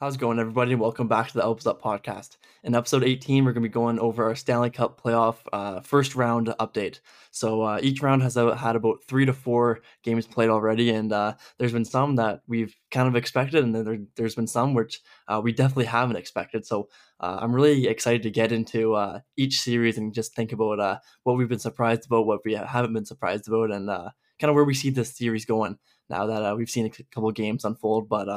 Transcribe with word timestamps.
How's 0.00 0.14
it 0.14 0.20
going, 0.20 0.38
everybody? 0.38 0.76
Welcome 0.76 1.08
back 1.08 1.26
to 1.26 1.34
the 1.34 1.42
Elbows 1.42 1.66
Up 1.66 1.82
podcast. 1.82 2.36
In 2.62 2.76
episode 2.76 3.02
18, 3.02 3.44
we're 3.44 3.52
going 3.52 3.64
to 3.64 3.68
be 3.68 3.72
going 3.72 3.98
over 3.98 4.28
our 4.28 4.36
Stanley 4.36 4.70
Cup 4.70 5.02
playoff 5.02 5.38
uh, 5.52 5.80
first 5.80 6.14
round 6.14 6.54
update. 6.60 7.00
So 7.32 7.62
uh, 7.62 7.80
each 7.82 8.00
round 8.00 8.22
has 8.22 8.36
uh, 8.36 8.54
had 8.54 8.76
about 8.76 8.98
three 9.08 9.26
to 9.26 9.32
four 9.32 9.80
games 10.04 10.24
played 10.24 10.50
already, 10.50 10.90
and 10.90 11.12
uh, 11.12 11.34
there's 11.58 11.72
been 11.72 11.84
some 11.84 12.14
that 12.14 12.42
we've 12.46 12.76
kind 12.92 13.08
of 13.08 13.16
expected, 13.16 13.64
and 13.64 13.74
then 13.74 14.06
there, 14.14 14.24
has 14.24 14.36
been 14.36 14.46
some 14.46 14.72
which 14.72 15.00
uh, 15.26 15.40
we 15.42 15.50
definitely 15.50 15.86
haven't 15.86 16.14
expected. 16.14 16.64
So 16.64 16.88
uh, 17.18 17.38
I'm 17.40 17.52
really 17.52 17.88
excited 17.88 18.22
to 18.22 18.30
get 18.30 18.52
into 18.52 19.20
each 19.36 19.58
series 19.58 19.98
and 19.98 20.14
just 20.14 20.32
think 20.32 20.52
about 20.52 21.00
what 21.24 21.36
we've 21.36 21.48
been 21.48 21.58
surprised 21.58 22.06
about, 22.06 22.24
what 22.24 22.44
we 22.44 22.52
haven't 22.52 22.92
been 22.92 23.04
surprised 23.04 23.48
about, 23.48 23.72
and 23.72 23.88
kind 23.88 24.48
of 24.48 24.54
where 24.54 24.62
we 24.62 24.74
see 24.74 24.90
this 24.90 25.16
series 25.16 25.44
going 25.44 25.76
now 26.08 26.24
that 26.24 26.56
we've 26.56 26.70
seen 26.70 26.86
a 26.86 26.90
couple 27.12 27.32
games 27.32 27.64
unfold. 27.64 28.08
But 28.08 28.28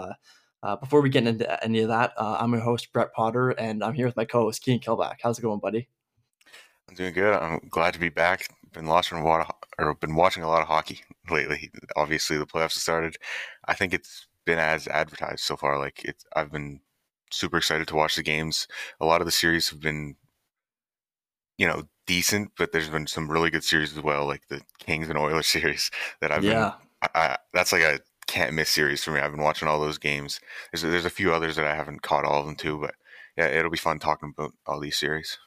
uh, 0.63 0.75
before 0.75 1.01
we 1.01 1.09
get 1.09 1.25
into 1.25 1.63
any 1.63 1.79
of 1.79 1.89
that, 1.89 2.13
uh, 2.17 2.38
I'm 2.39 2.51
your 2.51 2.61
host, 2.61 2.93
Brett 2.93 3.13
Potter, 3.13 3.49
and 3.51 3.83
I'm 3.83 3.93
here 3.93 4.05
with 4.05 4.15
my 4.15 4.25
co 4.25 4.41
host, 4.41 4.61
Keen 4.61 4.79
Killback. 4.79 5.17
How's 5.23 5.39
it 5.39 5.41
going, 5.41 5.59
buddy? 5.59 5.87
I'm 6.89 6.95
doing 6.95 7.13
good. 7.13 7.34
I'm 7.34 7.59
glad 7.70 7.93
to 7.93 7.99
be 7.99 8.09
back. 8.09 8.47
Been 8.73 8.85
watching 8.85 9.17
a 9.17 9.25
lot 9.25 9.41
of, 9.41 9.55
or 9.79 9.95
been 9.95 10.15
watching 10.15 10.43
a 10.43 10.47
lot 10.47 10.61
of 10.61 10.67
hockey 10.67 11.01
lately. 11.31 11.71
Obviously, 11.95 12.37
the 12.37 12.45
playoffs 12.45 12.73
have 12.73 12.73
started. 12.73 13.17
I 13.65 13.73
think 13.73 13.93
it's 13.93 14.27
been 14.45 14.59
as 14.59 14.87
advertised 14.87 15.41
so 15.41 15.55
far. 15.55 15.79
Like 15.79 16.03
it's, 16.03 16.25
I've 16.35 16.51
been 16.51 16.81
super 17.31 17.57
excited 17.57 17.87
to 17.87 17.95
watch 17.95 18.15
the 18.15 18.23
games. 18.23 18.67
A 18.99 19.05
lot 19.05 19.21
of 19.21 19.25
the 19.25 19.31
series 19.31 19.70
have 19.70 19.79
been, 19.79 20.15
you 21.57 21.67
know, 21.67 21.84
decent, 22.07 22.51
but 22.57 22.71
there's 22.71 22.89
been 22.89 23.07
some 23.07 23.31
really 23.31 23.49
good 23.49 23.63
series 23.63 23.98
as 23.98 24.03
well, 24.03 24.25
like 24.25 24.48
the 24.49 24.62
Kings 24.79 25.09
and 25.09 25.17
Oilers 25.17 25.48
series 25.48 25.89
that 26.20 26.31
I've 26.31 26.43
yeah. 26.43 26.51
been. 26.51 27.09
I, 27.15 27.20
I, 27.20 27.37
that's 27.53 27.71
like 27.71 27.84
a 27.84 27.99
can't 28.31 28.53
miss 28.53 28.70
series 28.70 29.03
for 29.03 29.12
me. 29.12 29.20
I've 29.20 29.32
been 29.32 29.43
watching 29.43 29.68
all 29.68 29.79
those 29.79 29.98
games. 29.98 30.40
There's 30.71 30.82
there's 30.82 31.05
a 31.05 31.10
few 31.10 31.34
others 31.34 31.57
that 31.57 31.65
I 31.65 31.76
haven't 31.76 32.01
caught 32.01 32.26
all 32.26 32.40
of 32.40 32.46
them 32.46 32.55
too, 32.55 32.79
but 32.79 32.96
yeah, 33.38 33.48
it'll 33.48 33.71
be 33.71 33.77
fun 33.77 33.99
talking 33.99 34.34
about 34.38 34.54
all 34.65 34.79
these 34.79 34.98
series. 34.98 35.38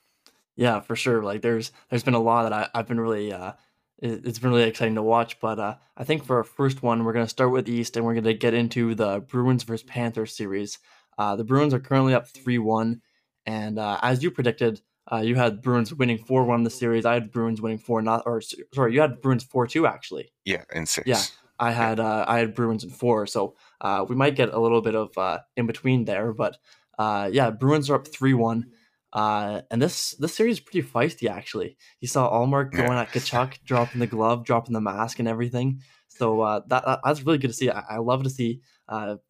Yeah, 0.56 0.80
for 0.80 0.94
sure. 0.94 1.22
Like 1.22 1.42
there's 1.42 1.72
there's 1.88 2.04
been 2.04 2.14
a 2.14 2.20
lot 2.20 2.42
that 2.44 2.52
I, 2.52 2.68
I've 2.78 2.86
been 2.86 3.00
really 3.00 3.32
uh 3.32 3.52
it's 3.98 4.38
been 4.38 4.50
really 4.50 4.64
exciting 4.64 4.96
to 4.96 5.02
watch. 5.02 5.40
But 5.40 5.58
uh, 5.58 5.76
I 5.96 6.04
think 6.04 6.24
for 6.24 6.36
our 6.36 6.44
first 6.44 6.82
one, 6.82 7.04
we're 7.04 7.12
going 7.12 7.24
to 7.24 7.30
start 7.30 7.52
with 7.52 7.68
East 7.68 7.96
and 7.96 8.04
we're 8.04 8.14
going 8.14 8.24
to 8.24 8.34
get 8.34 8.52
into 8.52 8.94
the 8.94 9.20
Bruins 9.20 9.62
versus 9.62 9.84
Panthers 9.84 10.36
series. 10.36 10.78
Uh, 11.16 11.36
the 11.36 11.44
Bruins 11.44 11.72
are 11.72 11.80
currently 11.80 12.12
up 12.12 12.28
3 12.28 12.58
1. 12.58 13.00
And 13.46 13.78
uh, 13.78 13.98
as 14.02 14.22
you 14.22 14.30
predicted, 14.30 14.80
uh, 15.10 15.18
you 15.18 15.36
had 15.36 15.62
Bruins 15.62 15.94
winning 15.94 16.18
4 16.18 16.44
1 16.44 16.64
the 16.64 16.70
series. 16.70 17.06
I 17.06 17.14
had 17.14 17.30
Bruins 17.30 17.60
winning 17.60 17.78
4 17.78 18.02
not, 18.02 18.24
or 18.26 18.42
sorry, 18.74 18.94
you 18.94 19.00
had 19.00 19.22
Bruins 19.22 19.44
4 19.44 19.66
2 19.66 19.86
actually. 19.86 20.32
Yeah, 20.44 20.64
in 20.74 20.86
six. 20.86 21.06
Yeah. 21.06 21.22
I 21.58 21.72
had 21.72 22.00
uh, 22.00 22.24
I 22.26 22.38
had 22.38 22.54
Bruins 22.54 22.84
in 22.84 22.90
four, 22.90 23.26
so 23.26 23.54
uh, 23.80 24.04
we 24.08 24.16
might 24.16 24.36
get 24.36 24.52
a 24.52 24.58
little 24.58 24.80
bit 24.80 24.94
of 24.94 25.16
uh, 25.16 25.38
in 25.56 25.66
between 25.66 26.04
there. 26.04 26.32
But 26.32 26.58
uh, 26.98 27.30
yeah, 27.32 27.50
Bruins 27.50 27.90
are 27.90 27.94
up 27.94 28.08
three 28.08 28.34
one, 28.34 28.72
uh, 29.12 29.62
and 29.70 29.80
this 29.80 30.12
this 30.12 30.34
series 30.34 30.56
is 30.56 30.60
pretty 30.60 30.86
feisty 30.86 31.30
actually. 31.30 31.76
You 32.00 32.08
saw 32.08 32.30
Ullmark 32.30 32.72
going 32.72 32.98
at 32.98 33.10
Tkachuk, 33.10 33.64
dropping 33.64 34.00
the 34.00 34.06
glove, 34.06 34.44
dropping 34.44 34.72
the 34.72 34.80
mask, 34.80 35.18
and 35.20 35.28
everything. 35.28 35.80
So 36.08 36.40
uh, 36.40 36.60
that 36.68 37.00
that's 37.04 37.22
really 37.22 37.38
good 37.38 37.48
to 37.48 37.54
see. 37.54 37.70
I, 37.70 37.84
I 37.90 37.98
love 37.98 38.24
to 38.24 38.30
see 38.30 38.60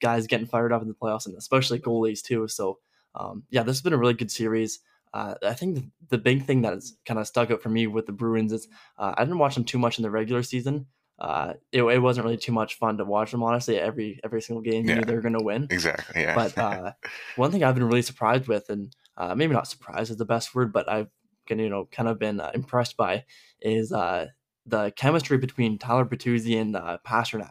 guys 0.00 0.26
getting 0.26 0.46
fired 0.46 0.72
up 0.72 0.82
in 0.82 0.88
the 0.88 0.94
playoffs, 0.94 1.26
and 1.26 1.36
especially 1.36 1.78
goalies 1.78 2.22
too. 2.22 2.48
So 2.48 2.78
um, 3.14 3.44
yeah, 3.50 3.62
this 3.62 3.76
has 3.76 3.82
been 3.82 3.92
a 3.92 3.98
really 3.98 4.14
good 4.14 4.30
series. 4.30 4.80
I 5.12 5.54
think 5.54 5.76
the, 5.76 5.90
the, 6.08 6.18
big 6.18 6.44
thing 6.44 6.62
that 6.62 6.72
has 6.72 6.96
kind 7.06 7.20
of 7.20 7.26
stuck 7.28 7.52
out 7.52 7.62
for 7.62 7.68
me 7.68 7.86
with 7.86 8.06
the 8.06 8.10
Bruins 8.12 8.52
is 8.52 8.66
I 8.98 9.22
didn't 9.22 9.38
watch 9.38 9.54
them 9.54 9.62
too 9.62 9.78
much 9.78 9.96
in 9.96 10.02
the 10.02 10.10
regular 10.10 10.42
season, 10.42 10.86
uh, 11.18 11.54
it, 11.70 11.82
it 11.82 11.98
wasn't 11.98 12.24
really 12.24 12.36
too 12.36 12.52
much 12.52 12.74
fun 12.74 12.96
to 12.98 13.04
watch 13.04 13.30
them. 13.30 13.42
Honestly, 13.42 13.78
every 13.78 14.20
every 14.24 14.42
single 14.42 14.62
game 14.62 14.86
yeah. 14.86 15.00
they're 15.00 15.20
going 15.20 15.38
to 15.38 15.44
win. 15.44 15.68
Exactly. 15.70 16.22
Yeah. 16.22 16.34
But 16.34 16.58
uh, 16.58 16.92
one 17.36 17.50
thing 17.52 17.62
I've 17.62 17.74
been 17.74 17.84
really 17.84 18.02
surprised 18.02 18.48
with, 18.48 18.68
and 18.68 18.94
uh, 19.16 19.34
maybe 19.34 19.54
not 19.54 19.68
surprised 19.68 20.10
is 20.10 20.16
the 20.16 20.24
best 20.24 20.54
word, 20.54 20.72
but 20.72 20.88
I've 20.88 21.08
you 21.48 21.68
know 21.68 21.88
kind 21.92 22.08
of 22.08 22.18
been 22.18 22.40
uh, 22.40 22.50
impressed 22.54 22.96
by, 22.96 23.24
is 23.60 23.92
uh, 23.92 24.26
the 24.66 24.92
chemistry 24.96 25.38
between 25.38 25.78
Tyler 25.78 26.04
Bertuzzi 26.04 26.60
and 26.60 26.76
uh, 26.76 26.98
Pastrnak. 27.06 27.50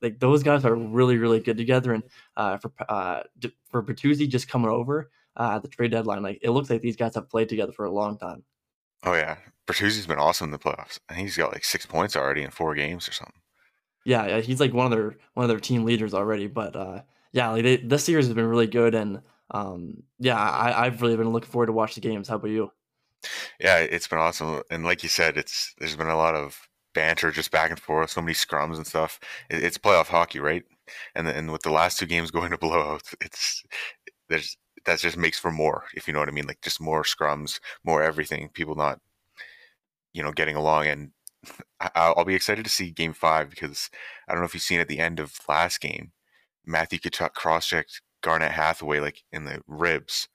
Like 0.00 0.18
those 0.18 0.42
guys 0.42 0.64
are 0.64 0.74
really 0.74 1.18
really 1.18 1.40
good 1.40 1.58
together, 1.58 1.92
and 1.92 2.02
uh, 2.38 2.56
for 2.56 2.72
uh, 2.88 3.24
for 3.70 3.82
Bertuzzi 3.82 4.26
just 4.26 4.48
coming 4.48 4.70
over 4.70 5.10
uh, 5.36 5.56
at 5.56 5.62
the 5.62 5.68
trade 5.68 5.90
deadline, 5.90 6.22
like 6.22 6.38
it 6.40 6.50
looks 6.50 6.70
like 6.70 6.80
these 6.80 6.96
guys 6.96 7.14
have 7.14 7.28
played 7.28 7.50
together 7.50 7.72
for 7.72 7.84
a 7.84 7.92
long 7.92 8.16
time. 8.16 8.42
Oh 9.04 9.14
yeah, 9.14 9.36
Bertuzzi's 9.66 10.06
been 10.06 10.18
awesome 10.18 10.46
in 10.46 10.50
the 10.50 10.58
playoffs. 10.58 10.98
I 11.08 11.14
think 11.14 11.26
he's 11.26 11.36
got 11.36 11.52
like 11.52 11.64
six 11.64 11.86
points 11.86 12.16
already 12.16 12.42
in 12.42 12.50
four 12.50 12.74
games 12.74 13.08
or 13.08 13.12
something. 13.12 13.40
Yeah, 14.04 14.26
yeah, 14.26 14.40
he's 14.40 14.60
like 14.60 14.72
one 14.72 14.86
of 14.86 14.92
their 14.92 15.16
one 15.34 15.44
of 15.44 15.48
their 15.48 15.60
team 15.60 15.84
leaders 15.84 16.14
already. 16.14 16.46
But 16.46 16.76
uh, 16.76 17.02
yeah, 17.32 17.50
like 17.50 17.62
they, 17.62 17.76
this 17.78 18.04
series 18.04 18.26
has 18.26 18.34
been 18.34 18.46
really 18.46 18.66
good, 18.66 18.94
and 18.94 19.20
um, 19.50 20.02
yeah, 20.18 20.38
I, 20.38 20.86
I've 20.86 21.02
really 21.02 21.16
been 21.16 21.30
looking 21.30 21.50
forward 21.50 21.66
to 21.66 21.72
watch 21.72 21.94
the 21.94 22.00
games. 22.00 22.28
How 22.28 22.36
about 22.36 22.50
you? 22.50 22.70
Yeah, 23.58 23.78
it's 23.78 24.08
been 24.08 24.18
awesome, 24.18 24.62
and 24.70 24.84
like 24.84 25.02
you 25.02 25.08
said, 25.08 25.36
it's 25.36 25.74
there's 25.78 25.96
been 25.96 26.08
a 26.08 26.16
lot 26.16 26.34
of 26.34 26.68
banter 26.94 27.30
just 27.30 27.50
back 27.50 27.70
and 27.70 27.80
forth, 27.80 28.10
so 28.10 28.20
many 28.20 28.34
scrums 28.34 28.76
and 28.76 28.86
stuff. 28.86 29.18
It, 29.50 29.62
it's 29.62 29.78
playoff 29.78 30.06
hockey, 30.06 30.40
right? 30.40 30.64
And 31.14 31.28
and 31.28 31.50
with 31.50 31.62
the 31.62 31.70
last 31.70 31.98
two 31.98 32.06
games 32.06 32.30
going 32.30 32.50
to 32.50 32.58
blowouts, 32.58 33.14
it's 33.20 33.62
there's 34.28 34.56
that 34.86 34.98
just 34.98 35.16
makes 35.16 35.38
for 35.38 35.50
more, 35.50 35.84
if 35.94 36.06
you 36.06 36.14
know 36.14 36.20
what 36.20 36.28
I 36.28 36.32
mean. 36.32 36.46
Like 36.46 36.60
just 36.62 36.80
more 36.80 37.02
scrums, 37.02 37.60
more 37.84 38.02
everything. 38.02 38.48
People 38.50 38.74
not, 38.74 39.00
you 40.12 40.22
know, 40.22 40.32
getting 40.32 40.56
along. 40.56 40.86
And 40.86 41.10
I'll 41.94 42.24
be 42.24 42.34
excited 42.34 42.64
to 42.64 42.70
see 42.70 42.90
Game 42.90 43.12
Five 43.12 43.50
because 43.50 43.90
I 44.28 44.32
don't 44.32 44.40
know 44.40 44.46
if 44.46 44.54
you've 44.54 44.62
seen 44.62 44.80
at 44.80 44.88
the 44.88 45.00
end 45.00 45.20
of 45.20 45.38
last 45.48 45.80
game, 45.80 46.12
Matthew 46.66 46.98
Tkachuk 46.98 47.34
cross-checked 47.34 48.02
Garnet 48.22 48.52
Hathaway 48.52 49.00
like 49.00 49.22
in 49.32 49.44
the 49.44 49.60
ribs, 49.66 50.28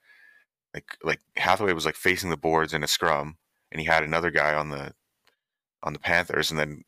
like 0.73 0.97
like 1.03 1.19
Hathaway 1.37 1.73
was 1.73 1.85
like 1.85 1.95
facing 1.95 2.29
the 2.29 2.37
boards 2.37 2.73
in 2.73 2.83
a 2.83 2.87
scrum, 2.87 3.37
and 3.71 3.81
he 3.81 3.87
had 3.87 4.03
another 4.03 4.31
guy 4.31 4.53
on 4.53 4.69
the 4.69 4.93
on 5.81 5.93
the 5.93 5.99
Panthers, 5.99 6.51
and 6.51 6.59
then 6.59 6.83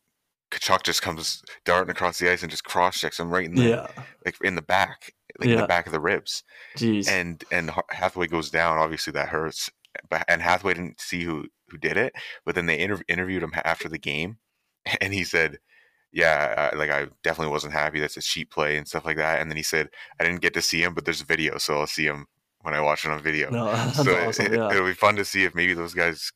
Tkachuk 0.52 0.82
just 0.82 1.02
comes 1.02 1.42
darting 1.64 1.90
across 1.90 2.18
the 2.18 2.30
ice 2.30 2.42
and 2.42 2.50
just 2.50 2.64
cross 2.64 3.00
checks 3.00 3.18
him 3.18 3.30
right 3.30 3.46
in 3.46 3.54
the 3.54 3.62
yeah. 3.62 3.86
like 4.24 4.36
in 4.42 4.54
the 4.54 4.62
back, 4.62 5.12
like 5.38 5.48
yeah. 5.48 5.54
in 5.56 5.60
the 5.60 5.66
back 5.66 5.86
of 5.86 5.92
the 5.92 6.00
ribs. 6.00 6.42
Jeez. 6.76 7.08
And 7.08 7.42
and 7.50 7.70
Hathaway 7.90 8.26
goes 8.26 8.50
down. 8.50 8.78
Obviously 8.78 9.12
that 9.12 9.28
hurts. 9.28 9.70
But 10.08 10.24
and 10.28 10.40
Hathaway 10.40 10.74
didn't 10.74 11.00
see 11.00 11.24
who 11.24 11.46
who 11.72 11.78
did 11.78 11.96
it. 11.96 12.12
But 12.44 12.54
then 12.54 12.66
they 12.66 12.78
inter- 12.78 13.02
interviewed 13.08 13.42
him 13.42 13.52
after 13.64 13.88
the 13.88 13.98
game, 13.98 14.38
and 15.00 15.12
he 15.12 15.24
said, 15.24 15.58
"Yeah, 16.12 16.70
I, 16.72 16.76
like 16.76 16.90
I 16.90 17.06
definitely 17.22 17.52
wasn't 17.52 17.72
happy. 17.72 17.98
That's 17.98 18.16
a 18.16 18.22
cheap 18.22 18.50
play 18.50 18.76
and 18.76 18.86
stuff 18.86 19.04
like 19.04 19.16
that." 19.16 19.40
And 19.40 19.50
then 19.50 19.56
he 19.56 19.62
said, 19.62 19.88
"I 20.20 20.24
didn't 20.24 20.42
get 20.42 20.54
to 20.54 20.62
see 20.62 20.82
him, 20.82 20.94
but 20.94 21.04
there's 21.04 21.22
a 21.22 21.26
video, 21.26 21.58
so 21.58 21.80
I'll 21.80 21.86
see 21.86 22.04
him 22.04 22.26
when 22.60 22.74
I 22.74 22.80
watch 22.80 23.04
it 23.04 23.10
on 23.10 23.22
video." 23.22 23.50
No, 23.50 23.74
so 23.94 24.14
awesome, 24.16 24.46
it, 24.46 24.52
yeah. 24.52 24.70
it'll 24.70 24.86
be 24.86 24.94
fun 24.94 25.16
to 25.16 25.24
see 25.24 25.44
if 25.44 25.54
maybe 25.54 25.74
those 25.74 25.94
guys, 25.94 26.30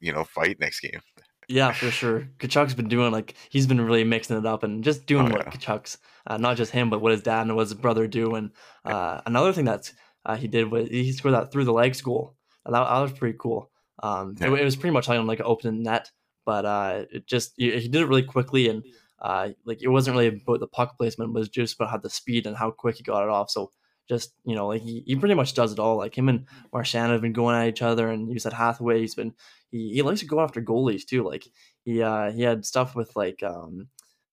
you 0.00 0.12
know, 0.12 0.24
fight 0.24 0.60
next 0.60 0.80
game. 0.80 1.00
Yeah, 1.48 1.72
for 1.72 1.90
sure. 1.90 2.28
Tkachuk's 2.38 2.74
been 2.74 2.88
doing 2.88 3.12
like 3.12 3.34
he's 3.50 3.66
been 3.66 3.80
really 3.80 4.04
mixing 4.04 4.36
it 4.36 4.46
up 4.46 4.62
and 4.62 4.82
just 4.84 5.06
doing 5.06 5.28
oh, 5.28 5.30
what 5.30 5.46
yeah. 5.46 5.50
Tkachuk's 5.50 5.98
uh, 6.26 6.36
not 6.36 6.56
just 6.56 6.72
him, 6.72 6.90
but 6.90 7.00
what 7.00 7.12
his 7.12 7.22
dad 7.22 7.42
and 7.42 7.56
what 7.56 7.62
his 7.62 7.74
brother 7.74 8.06
do. 8.06 8.34
And 8.34 8.50
uh, 8.84 9.20
another 9.26 9.52
thing 9.52 9.66
that 9.66 9.92
uh, 10.24 10.36
he 10.36 10.48
did 10.48 10.70
was 10.70 10.88
he 10.88 11.12
scored 11.12 11.34
that 11.34 11.52
through 11.52 11.64
the 11.64 11.72
legs 11.72 12.00
goal. 12.00 12.34
That, 12.64 12.72
that 12.72 13.00
was 13.00 13.12
pretty 13.12 13.36
cool. 13.38 13.70
Um, 14.02 14.34
yeah. 14.40 14.48
it, 14.48 14.60
it, 14.60 14.64
was 14.64 14.76
pretty 14.76 14.94
much 14.94 15.08
on 15.08 15.26
like 15.26 15.40
an 15.40 15.46
open 15.46 15.82
net, 15.82 16.10
but 16.44 16.64
uh, 16.64 17.04
it 17.10 17.26
just 17.26 17.52
he, 17.56 17.70
he, 17.78 17.88
did 17.88 18.02
it 18.02 18.08
really 18.08 18.22
quickly 18.22 18.68
and 18.68 18.82
uh, 19.20 19.50
like 19.64 19.82
it 19.82 19.88
wasn't 19.88 20.16
really 20.16 20.28
about 20.28 20.60
the 20.60 20.66
puck 20.66 20.98
placement, 20.98 21.30
it 21.30 21.38
was 21.38 21.48
just 21.48 21.76
about 21.76 21.90
how 21.90 21.98
the 21.98 22.10
speed 22.10 22.46
and 22.46 22.56
how 22.56 22.70
quick 22.70 22.96
he 22.96 23.02
got 23.02 23.22
it 23.22 23.28
off. 23.28 23.50
So 23.50 23.70
just 24.08 24.34
you 24.44 24.54
know 24.54 24.68
like 24.68 24.82
he, 24.82 25.02
he 25.06 25.16
pretty 25.16 25.34
much 25.34 25.54
does 25.54 25.72
it 25.72 25.78
all 25.78 25.96
like 25.96 26.16
him 26.16 26.28
and 26.28 26.46
Marchand 26.72 27.12
have 27.12 27.22
been 27.22 27.32
going 27.32 27.56
at 27.56 27.68
each 27.68 27.82
other 27.82 28.08
and 28.10 28.30
you 28.30 28.38
said 28.38 28.52
Hathaway 28.52 29.00
he's 29.00 29.14
been 29.14 29.32
he, 29.70 29.94
he 29.94 30.02
likes 30.02 30.20
to 30.20 30.26
go 30.26 30.40
after 30.40 30.60
goalies 30.60 31.06
too 31.06 31.22
like 31.22 31.46
he 31.84 32.02
uh 32.02 32.30
he 32.30 32.42
had 32.42 32.66
stuff 32.66 32.94
with 32.94 33.14
like 33.16 33.42
um 33.42 33.88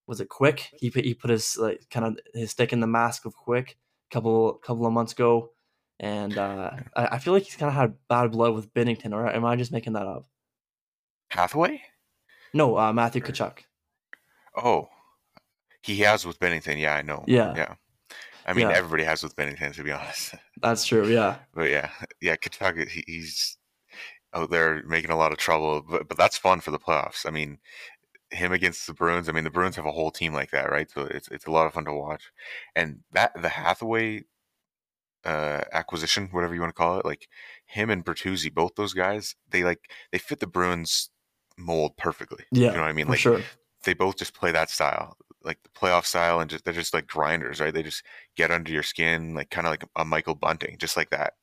was 0.08 0.20
it 0.20 0.30
quick 0.30 0.70
he 0.78 0.90
put, 0.90 1.06
he 1.06 1.14
put 1.14 1.30
his 1.30 1.58
like 1.58 1.82
kind 1.90 2.06
of 2.06 2.20
his 2.34 2.52
stick 2.52 2.74
in 2.74 2.80
the 2.80 2.88
mask 2.88 3.26
of 3.26 3.36
quick 3.36 3.78
a 4.10 4.14
couple 4.14 4.54
couple 4.64 4.86
of 4.86 4.94
months 4.94 5.14
ago 5.14 5.52
and 6.00 6.38
uh 6.38 6.72
I, 6.96 7.08
I 7.14 7.18
feel 7.20 7.34
like 7.34 7.44
he's 7.44 7.56
kind 7.56 7.70
of 7.70 7.76
had 7.76 7.96
bad 8.10 8.32
blood 8.32 8.54
with 8.54 8.74
Binnington. 8.74 9.14
or 9.14 9.28
am 9.30 9.46
I 9.46 9.56
just 9.56 9.72
making 9.72 9.94
that 9.94 10.08
up 10.08 10.26
Hathaway 11.30 11.82
no 12.54 12.78
uh 12.78 12.94
Matthew 12.94 13.22
Tkachuk 13.22 13.60
oh 14.58 14.90
he 15.82 16.00
has 16.00 16.26
with 16.26 16.40
Binnington. 16.40 16.80
yeah 16.80 16.96
I 16.96 17.02
know 17.02 17.24
yeah 17.28 17.54
yeah 17.56 17.74
I 18.46 18.54
mean, 18.54 18.70
yeah. 18.70 18.76
everybody 18.76 19.04
has 19.04 19.24
with 19.24 19.36
Binnington, 19.36 19.74
to 19.76 19.84
be 19.84 19.92
honest. 19.92 20.34
That's 20.62 20.86
true. 20.86 21.08
Yeah. 21.08 21.38
but 21.54 21.70
yeah, 21.70 21.90
yeah, 22.22 22.36
Tkachuk, 22.36 22.90
he's 22.90 23.58
out 24.34 24.50
there 24.50 24.82
making 24.86 25.12
a 25.12 25.18
lot 25.18 25.32
of 25.32 25.38
trouble, 25.38 25.84
but 25.88 26.08
but 26.08 26.18
that's 26.18 26.38
fun 26.38 26.62
for 26.62 26.72
the 26.72 26.80
playoffs. 26.80 27.26
I 27.26 27.32
mean, 27.32 27.60
him 28.32 28.52
against 28.52 28.88
the 28.88 28.94
Bruins. 28.94 29.30
I 29.30 29.32
mean, 29.32 29.44
the 29.44 29.50
Bruins 29.50 29.76
have 29.76 29.86
a 29.86 29.92
whole 29.92 30.12
team 30.12 30.34
like 30.34 30.52
that, 30.52 30.72
right? 30.72 30.90
So 30.90 31.02
it's 31.02 31.28
it's 31.30 31.46
a 31.46 31.52
lot 31.52 31.68
of 31.68 31.74
fun 31.74 31.86
to 31.86 31.94
watch. 31.94 32.32
And 32.76 33.00
that 33.12 33.40
the 33.42 33.50
Hathaway 33.50 34.24
uh, 35.26 35.62
acquisition, 35.72 36.30
whatever 36.32 36.54
you 36.54 36.62
want 36.62 36.70
to 36.72 36.78
call 36.78 37.00
it, 37.00 37.06
like 37.06 37.28
him 37.66 37.90
and 37.90 38.06
Bertuzzi, 38.06 38.54
both 38.54 38.76
those 38.76 38.94
guys, 38.94 39.36
they 39.50 39.64
like 39.64 39.92
they 40.12 40.18
fit 40.18 40.40
the 40.40 40.48
Bruins 40.48 41.10
mold 41.58 41.98
perfectly. 41.98 42.46
Yeah, 42.52 42.70
you 42.70 42.76
know 42.76 42.82
what 42.82 42.90
I 42.90 42.94
mean? 42.94 43.08
Like 43.08 43.20
sure. 43.20 43.42
they 43.84 43.94
both 43.94 44.18
just 44.18 44.34
play 44.34 44.52
that 44.52 44.70
style 44.70 45.18
like 45.44 45.58
the 45.64 45.70
playoff 45.70 46.06
style, 46.06 46.40
and 46.40 46.50
just 46.50 46.66
they're 46.66 46.74
just 46.74 46.94
like 46.94 47.08
grinders, 47.08 47.60
right? 47.60 47.74
They 47.74 47.84
just 47.84 48.04
get 48.36 48.52
under 48.52 48.72
your 48.72 48.84
skin, 48.84 49.34
like 49.34 49.50
kind 49.50 49.68
of 49.68 49.72
like 49.72 49.86
a 49.96 50.06
Michael 50.06 50.36
Bunting, 50.36 50.78
just 50.78 50.98
like 50.98 51.10
that. 51.10 51.34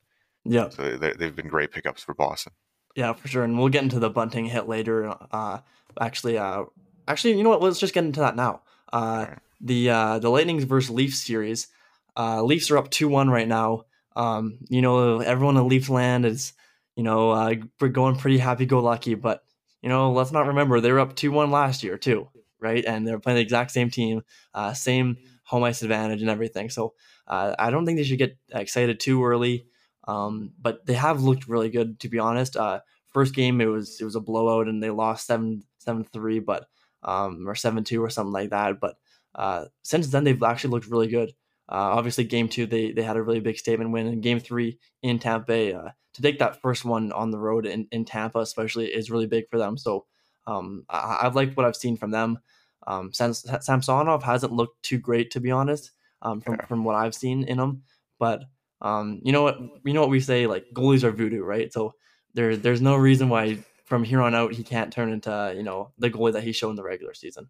Yeah. 0.44 0.68
So 0.68 0.96
they've 0.96 1.34
been 1.34 1.48
great 1.48 1.72
pickups 1.72 2.02
for 2.02 2.14
Boston. 2.14 2.52
Yeah, 2.94 3.12
for 3.12 3.28
sure. 3.28 3.44
And 3.44 3.58
we'll 3.58 3.68
get 3.68 3.82
into 3.82 3.98
the 3.98 4.10
Bunting 4.10 4.46
hit 4.46 4.68
later. 4.68 5.14
Uh, 5.30 5.58
actually, 6.00 6.38
uh, 6.38 6.64
actually, 7.06 7.36
you 7.36 7.42
know 7.42 7.50
what? 7.50 7.62
Let's 7.62 7.78
just 7.80 7.94
get 7.94 8.04
into 8.04 8.20
that 8.20 8.36
now. 8.36 8.62
Uh, 8.92 9.26
right. 9.28 9.38
the 9.60 9.90
uh, 9.90 10.18
the 10.18 10.30
Lightning's 10.30 10.64
versus 10.64 10.90
Leafs 10.90 11.24
series. 11.24 11.68
Uh, 12.16 12.42
Leafs 12.42 12.70
are 12.70 12.78
up 12.78 12.90
two 12.90 13.08
one 13.08 13.30
right 13.30 13.46
now. 13.48 13.84
Um, 14.16 14.58
you 14.68 14.82
know, 14.82 15.20
everyone 15.20 15.56
in 15.56 15.68
Leaf 15.68 15.88
land 15.88 16.26
is, 16.26 16.52
you 16.96 17.04
know, 17.04 17.30
uh, 17.30 17.54
we're 17.80 17.88
going 17.88 18.16
pretty 18.16 18.38
happy 18.38 18.66
go 18.66 18.80
lucky, 18.80 19.14
but 19.14 19.44
you 19.82 19.88
know, 19.88 20.10
let's 20.12 20.32
not 20.32 20.48
remember 20.48 20.80
they 20.80 20.90
were 20.90 20.98
up 20.98 21.14
two 21.14 21.30
one 21.30 21.52
last 21.52 21.84
year 21.84 21.96
too, 21.96 22.28
right? 22.60 22.84
And 22.84 23.06
they're 23.06 23.20
playing 23.20 23.36
the 23.36 23.42
exact 23.42 23.70
same 23.70 23.90
team, 23.90 24.22
uh, 24.54 24.72
same 24.74 25.18
home 25.44 25.62
ice 25.62 25.82
advantage 25.82 26.20
and 26.20 26.30
everything. 26.30 26.68
So 26.68 26.94
uh, 27.28 27.54
I 27.58 27.70
don't 27.70 27.86
think 27.86 27.96
they 27.98 28.04
should 28.04 28.18
get 28.18 28.36
excited 28.50 28.98
too 28.98 29.24
early. 29.24 29.66
Um, 30.08 30.52
but 30.60 30.86
they 30.86 30.94
have 30.94 31.22
looked 31.22 31.48
really 31.48 31.68
good 31.68 32.00
to 32.00 32.08
be 32.08 32.18
honest. 32.18 32.56
Uh, 32.56 32.80
first 33.08 33.34
game 33.34 33.60
it 33.60 33.66
was 33.66 34.00
it 34.00 34.04
was 34.04 34.16
a 34.16 34.20
blowout 34.20 34.66
and 34.66 34.82
they 34.82 34.90
lost 34.90 35.26
seven 35.26 35.62
seven 35.78 36.02
three, 36.04 36.40
but 36.40 36.66
um, 37.02 37.46
or 37.46 37.54
seven 37.54 37.84
two 37.84 38.02
or 38.02 38.10
something 38.10 38.32
like 38.32 38.50
that. 38.50 38.80
But 38.80 38.96
uh, 39.34 39.66
since 39.82 40.08
then 40.08 40.24
they've 40.24 40.42
actually 40.42 40.70
looked 40.70 40.88
really 40.88 41.08
good. 41.08 41.30
Uh, 41.70 41.92
obviously, 41.92 42.24
game 42.24 42.48
two 42.48 42.66
they 42.66 42.92
they 42.92 43.02
had 43.02 43.16
a 43.16 43.22
really 43.22 43.40
big 43.40 43.58
statement 43.58 43.90
win, 43.90 44.06
and 44.06 44.22
game 44.22 44.40
three 44.40 44.78
in 45.02 45.18
Tampa 45.18 45.44
Bay 45.44 45.74
uh, 45.74 45.90
to 46.14 46.22
take 46.22 46.38
that 46.38 46.62
first 46.62 46.84
one 46.84 47.12
on 47.12 47.30
the 47.30 47.38
road 47.38 47.66
in, 47.66 47.86
in 47.92 48.04
Tampa, 48.06 48.38
especially, 48.38 48.86
is 48.86 49.10
really 49.10 49.26
big 49.26 49.48
for 49.50 49.58
them. 49.58 49.76
So 49.76 50.06
um, 50.46 50.84
I, 50.88 51.18
have 51.22 51.36
liked 51.36 51.56
what 51.56 51.66
I've 51.66 51.76
seen 51.76 51.98
from 51.98 52.10
them. 52.10 52.38
Um, 52.86 53.12
Samsonov 53.12 54.22
hasn't 54.22 54.52
looked 54.52 54.82
too 54.82 54.98
great, 54.98 55.30
to 55.32 55.40
be 55.40 55.50
honest, 55.50 55.90
um, 56.22 56.40
from 56.40 56.56
from 56.66 56.84
what 56.84 56.96
I've 56.96 57.14
seen 57.14 57.44
in 57.44 57.58
him. 57.58 57.82
But 58.18 58.44
um, 58.80 59.20
you 59.22 59.32
know 59.32 59.42
what 59.42 59.58
you 59.84 59.92
know 59.92 60.00
what 60.00 60.10
we 60.10 60.20
say 60.20 60.46
like 60.46 60.66
goalies 60.72 61.02
are 61.02 61.10
voodoo, 61.10 61.42
right? 61.42 61.72
So 61.72 61.94
there 62.34 62.56
there's 62.56 62.80
no 62.80 62.96
reason 62.96 63.28
why 63.28 63.58
from 63.84 64.04
here 64.04 64.20
on 64.20 64.34
out 64.34 64.52
he 64.52 64.62
can't 64.62 64.92
turn 64.92 65.12
into 65.12 65.54
you 65.56 65.62
know 65.62 65.92
the 65.98 66.10
goalie 66.10 66.32
that 66.32 66.44
he 66.44 66.52
showed 66.52 66.70
in 66.70 66.76
the 66.76 66.82
regular 66.82 67.14
season. 67.14 67.48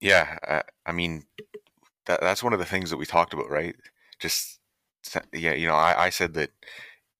Yeah, 0.00 0.38
I, 0.46 0.62
I 0.86 0.92
mean 0.92 1.24
that 2.06 2.20
that's 2.20 2.42
one 2.42 2.52
of 2.52 2.58
the 2.58 2.64
things 2.64 2.90
that 2.90 2.96
we 2.96 3.06
talked 3.06 3.34
about, 3.34 3.50
right? 3.50 3.74
Just 4.18 4.58
yeah, 5.32 5.52
you 5.52 5.66
know, 5.66 5.74
I, 5.74 6.06
I 6.06 6.10
said 6.10 6.34
that 6.34 6.50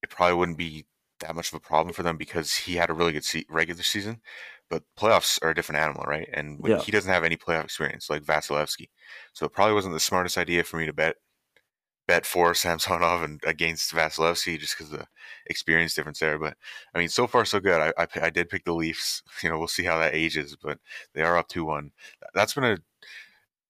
it 0.03 0.11
probably 0.11 0.37
wouldn't 0.37 0.59
be 0.59 0.87
that 1.21 1.35
much 1.35 1.49
of 1.49 1.55
a 1.55 1.61
problem 1.61 1.93
for 1.95 2.03
them 2.03 2.17
because 2.17 2.55
he 2.55 2.75
had 2.75 2.91
a 2.91 2.95
really 2.95 3.13
good 3.13 3.25
se- 3.25 3.47
regular 3.49 3.83
season, 3.83 4.21
but 4.69 4.83
playoffs 4.99 5.43
are 5.43 5.51
a 5.51 5.55
different 5.55 5.81
animal, 5.81 6.05
right? 6.07 6.29
And 6.33 6.61
yeah. 6.65 6.81
he 6.81 6.93
doesn't 6.93 7.13
have 7.13 7.25
any 7.25 7.37
playoff 7.37 7.65
experience 7.65 8.11
like 8.11 8.23
Vasilevskiy, 8.23 8.89
so 9.33 9.47
it 9.47 9.53
probably 9.53 9.75
wasn't 9.75 9.95
the 9.95 10.01
smartest 10.01 10.39
idea 10.39 10.65
for 10.65 10.79
me 10.79 10.87
to 10.87 10.93
bet 10.93 11.17
bet 12.07 12.25
for 12.25 12.55
Samsonov 12.55 13.23
and 13.23 13.41
against 13.45 13.93
Vasilevskiy 13.93 14.59
just 14.59 14.77
because 14.77 14.91
the 14.91 15.07
experience 15.47 15.95
difference 15.95 16.21
there. 16.21 16.39
But 16.39 16.57
I 16.95 16.99
mean, 16.99 17.09
so 17.09 17.27
far 17.27 17.45
so 17.45 17.61
good. 17.61 17.81
I, 17.81 18.03
I, 18.03 18.07
I 18.23 18.31
did 18.31 18.49
pick 18.49 18.65
the 18.65 18.75
Leafs. 18.75 19.23
You 19.43 19.51
know, 19.51 19.59
we'll 19.59 19.69
see 19.69 19.85
how 19.85 19.99
that 19.99 20.15
ages, 20.15 20.57
but 20.61 20.79
they 21.15 21.23
are 21.23 21.37
up 21.37 21.49
two 21.49 21.65
one. 21.65 21.93
That's 22.35 22.55
been 22.55 22.65
a. 22.65 22.79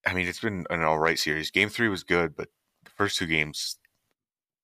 I 0.06 0.14
mean, 0.14 0.28
it's 0.28 0.40
been 0.40 0.64
an 0.70 0.82
all 0.82 0.98
right 0.98 1.18
series. 1.18 1.50
Game 1.50 1.68
three 1.68 1.88
was 1.88 2.04
good, 2.04 2.36
but 2.36 2.48
the 2.84 2.90
first 2.90 3.18
two 3.18 3.26
games. 3.26 3.76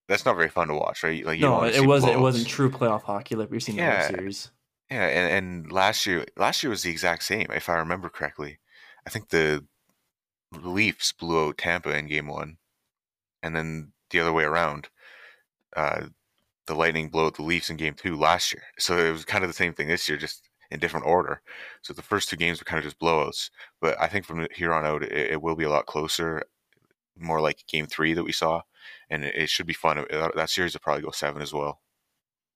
That's 0.08 0.24
not 0.24 0.36
very 0.36 0.48
fun 0.48 0.68
to 0.68 0.74
watch, 0.74 1.02
right? 1.02 1.24
Like, 1.24 1.40
no, 1.40 1.64
it 1.64 1.86
wasn't. 1.86 2.12
It 2.12 2.20
wasn't 2.20 2.48
true 2.48 2.70
playoff 2.70 3.02
hockey 3.02 3.34
like 3.34 3.50
we've 3.50 3.62
seen 3.62 3.76
yeah, 3.76 4.06
in 4.06 4.12
the 4.12 4.18
series. 4.18 4.50
Yeah, 4.90 5.06
and, 5.06 5.32
and 5.32 5.72
last 5.72 6.06
year, 6.06 6.26
last 6.36 6.62
year 6.62 6.70
was 6.70 6.82
the 6.82 6.90
exact 6.90 7.22
same, 7.22 7.46
if 7.50 7.68
I 7.68 7.76
remember 7.76 8.10
correctly. 8.10 8.58
I 9.06 9.10
think 9.10 9.30
the 9.30 9.64
Leafs 10.52 11.12
blew 11.12 11.48
out 11.48 11.58
Tampa 11.58 11.96
in 11.96 12.08
game 12.08 12.26
one, 12.26 12.58
and 13.42 13.54
then 13.54 13.92
the 14.10 14.20
other 14.20 14.32
way 14.32 14.44
around. 14.44 14.88
Uh, 15.74 16.06
the 16.66 16.74
Lightning 16.74 17.10
out 17.14 17.34
the 17.34 17.42
Leafs 17.42 17.70
in 17.70 17.76
game 17.76 17.94
two 17.94 18.16
last 18.16 18.52
year. 18.52 18.62
So 18.78 18.96
it 18.96 19.10
was 19.10 19.24
kind 19.24 19.42
of 19.42 19.50
the 19.50 19.54
same 19.54 19.74
thing 19.74 19.88
this 19.88 20.08
year, 20.08 20.16
just 20.16 20.48
in 20.70 20.78
different 20.78 21.06
order. 21.06 21.42
So 21.82 21.92
the 21.92 22.02
first 22.02 22.28
two 22.28 22.36
games 22.36 22.60
were 22.60 22.64
kind 22.64 22.78
of 22.78 22.84
just 22.84 23.00
blowouts. 23.00 23.50
But 23.80 24.00
I 24.00 24.06
think 24.06 24.24
from 24.24 24.46
here 24.54 24.72
on 24.72 24.84
out, 24.84 25.02
it, 25.02 25.12
it 25.12 25.42
will 25.42 25.56
be 25.56 25.64
a 25.64 25.70
lot 25.70 25.86
closer, 25.86 26.44
more 27.18 27.40
like 27.40 27.66
game 27.66 27.86
three 27.86 28.14
that 28.14 28.24
we 28.24 28.32
saw. 28.32 28.62
And 29.10 29.24
it, 29.24 29.34
it 29.34 29.50
should 29.50 29.66
be 29.66 29.72
fun. 29.72 30.04
That 30.10 30.50
series 30.50 30.74
will 30.74 30.80
probably 30.80 31.02
go 31.02 31.10
seven 31.10 31.42
as 31.42 31.52
well. 31.52 31.80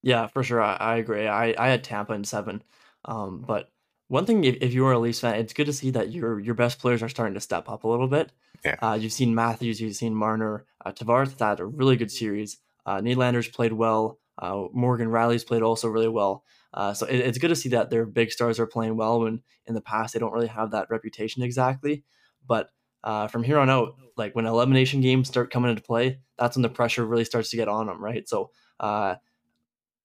Yeah, 0.02 0.28
for 0.28 0.44
sure. 0.44 0.62
I, 0.62 0.74
I 0.76 0.96
agree. 0.96 1.26
I, 1.26 1.54
I 1.58 1.68
had 1.68 1.82
Tampa 1.82 2.12
in 2.12 2.22
seven. 2.22 2.62
Um, 3.04 3.44
but 3.46 3.70
one 4.08 4.24
thing, 4.24 4.44
if, 4.44 4.56
if 4.60 4.72
you 4.72 4.86
are 4.86 4.92
a 4.92 4.98
Leafs 4.98 5.20
fan, 5.20 5.34
it's 5.34 5.52
good 5.52 5.66
to 5.66 5.72
see 5.72 5.90
that 5.90 6.12
your 6.12 6.38
your 6.38 6.54
best 6.54 6.78
players 6.78 7.02
are 7.02 7.08
starting 7.08 7.34
to 7.34 7.40
step 7.40 7.68
up 7.68 7.82
a 7.82 7.88
little 7.88 8.06
bit. 8.06 8.30
Yeah. 8.64 8.76
Uh, 8.80 8.98
you've 9.00 9.12
seen 9.12 9.34
Matthews, 9.34 9.80
you've 9.80 9.96
seen 9.96 10.14
Marner, 10.14 10.66
uh, 10.84 10.92
Tavares 10.92 11.38
had 11.38 11.60
a 11.60 11.66
really 11.66 11.96
good 11.96 12.10
series. 12.10 12.58
Uh, 12.84 13.00
Nylander's 13.00 13.48
played 13.48 13.72
well. 13.72 14.18
Uh, 14.38 14.66
Morgan 14.72 15.08
Rielly's 15.08 15.44
played 15.44 15.62
also 15.62 15.88
really 15.88 16.08
well. 16.08 16.44
Uh, 16.74 16.92
so 16.92 17.06
it, 17.06 17.16
it's 17.16 17.38
good 17.38 17.48
to 17.48 17.56
see 17.56 17.70
that 17.70 17.90
their 17.90 18.04
big 18.04 18.30
stars 18.30 18.60
are 18.60 18.66
playing 18.66 18.96
well. 18.96 19.20
When 19.20 19.42
in 19.66 19.74
the 19.74 19.80
past 19.80 20.12
they 20.12 20.20
don't 20.20 20.32
really 20.32 20.46
have 20.46 20.72
that 20.72 20.90
reputation 20.90 21.42
exactly, 21.42 22.04
but 22.46 22.70
uh, 23.02 23.28
from 23.28 23.42
here 23.42 23.58
on 23.58 23.70
out, 23.70 23.96
like 24.16 24.34
when 24.34 24.46
elimination 24.46 25.00
games 25.00 25.28
start 25.28 25.50
coming 25.50 25.70
into 25.70 25.82
play, 25.82 26.20
that's 26.38 26.56
when 26.56 26.62
the 26.62 26.68
pressure 26.68 27.04
really 27.04 27.24
starts 27.24 27.50
to 27.50 27.56
get 27.56 27.68
on 27.68 27.86
them, 27.86 28.02
right? 28.02 28.28
So 28.28 28.50
uh, 28.78 29.16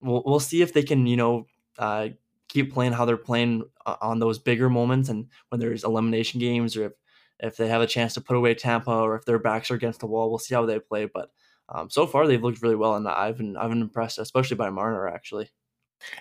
we'll 0.02 0.24
we'll 0.26 0.40
see 0.40 0.62
if 0.62 0.74
they 0.74 0.84
can, 0.84 1.08
you 1.08 1.18
know, 1.18 1.48
uh, 1.78 2.10
keep 2.48 2.74
playing 2.74 2.94
how 2.94 3.06
they're 3.06 3.18
playing 3.18 3.64
uh, 3.86 3.96
on 4.02 4.20
those 4.20 4.40
bigger 4.40 4.70
moments 4.70 5.10
and 5.10 5.28
when 5.50 5.60
there's 5.60 5.84
elimination 5.84 6.40
games 6.40 6.76
or 6.76 6.86
if 6.86 6.94
if 7.42 7.58
they 7.58 7.68
have 7.68 7.82
a 7.82 7.88
chance 7.88 8.14
to 8.14 8.22
put 8.22 8.38
away 8.38 8.54
Tampa 8.54 8.92
or 8.92 9.16
if 9.16 9.26
their 9.26 9.40
backs 9.40 9.72
are 9.72 9.76
against 9.76 10.00
the 10.00 10.08
wall, 10.08 10.30
we'll 10.30 10.40
see 10.40 10.56
how 10.56 10.66
they 10.66 10.80
play. 10.80 11.06
But 11.06 11.32
um, 11.70 11.90
so 11.90 12.06
far 12.06 12.28
they've 12.28 12.42
looked 12.42 12.62
really 12.62 12.76
well, 12.76 12.96
and 12.96 13.08
I've 13.08 13.38
been 13.38 13.58
I've 13.58 13.70
been 13.70 13.82
impressed, 13.82 14.20
especially 14.20 14.58
by 14.58 14.70
Marner 14.70 15.08
actually. 15.08 15.50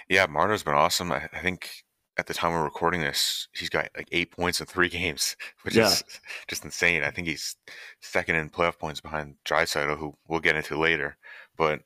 Yeah, 0.08 0.26
Marner's 0.26 0.62
been 0.62 0.74
awesome. 0.74 1.12
I, 1.12 1.28
I 1.32 1.40
think 1.40 1.70
at 2.16 2.26
the 2.26 2.34
time 2.34 2.52
we're 2.52 2.64
recording 2.64 3.00
this, 3.00 3.48
he's 3.52 3.70
got 3.70 3.88
like 3.96 4.08
eight 4.12 4.30
points 4.30 4.60
in 4.60 4.66
three 4.66 4.88
games, 4.90 5.36
which 5.62 5.76
yeah. 5.76 5.86
is 5.86 6.04
just 6.48 6.64
insane. 6.64 7.02
I 7.02 7.10
think 7.10 7.28
he's 7.28 7.56
second 8.00 8.36
in 8.36 8.50
playoff 8.50 8.78
points 8.78 9.00
behind 9.00 9.36
Draisaitl, 9.44 9.98
who 9.98 10.14
we'll 10.28 10.40
get 10.40 10.56
into 10.56 10.78
later. 10.78 11.16
But 11.56 11.80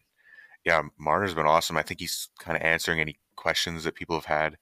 yeah, 0.64 0.82
Marner's 0.98 1.34
been 1.34 1.46
awesome. 1.46 1.76
I 1.76 1.82
think 1.82 2.00
he's 2.00 2.28
kind 2.38 2.56
of 2.56 2.62
answering 2.62 3.00
any 3.00 3.18
questions 3.36 3.84
that 3.84 3.94
people 3.94 4.16
have 4.16 4.24
had. 4.24 4.56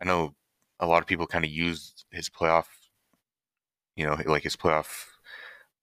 I 0.00 0.04
know 0.04 0.34
a 0.80 0.86
lot 0.86 1.02
of 1.02 1.08
people 1.08 1.26
kind 1.26 1.44
of 1.44 1.50
used 1.50 2.04
his 2.12 2.28
playoff, 2.28 2.66
you 3.98 4.06
know, 4.06 4.16
like 4.26 4.44
his 4.44 4.56
playoff 4.56 5.06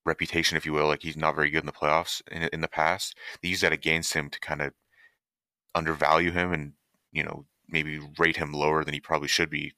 reputation, 0.05 0.55
if 0.55 0.65
you 0.65 0.71
will, 0.71 0.87
like 0.87 1.01
he's 1.01 1.17
not 1.17 1.35
very 1.35 1.49
good 1.49 1.63
in 1.63 1.65
the 1.65 1.71
playoffs 1.73 2.21
in, 2.31 2.43
in 2.53 2.61
the 2.61 2.67
past. 2.67 3.17
They 3.41 3.49
use 3.49 3.59
that 3.61 3.73
against 3.73 4.13
him 4.13 4.29
to 4.29 4.39
kind 4.39 4.61
of 4.61 4.71
undervalue 5.73 6.31
him 6.31 6.53
and, 6.53 6.73
you 7.11 7.23
know, 7.23 7.45
maybe 7.67 7.99
rate 8.17 8.37
him 8.37 8.53
lower 8.53 8.85
than 8.85 8.93
he 8.93 9.01
probably 9.01 9.27
should 9.27 9.49
be 9.49 9.73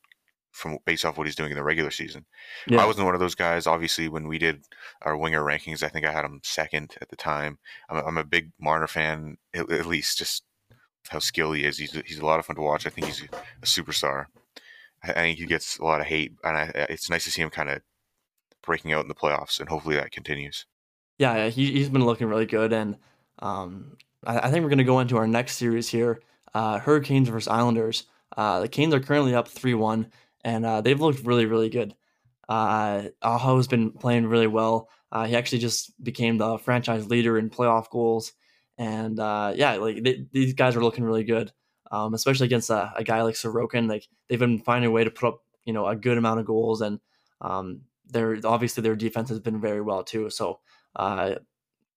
from 0.52 0.78
based 0.86 1.04
off 1.04 1.18
what 1.18 1.26
he's 1.26 1.36
doing 1.36 1.50
in 1.50 1.58
the 1.58 1.64
regular 1.64 1.90
season. 1.90 2.26
Yeah. 2.68 2.82
I 2.82 2.86
wasn't 2.86 3.06
one 3.06 3.16
of 3.16 3.20
those 3.20 3.36
guys. 3.36 3.66
Obviously, 3.66 4.08
when 4.08 4.28
we 4.28 4.38
did 4.38 4.66
our 5.02 5.18
winger 5.18 5.42
rankings, 5.44 5.82
I 5.82 5.90
think 5.90 6.06
I 6.06 6.12
had 6.12 6.26
him 6.26 6.42
second 6.44 6.96
at 7.02 7.10
the 7.10 7.16
time. 7.16 7.58
I'm 7.90 7.98
a, 7.98 8.02
I'm 8.04 8.18
a 8.18 8.24
big 8.24 8.52
Marner 8.60 8.88
fan, 8.88 9.38
at, 9.56 9.72
at 9.72 9.88
least 9.88 10.20
just 10.20 10.44
how 11.10 11.20
skilled 11.20 11.56
he 11.56 11.64
is. 11.64 11.78
He's 11.78 11.92
he's 12.06 12.20
a 12.20 12.26
lot 12.26 12.40
of 12.40 12.46
fun 12.46 12.56
to 12.58 12.62
watch. 12.62 12.86
I 12.86 12.92
think 12.92 13.08
he's 13.08 13.24
a 13.24 13.66
superstar. 13.66 14.26
I, 15.04 15.12
I 15.12 15.14
think 15.14 15.40
he 15.40 15.46
gets 15.46 15.80
a 15.80 15.86
lot 15.86 16.02
of 16.02 16.08
hate, 16.08 16.34
and 16.44 16.58
I, 16.58 16.72
it's 16.90 17.10
nice 17.10 17.24
to 17.24 17.32
see 17.32 17.42
him 17.42 17.50
kind 17.50 17.70
of 17.70 17.82
breaking 18.64 18.94
out 18.94 19.02
in 19.02 19.08
the 19.08 19.16
playoffs, 19.16 19.60
and 19.60 19.70
hopefully 19.70 19.96
that 19.96 20.12
continues. 20.12 20.66
Yeah, 21.18 21.50
he 21.50 21.72
he's 21.72 21.90
been 21.90 22.06
looking 22.06 22.28
really 22.28 22.46
good, 22.46 22.74
and 22.74 22.98
um, 23.40 23.98
I, 24.26 24.40
I 24.40 24.52
think 24.52 24.64
we're 24.64 24.70
going 24.70 24.78
to 24.80 24.84
go 24.84 25.00
into 25.00 25.18
our 25.18 25.28
next 25.28 25.58
series 25.58 25.88
here: 25.90 26.22
uh, 26.54 26.80
Hurricanes 26.80 27.30
versus 27.30 27.48
Islanders. 27.48 28.06
Uh, 28.36 28.62
the 28.62 28.68
Canes 28.68 28.94
are 28.94 29.00
currently 29.00 29.34
up 29.34 29.48
three 29.48 29.74
one, 29.74 30.12
and 30.44 30.66
uh, 30.66 30.82
they've 30.82 31.00
looked 31.00 31.26
really 31.26 31.46
really 31.46 31.70
good. 31.70 31.96
Uh, 32.48 33.10
Aho 33.22 33.58
has 33.58 33.68
been 33.68 33.92
playing 33.92 34.28
really 34.28 34.48
well. 34.48 34.90
Uh, 35.12 35.26
he 35.26 35.36
actually 35.36 35.60
just 35.60 36.02
became 36.04 36.38
the 36.38 36.58
franchise 36.58 37.08
leader 37.08 37.38
in 37.38 37.50
playoff 37.50 37.90
goals 37.90 38.34
and 38.78 39.20
uh, 39.20 39.54
yeah, 39.56 39.76
like 39.76 40.04
they, 40.04 40.26
these 40.32 40.54
guys 40.54 40.76
are 40.76 40.84
looking 40.84 41.04
really 41.04 41.24
good, 41.24 41.52
um, 41.92 42.14
especially 42.14 42.46
against 42.46 42.70
a, 42.70 42.92
a, 42.96 43.04
guy 43.04 43.22
like 43.24 43.36
Sorokin. 43.36 43.90
Like 43.90 44.08
they've 44.28 44.40
been 44.40 44.60
finding 44.60 44.90
a 44.90 44.92
way 44.92 45.04
to 45.04 45.12
put 45.12 45.28
up 45.28 45.42
you 45.66 45.74
know 45.74 45.88
a 45.88 45.96
good 45.96 46.18
amount 46.18 46.40
of 46.40 46.46
goals, 46.46 46.82
and 46.82 47.00
um, 47.42 47.82
they're 48.10 48.38
obviously 48.44 48.82
their 48.84 48.96
defense 48.96 49.30
has 49.30 49.40
been 49.40 49.60
very 49.62 49.82
well 49.82 50.04
too. 50.04 50.30
So 50.30 50.60
uh, 50.96 51.36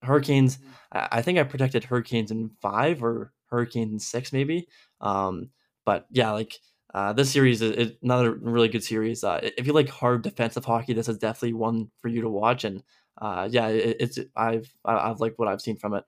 Hurricanes, 0.02 0.59
I 0.93 1.23
think 1.23 1.38
I 1.38 1.45
protected 1.45 1.85
Hurricanes 1.85 2.31
in 2.31 2.50
five 2.61 3.02
or 3.02 3.33
Hurricanes 3.50 3.93
in 3.93 3.99
six 3.99 4.33
maybe, 4.33 4.69
um, 5.00 5.50
but 5.85 6.07
yeah, 6.11 6.31
like. 6.33 6.59
Uh, 6.93 7.12
this 7.12 7.31
series 7.31 7.62
is 7.62 7.93
another 8.02 8.33
really 8.33 8.67
good 8.67 8.83
series. 8.83 9.23
Uh, 9.23 9.38
if 9.57 9.64
you 9.64 9.73
like 9.73 9.88
hard 9.88 10.23
defensive 10.23 10.64
hockey, 10.64 10.93
this 10.93 11.09
is 11.09 11.19
definitely 11.19 11.52
one 11.52 11.88
for 12.00 12.09
you 12.09 12.21
to 12.21 12.29
watch. 12.29 12.64
And 12.64 12.83
uh, 13.23 13.49
yeah, 13.49 13.69
it, 13.69 13.97
it's 14.00 14.19
I've 14.35 14.75
I've 14.85 15.21
liked 15.21 15.38
what 15.38 15.47
I've 15.47 15.61
seen 15.61 15.76
from 15.76 15.95
it. 15.95 16.02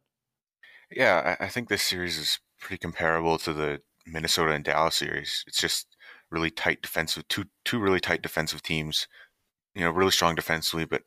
Yeah, 0.91 1.37
I, 1.39 1.45
I 1.45 1.49
think 1.49 1.69
this 1.69 1.85
series 1.85 2.19
is 2.19 2.41
pretty 2.59 2.79
comparable 2.79 3.39
to 3.39 3.53
the 3.53 3.81
Minnesota 4.07 4.51
and 4.51 4.65
Dallas 4.65 4.97
series. 4.97 5.45
It's 5.47 5.61
just 5.61 5.87
really 6.33 6.51
tight 6.51 6.83
defensive 6.83 7.29
two 7.29 7.45
two 7.65 7.79
really 7.79 8.01
tight 8.01 8.21
defensive 8.21 8.61
teams 8.61 9.07
you 9.75 9.83
know, 9.83 9.91
really 9.91 10.11
strong 10.11 10.35
defensively, 10.35 10.85
but 10.85 11.03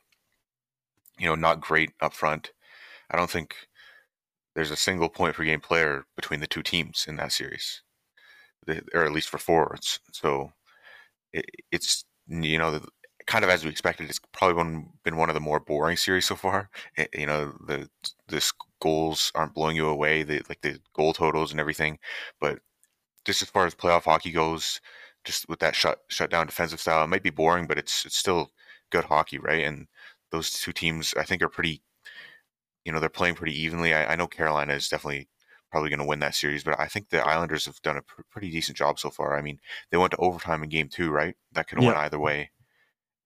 you 1.19 1.27
know, 1.27 1.35
not 1.35 1.61
great 1.61 1.91
up 2.01 2.13
front. 2.13 2.51
I 3.11 3.17
don't 3.17 3.29
think 3.29 3.55
there's 4.55 4.71
a 4.71 4.75
single 4.75 5.09
point 5.09 5.35
per 5.35 5.43
game 5.43 5.61
player 5.61 6.05
between 6.15 6.39
the 6.39 6.47
two 6.47 6.63
teams 6.63 7.05
in 7.07 7.17
that 7.17 7.31
series, 7.31 7.81
or 8.93 9.05
at 9.05 9.11
least 9.11 9.29
for 9.29 9.37
forwards. 9.37 9.99
So 10.11 10.51
it, 11.33 11.45
it's 11.71 12.05
you 12.27 12.57
know 12.57 12.81
kind 13.27 13.43
of 13.43 13.49
as 13.51 13.63
we 13.63 13.71
expected. 13.71 14.09
It's 14.09 14.19
probably 14.33 14.55
one, 14.55 14.87
been 15.03 15.17
one 15.17 15.29
of 15.29 15.35
the 15.35 15.41
more 15.41 15.59
boring 15.59 15.97
series 15.97 16.25
so 16.25 16.35
far. 16.35 16.69
It, 16.97 17.09
eh, 17.15 17.21
you 17.21 17.27
know 17.27 17.53
the 17.67 17.89
the 18.27 18.51
goals 18.81 19.31
aren't 19.35 19.53
blowing 19.55 19.75
you 19.75 19.87
away, 19.87 20.23
the 20.23 20.41
like 20.49 20.61
the 20.61 20.79
goal 20.93 21.13
totals 21.13 21.51
and 21.51 21.59
everything, 21.59 21.99
but 22.39 22.59
just 23.25 23.41
as 23.41 23.49
far 23.49 23.65
as 23.65 23.75
playoff 23.75 24.05
hockey 24.05 24.31
goes, 24.31 24.81
just 25.25 25.49
with 25.49 25.59
that 25.59 25.75
shut 25.75 25.99
shut 26.09 26.29
down 26.31 26.47
defensive 26.47 26.79
style, 26.81 27.03
it 27.03 27.07
might 27.07 27.23
be 27.23 27.29
boring, 27.31 27.67
but 27.67 27.77
it's 27.79 28.05
it's 28.05 28.17
still 28.17 28.51
good 28.95 29.05
hockey, 29.05 29.37
right? 29.37 29.63
And 29.63 29.87
those 30.31 30.51
two 30.51 30.71
teams, 30.71 31.13
I 31.17 31.23
think, 31.23 31.41
are 31.41 31.49
pretty. 31.49 31.81
You 32.83 32.91
know, 32.91 32.99
they're 32.99 33.09
playing 33.09 33.33
pretty 33.33 33.59
evenly. 33.59 33.95
I, 33.95 34.13
I 34.13 34.15
know 34.15 34.27
Carolina 34.27 34.73
is 34.73 34.87
definitely 34.87 35.27
probably 35.71 35.89
going 35.89 35.99
to 35.99 36.05
win 36.05 36.19
that 36.19 36.35
series, 36.35 36.63
but 36.63 36.79
I 36.79 36.85
think 36.85 37.09
the 37.09 37.25
Islanders 37.25 37.65
have 37.65 37.81
done 37.81 37.97
a 37.97 38.01
pr- 38.01 38.21
pretty 38.29 38.51
decent 38.51 38.77
job 38.77 38.99
so 38.99 39.09
far. 39.09 39.35
I 39.35 39.41
mean, 39.41 39.59
they 39.89 39.97
went 39.97 40.11
to 40.11 40.17
overtime 40.17 40.63
in 40.63 40.69
Game 40.69 40.87
Two, 40.87 41.09
right? 41.09 41.35
That 41.51 41.67
could 41.67 41.77
have 41.77 41.83
yeah. 41.83 41.89
went 41.89 41.99
either 41.99 42.19
way, 42.19 42.51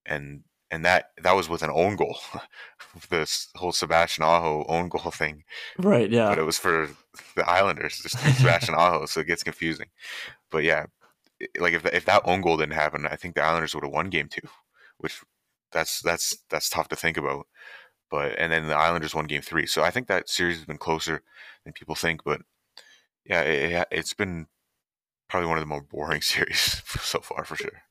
and 0.05 0.43
and 0.71 0.85
that 0.85 1.11
that 1.21 1.35
was 1.35 1.49
with 1.49 1.61
an 1.61 1.71
own 1.71 1.95
goal, 1.95 2.17
this 3.09 3.49
whole 3.55 3.71
Sebastian 3.71 4.23
Aho 4.23 4.65
own 4.67 4.89
goal 4.89 5.11
thing, 5.11 5.43
right? 5.77 6.09
Yeah, 6.09 6.29
but 6.29 6.39
it 6.39 6.43
was 6.43 6.57
for 6.57 6.89
the 7.35 7.47
Islanders, 7.47 7.99
just 7.99 8.17
Sebastian 8.37 8.75
Aho, 8.75 9.05
so 9.05 9.19
it 9.19 9.27
gets 9.27 9.43
confusing. 9.43 9.87
But 10.49 10.63
yeah, 10.63 10.85
like 11.59 11.73
if 11.73 11.85
if 11.85 12.05
that 12.05 12.21
own 12.25 12.41
goal 12.41 12.57
didn't 12.57 12.73
happen, 12.73 13.05
I 13.05 13.15
think 13.15 13.35
the 13.35 13.43
Islanders 13.43 13.75
would 13.75 13.83
have 13.83 13.93
won 13.93 14.09
Game 14.09 14.29
Two, 14.29 14.47
which 14.97 15.21
that's 15.71 16.01
that's 16.01 16.37
that's 16.49 16.69
tough 16.69 16.89
to 16.89 16.95
think 16.95 17.17
about. 17.17 17.47
But 18.09 18.37
and 18.39 18.51
then 18.51 18.67
the 18.67 18.75
Islanders 18.75 19.13
won 19.13 19.25
Game 19.25 19.41
Three, 19.41 19.65
so 19.65 19.83
I 19.83 19.91
think 19.91 20.07
that 20.07 20.29
series 20.29 20.57
has 20.57 20.65
been 20.65 20.77
closer 20.77 21.21
than 21.63 21.73
people 21.73 21.95
think. 21.95 22.23
But 22.23 22.41
yeah, 23.25 23.41
it, 23.41 23.87
it's 23.91 24.13
been 24.13 24.47
probably 25.27 25.47
one 25.47 25.57
of 25.57 25.61
the 25.61 25.67
more 25.67 25.81
boring 25.81 26.21
series 26.23 26.81
so 26.99 27.19
far 27.19 27.45
for 27.45 27.55
sure. 27.55 27.83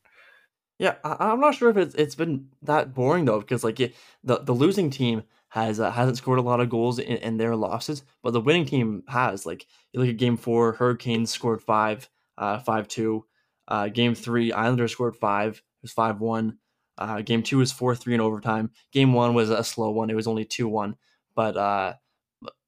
Yeah, 0.79 0.95
I, 1.03 1.33
am 1.33 1.41
not 1.41 1.57
sure 1.57 1.71
if 1.71 1.77
it's 1.77 1.95
it's 1.97 2.15
been 2.15 2.49
that 2.63 2.95
boring 2.95 3.25
though, 3.25 3.41
because 3.41 3.65
like 3.65 3.77
the 3.77 3.95
the 4.23 4.55
losing 4.55 4.91
team 4.91 5.25
has 5.49 5.81
uh, 5.81 5.91
hasn't 5.91 6.19
scored 6.19 6.39
a 6.39 6.43
lot 6.43 6.61
of 6.61 6.69
goals 6.69 6.99
in, 6.99 7.17
in, 7.17 7.37
their 7.37 7.57
losses, 7.57 8.05
but 8.23 8.33
the 8.33 8.41
winning 8.41 8.65
team 8.65 9.03
has. 9.09 9.45
Like 9.45 9.67
you 9.93 10.01
look 10.01 10.09
at 10.09 10.19
Game 10.19 10.37
Four, 10.37 10.75
Hurricanes 10.75 11.31
scored 11.31 11.63
five, 11.63 12.09
uh, 12.37 12.61
five 12.61 12.87
two. 12.87 13.25
Uh, 13.67 13.89
game 13.89 14.15
Three, 14.15 14.53
Islanders 14.53 14.93
scored 14.93 15.17
five. 15.17 15.57
It 15.57 15.83
was 15.83 15.93
five 15.93 16.21
one. 16.21 16.59
Uh, 16.99 17.23
game 17.23 17.43
two 17.43 17.59
was 17.59 17.73
four 17.73 17.95
three 17.95 18.15
in 18.15 18.21
overtime. 18.21 18.71
Game 18.93 19.13
one 19.13 19.35
was 19.35 19.51
a 19.51 19.65
slow 19.65 19.91
one. 19.91 20.11
It 20.11 20.17
was 20.17 20.27
only 20.27 20.45
two 20.45 20.69
one. 20.69 20.97
But 21.35 21.57
uh, 21.57 21.95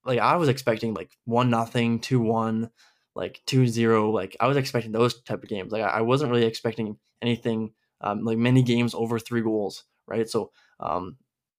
like 0.05 0.19
I 0.19 0.37
was 0.37 0.49
expecting 0.49 0.95
like 0.95 1.11
one 1.25 1.51
nothing, 1.51 1.99
two 2.01 2.21
one, 2.21 2.71
like 3.15 3.41
two 3.47 3.67
zero. 3.67 4.11
Like 4.11 4.37
I 4.41 4.47
was 4.47 4.57
expecting 4.57 4.93
those 4.93 5.21
type 5.23 5.43
of 5.43 5.49
games. 5.49 5.73
Like 5.73 5.83
I, 5.83 6.01
wasn't 6.03 6.31
really 6.31 6.47
expecting 6.47 6.97
anything 7.21 7.73
um, 8.01 8.25
like 8.25 8.39
many 8.39 8.63
games 8.63 8.95
over 8.95 9.19
three 9.19 9.43
goals, 9.43 9.85
right? 10.07 10.29
So 10.29 10.53
um, 10.79 11.17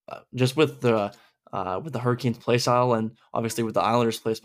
uh, 0.09 0.21
just 0.33 0.55
with 0.57 0.81
the 0.81 1.13
uh, 1.53 1.81
with 1.83 1.93
the 1.93 1.99
Hurricanes 1.99 2.37
play 2.37 2.57
style 2.57 2.93
and 2.93 3.11
obviously 3.33 3.63
with 3.63 3.73
the 3.73 3.81
Islanders 3.81 4.19
play, 4.19 4.35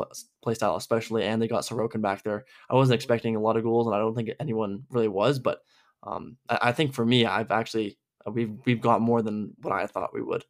play 0.42 0.54
style 0.54 0.76
especially, 0.76 1.24
and 1.24 1.40
they 1.40 1.48
got 1.48 1.62
Sorokin 1.62 2.02
back 2.02 2.24
there, 2.24 2.44
I 2.68 2.74
wasn't 2.74 2.96
expecting 2.96 3.36
a 3.36 3.40
lot 3.40 3.56
of 3.56 3.62
goals, 3.62 3.86
and 3.86 3.94
I 3.94 3.98
don't 3.98 4.14
think 4.14 4.30
anyone 4.40 4.84
really 4.90 5.08
was. 5.08 5.38
But 5.38 5.60
um, 6.02 6.36
I, 6.48 6.58
I, 6.62 6.72
think 6.72 6.94
for 6.94 7.06
me, 7.06 7.24
I've 7.24 7.52
actually 7.52 7.96
we've 8.30 8.56
we've 8.64 8.80
got 8.80 9.00
more 9.00 9.22
than 9.22 9.54
what 9.62 9.72
I 9.72 9.86
thought 9.86 10.14
we 10.14 10.22
would. 10.22 10.44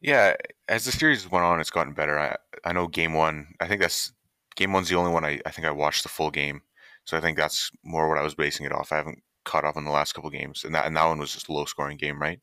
Yeah, 0.00 0.34
as 0.68 0.84
the 0.84 0.92
series 0.92 1.30
went 1.30 1.44
on, 1.44 1.60
it's 1.60 1.70
gotten 1.70 1.92
better. 1.92 2.18
I 2.18 2.36
I 2.64 2.72
know 2.72 2.86
game 2.86 3.14
one. 3.14 3.54
I 3.60 3.68
think 3.68 3.80
that's 3.80 4.12
game 4.56 4.72
one's 4.72 4.88
the 4.88 4.96
only 4.96 5.12
one 5.12 5.24
I, 5.24 5.40
I 5.46 5.50
think 5.50 5.66
I 5.66 5.70
watched 5.70 6.02
the 6.02 6.08
full 6.08 6.30
game. 6.30 6.62
So 7.04 7.16
I 7.16 7.20
think 7.20 7.36
that's 7.36 7.70
more 7.84 8.08
what 8.08 8.18
I 8.18 8.22
was 8.22 8.34
basing 8.34 8.66
it 8.66 8.72
off. 8.72 8.92
I 8.92 8.96
haven't 8.96 9.22
caught 9.44 9.64
up 9.64 9.76
on 9.76 9.84
the 9.84 9.90
last 9.90 10.12
couple 10.12 10.30
games, 10.30 10.64
and 10.64 10.74
that 10.74 10.86
and 10.86 10.96
that 10.96 11.06
one 11.06 11.18
was 11.18 11.32
just 11.32 11.48
a 11.48 11.52
low 11.52 11.64
scoring 11.64 11.96
game, 11.96 12.20
right? 12.20 12.40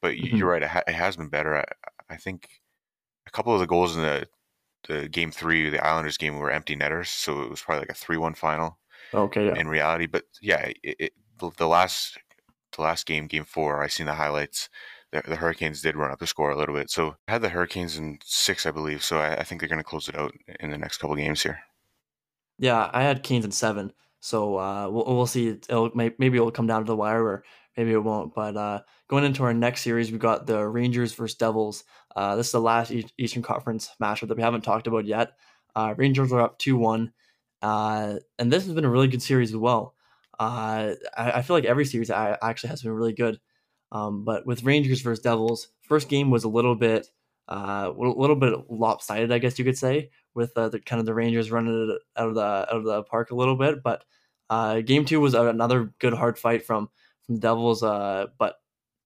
But 0.00 0.14
mm-hmm. 0.14 0.36
you're 0.36 0.50
right, 0.50 0.62
it, 0.62 0.68
ha- 0.68 0.82
it, 0.86 0.94
has 0.94 1.16
been 1.16 1.28
better. 1.28 1.56
I, 1.56 1.64
I, 2.10 2.16
think 2.16 2.48
a 3.26 3.30
couple 3.30 3.54
of 3.54 3.60
the 3.60 3.66
goals 3.66 3.96
in 3.96 4.02
the 4.02 4.26
the 4.88 5.08
game 5.08 5.30
three, 5.30 5.70
the 5.70 5.84
Islanders 5.84 6.18
game, 6.18 6.38
were 6.38 6.50
empty 6.50 6.76
netters, 6.76 7.08
so 7.08 7.40
it 7.42 7.50
was 7.50 7.62
probably 7.62 7.80
like 7.80 7.90
a 7.90 7.94
three 7.94 8.18
one 8.18 8.34
final. 8.34 8.78
Okay, 9.12 9.46
yeah. 9.46 9.54
In 9.56 9.68
reality, 9.68 10.06
but 10.06 10.24
yeah, 10.40 10.70
it, 10.82 10.96
it, 10.98 11.12
the, 11.38 11.50
the 11.56 11.66
last 11.66 12.18
the 12.76 12.82
last 12.82 13.06
game, 13.06 13.26
game 13.26 13.44
four, 13.44 13.82
I 13.82 13.88
seen 13.88 14.06
the 14.06 14.14
highlights. 14.14 14.68
The, 15.12 15.22
the, 15.26 15.36
Hurricanes 15.36 15.80
did 15.80 15.96
run 15.96 16.10
up 16.10 16.18
the 16.18 16.26
score 16.26 16.50
a 16.50 16.56
little 16.56 16.74
bit, 16.74 16.90
so 16.90 17.16
I 17.28 17.32
had 17.32 17.42
the 17.42 17.48
Hurricanes 17.50 17.96
in 17.96 18.18
six, 18.24 18.66
I 18.66 18.70
believe. 18.70 19.04
So 19.04 19.18
I, 19.18 19.36
I 19.36 19.44
think 19.44 19.60
they're 19.60 19.68
going 19.68 19.80
to 19.80 19.84
close 19.84 20.08
it 20.08 20.16
out 20.16 20.34
in 20.60 20.70
the 20.70 20.78
next 20.78 20.98
couple 20.98 21.14
games 21.16 21.42
here. 21.42 21.60
Yeah, 22.58 22.90
I 22.92 23.02
had 23.02 23.22
Canes 23.22 23.44
in 23.44 23.52
seven. 23.52 23.92
So 24.20 24.58
uh, 24.58 24.88
we'll, 24.88 25.04
we'll 25.04 25.26
see. 25.26 25.48
It'll, 25.48 25.90
maybe 25.94 26.36
it'll 26.36 26.50
come 26.50 26.66
down 26.66 26.82
to 26.82 26.86
the 26.86 26.96
wire, 26.96 27.22
or 27.22 27.44
maybe 27.76 27.92
it 27.92 28.02
won't. 28.02 28.34
But 28.34 28.56
uh, 28.56 28.80
going 29.08 29.24
into 29.24 29.44
our 29.44 29.54
next 29.54 29.82
series, 29.82 30.10
we've 30.10 30.20
got 30.20 30.46
the 30.46 30.66
Rangers 30.66 31.12
versus 31.12 31.36
Devils. 31.36 31.84
Uh, 32.16 32.36
this 32.36 32.46
is 32.46 32.52
the 32.52 32.60
last 32.60 32.92
Eastern 33.18 33.42
Conference 33.42 33.90
matchup 34.00 34.28
that 34.28 34.36
we 34.36 34.42
haven't 34.42 34.62
talked 34.62 34.86
about 34.86 35.04
yet. 35.04 35.32
Uh, 35.76 35.94
Rangers 35.96 36.32
are 36.32 36.40
up 36.40 36.58
two 36.58 36.76
one, 36.76 37.12
uh, 37.60 38.14
and 38.38 38.52
this 38.52 38.64
has 38.64 38.74
been 38.74 38.84
a 38.84 38.90
really 38.90 39.08
good 39.08 39.22
series 39.22 39.50
as 39.50 39.56
well. 39.56 39.94
Uh, 40.38 40.94
I, 41.16 41.32
I, 41.32 41.42
feel 41.42 41.56
like 41.56 41.64
every 41.64 41.84
series 41.84 42.10
I, 42.10 42.36
actually 42.42 42.70
has 42.70 42.82
been 42.82 42.92
really 42.92 43.12
good. 43.12 43.40
Um, 43.92 44.24
but 44.24 44.46
with 44.46 44.64
Rangers 44.64 45.00
versus 45.00 45.22
Devils, 45.22 45.68
first 45.82 46.08
game 46.08 46.30
was 46.30 46.44
a 46.44 46.48
little 46.48 46.74
bit 46.74 47.08
uh, 47.48 47.92
a 47.94 48.00
little 48.00 48.36
bit 48.36 48.70
lopsided, 48.70 49.30
I 49.30 49.38
guess 49.38 49.58
you 49.58 49.64
could 49.64 49.78
say, 49.78 50.10
with 50.34 50.56
uh, 50.56 50.70
the 50.70 50.80
kind 50.80 51.00
of 51.00 51.06
the 51.06 51.14
Rangers 51.14 51.50
running 51.50 51.90
it 51.90 52.02
out 52.16 52.28
of 52.28 52.34
the 52.34 52.42
out 52.42 52.68
of 52.68 52.84
the 52.84 53.02
park 53.02 53.30
a 53.30 53.34
little 53.34 53.56
bit. 53.56 53.82
But 53.82 54.04
uh, 54.50 54.80
game 54.80 55.04
two 55.04 55.20
was 55.20 55.34
another 55.34 55.92
good 55.98 56.14
hard 56.14 56.38
fight 56.38 56.64
from 56.64 56.88
from 57.26 57.38
Devils. 57.38 57.82
Uh, 57.82 58.26
but 58.38 58.56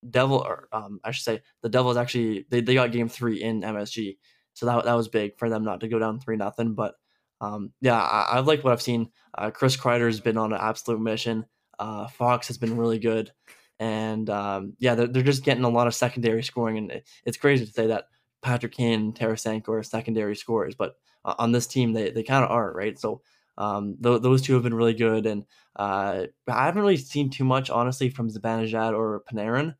Devil, 0.08 0.38
or 0.38 0.68
um, 0.72 1.00
I 1.02 1.10
should 1.10 1.24
say, 1.24 1.42
the 1.62 1.68
Devils 1.68 1.96
actually 1.96 2.46
they, 2.50 2.60
they 2.60 2.74
got 2.74 2.92
game 2.92 3.08
three 3.08 3.42
in 3.42 3.62
MSG, 3.62 4.18
so 4.54 4.66
that 4.66 4.84
that 4.84 4.94
was 4.94 5.08
big 5.08 5.36
for 5.36 5.50
them 5.50 5.64
not 5.64 5.80
to 5.80 5.88
go 5.88 5.98
down 5.98 6.20
three 6.20 6.36
nothing. 6.36 6.74
But 6.74 6.94
um, 7.40 7.72
yeah, 7.80 8.00
I, 8.00 8.40
like 8.40 8.64
what 8.64 8.72
I've 8.72 8.82
seen. 8.82 9.10
Uh, 9.36 9.50
Chris 9.50 9.76
Kreider's 9.76 10.20
been 10.20 10.36
on 10.36 10.52
an 10.52 10.60
absolute 10.60 11.00
mission. 11.00 11.46
Uh, 11.78 12.08
Fox 12.08 12.48
has 12.48 12.58
been 12.58 12.76
really 12.76 12.98
good, 12.98 13.30
and 13.78 14.28
um, 14.30 14.74
yeah, 14.78 14.94
they're, 14.94 15.06
they're 15.06 15.22
just 15.22 15.44
getting 15.44 15.64
a 15.64 15.68
lot 15.68 15.86
of 15.86 15.94
secondary 15.94 16.42
scoring, 16.42 16.78
and 16.78 17.02
it's 17.24 17.36
crazy 17.36 17.64
to 17.64 17.72
say 17.72 17.86
that 17.88 18.06
Patrick 18.42 18.72
Kane 18.72 19.00
and 19.00 19.14
Tarasenko 19.14 19.68
are 19.68 19.82
secondary 19.82 20.34
scorers, 20.34 20.74
but 20.74 20.94
on 21.24 21.52
this 21.52 21.66
team 21.66 21.92
they, 21.92 22.10
they 22.10 22.22
kind 22.22 22.44
of 22.44 22.50
aren't, 22.50 22.76
right? 22.76 22.98
So 22.98 23.20
um, 23.56 23.96
th- 24.02 24.22
those 24.22 24.42
two 24.42 24.54
have 24.54 24.62
been 24.62 24.74
really 24.74 24.94
good, 24.94 25.26
and 25.26 25.44
uh, 25.76 26.26
I 26.48 26.64
haven't 26.64 26.82
really 26.82 26.96
seen 26.96 27.30
too 27.30 27.44
much, 27.44 27.70
honestly, 27.70 28.08
from 28.08 28.30
Zibanejad 28.30 28.96
or 28.96 29.22
Panarin, 29.30 29.74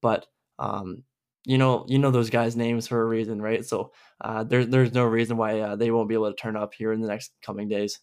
but 0.00 0.26
um, 0.58 1.02
you 1.44 1.58
know, 1.58 1.84
you 1.88 1.98
know 1.98 2.10
those 2.10 2.30
guys' 2.30 2.56
names 2.56 2.86
for 2.86 3.00
a 3.00 3.06
reason, 3.06 3.42
right? 3.42 3.64
So 3.64 3.92
uh, 4.20 4.44
there's 4.44 4.68
there's 4.68 4.92
no 4.92 5.04
reason 5.04 5.36
why 5.36 5.60
uh, 5.60 5.76
they 5.76 5.90
won't 5.90 6.08
be 6.08 6.14
able 6.14 6.30
to 6.30 6.36
turn 6.36 6.56
up 6.56 6.74
here 6.74 6.92
in 6.92 7.00
the 7.00 7.08
next 7.08 7.32
coming 7.44 7.68
days. 7.68 8.00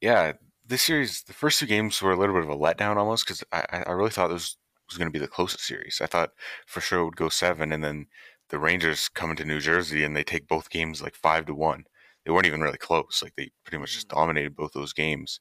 Yeah, 0.00 0.32
this 0.66 0.82
series, 0.82 1.22
the 1.22 1.32
first 1.32 1.60
two 1.60 1.66
games 1.66 2.00
were 2.00 2.12
a 2.12 2.16
little 2.16 2.34
bit 2.34 2.44
of 2.44 2.50
a 2.50 2.56
letdown 2.56 2.96
almost 2.96 3.26
because 3.26 3.44
I, 3.52 3.84
I 3.86 3.92
really 3.92 4.10
thought 4.10 4.28
this 4.28 4.56
was 4.88 4.98
going 4.98 5.08
to 5.08 5.12
be 5.12 5.18
the 5.18 5.28
closest 5.28 5.64
series. 5.64 6.00
I 6.02 6.06
thought 6.06 6.30
for 6.66 6.80
sure 6.80 7.00
it 7.00 7.04
would 7.04 7.16
go 7.16 7.28
seven, 7.28 7.72
and 7.72 7.82
then 7.82 8.06
the 8.50 8.58
Rangers 8.58 9.08
come 9.08 9.30
into 9.30 9.44
New 9.44 9.60
Jersey 9.60 10.04
and 10.04 10.16
they 10.16 10.24
take 10.24 10.48
both 10.48 10.70
games 10.70 11.02
like 11.02 11.14
five 11.14 11.46
to 11.46 11.54
one. 11.54 11.84
They 12.24 12.32
weren't 12.32 12.46
even 12.46 12.60
really 12.60 12.78
close. 12.78 13.20
Like 13.22 13.34
they 13.36 13.50
pretty 13.64 13.78
much 13.78 13.94
just 13.94 14.08
mm. 14.08 14.16
dominated 14.16 14.56
both 14.56 14.72
those 14.72 14.92
games. 14.92 15.40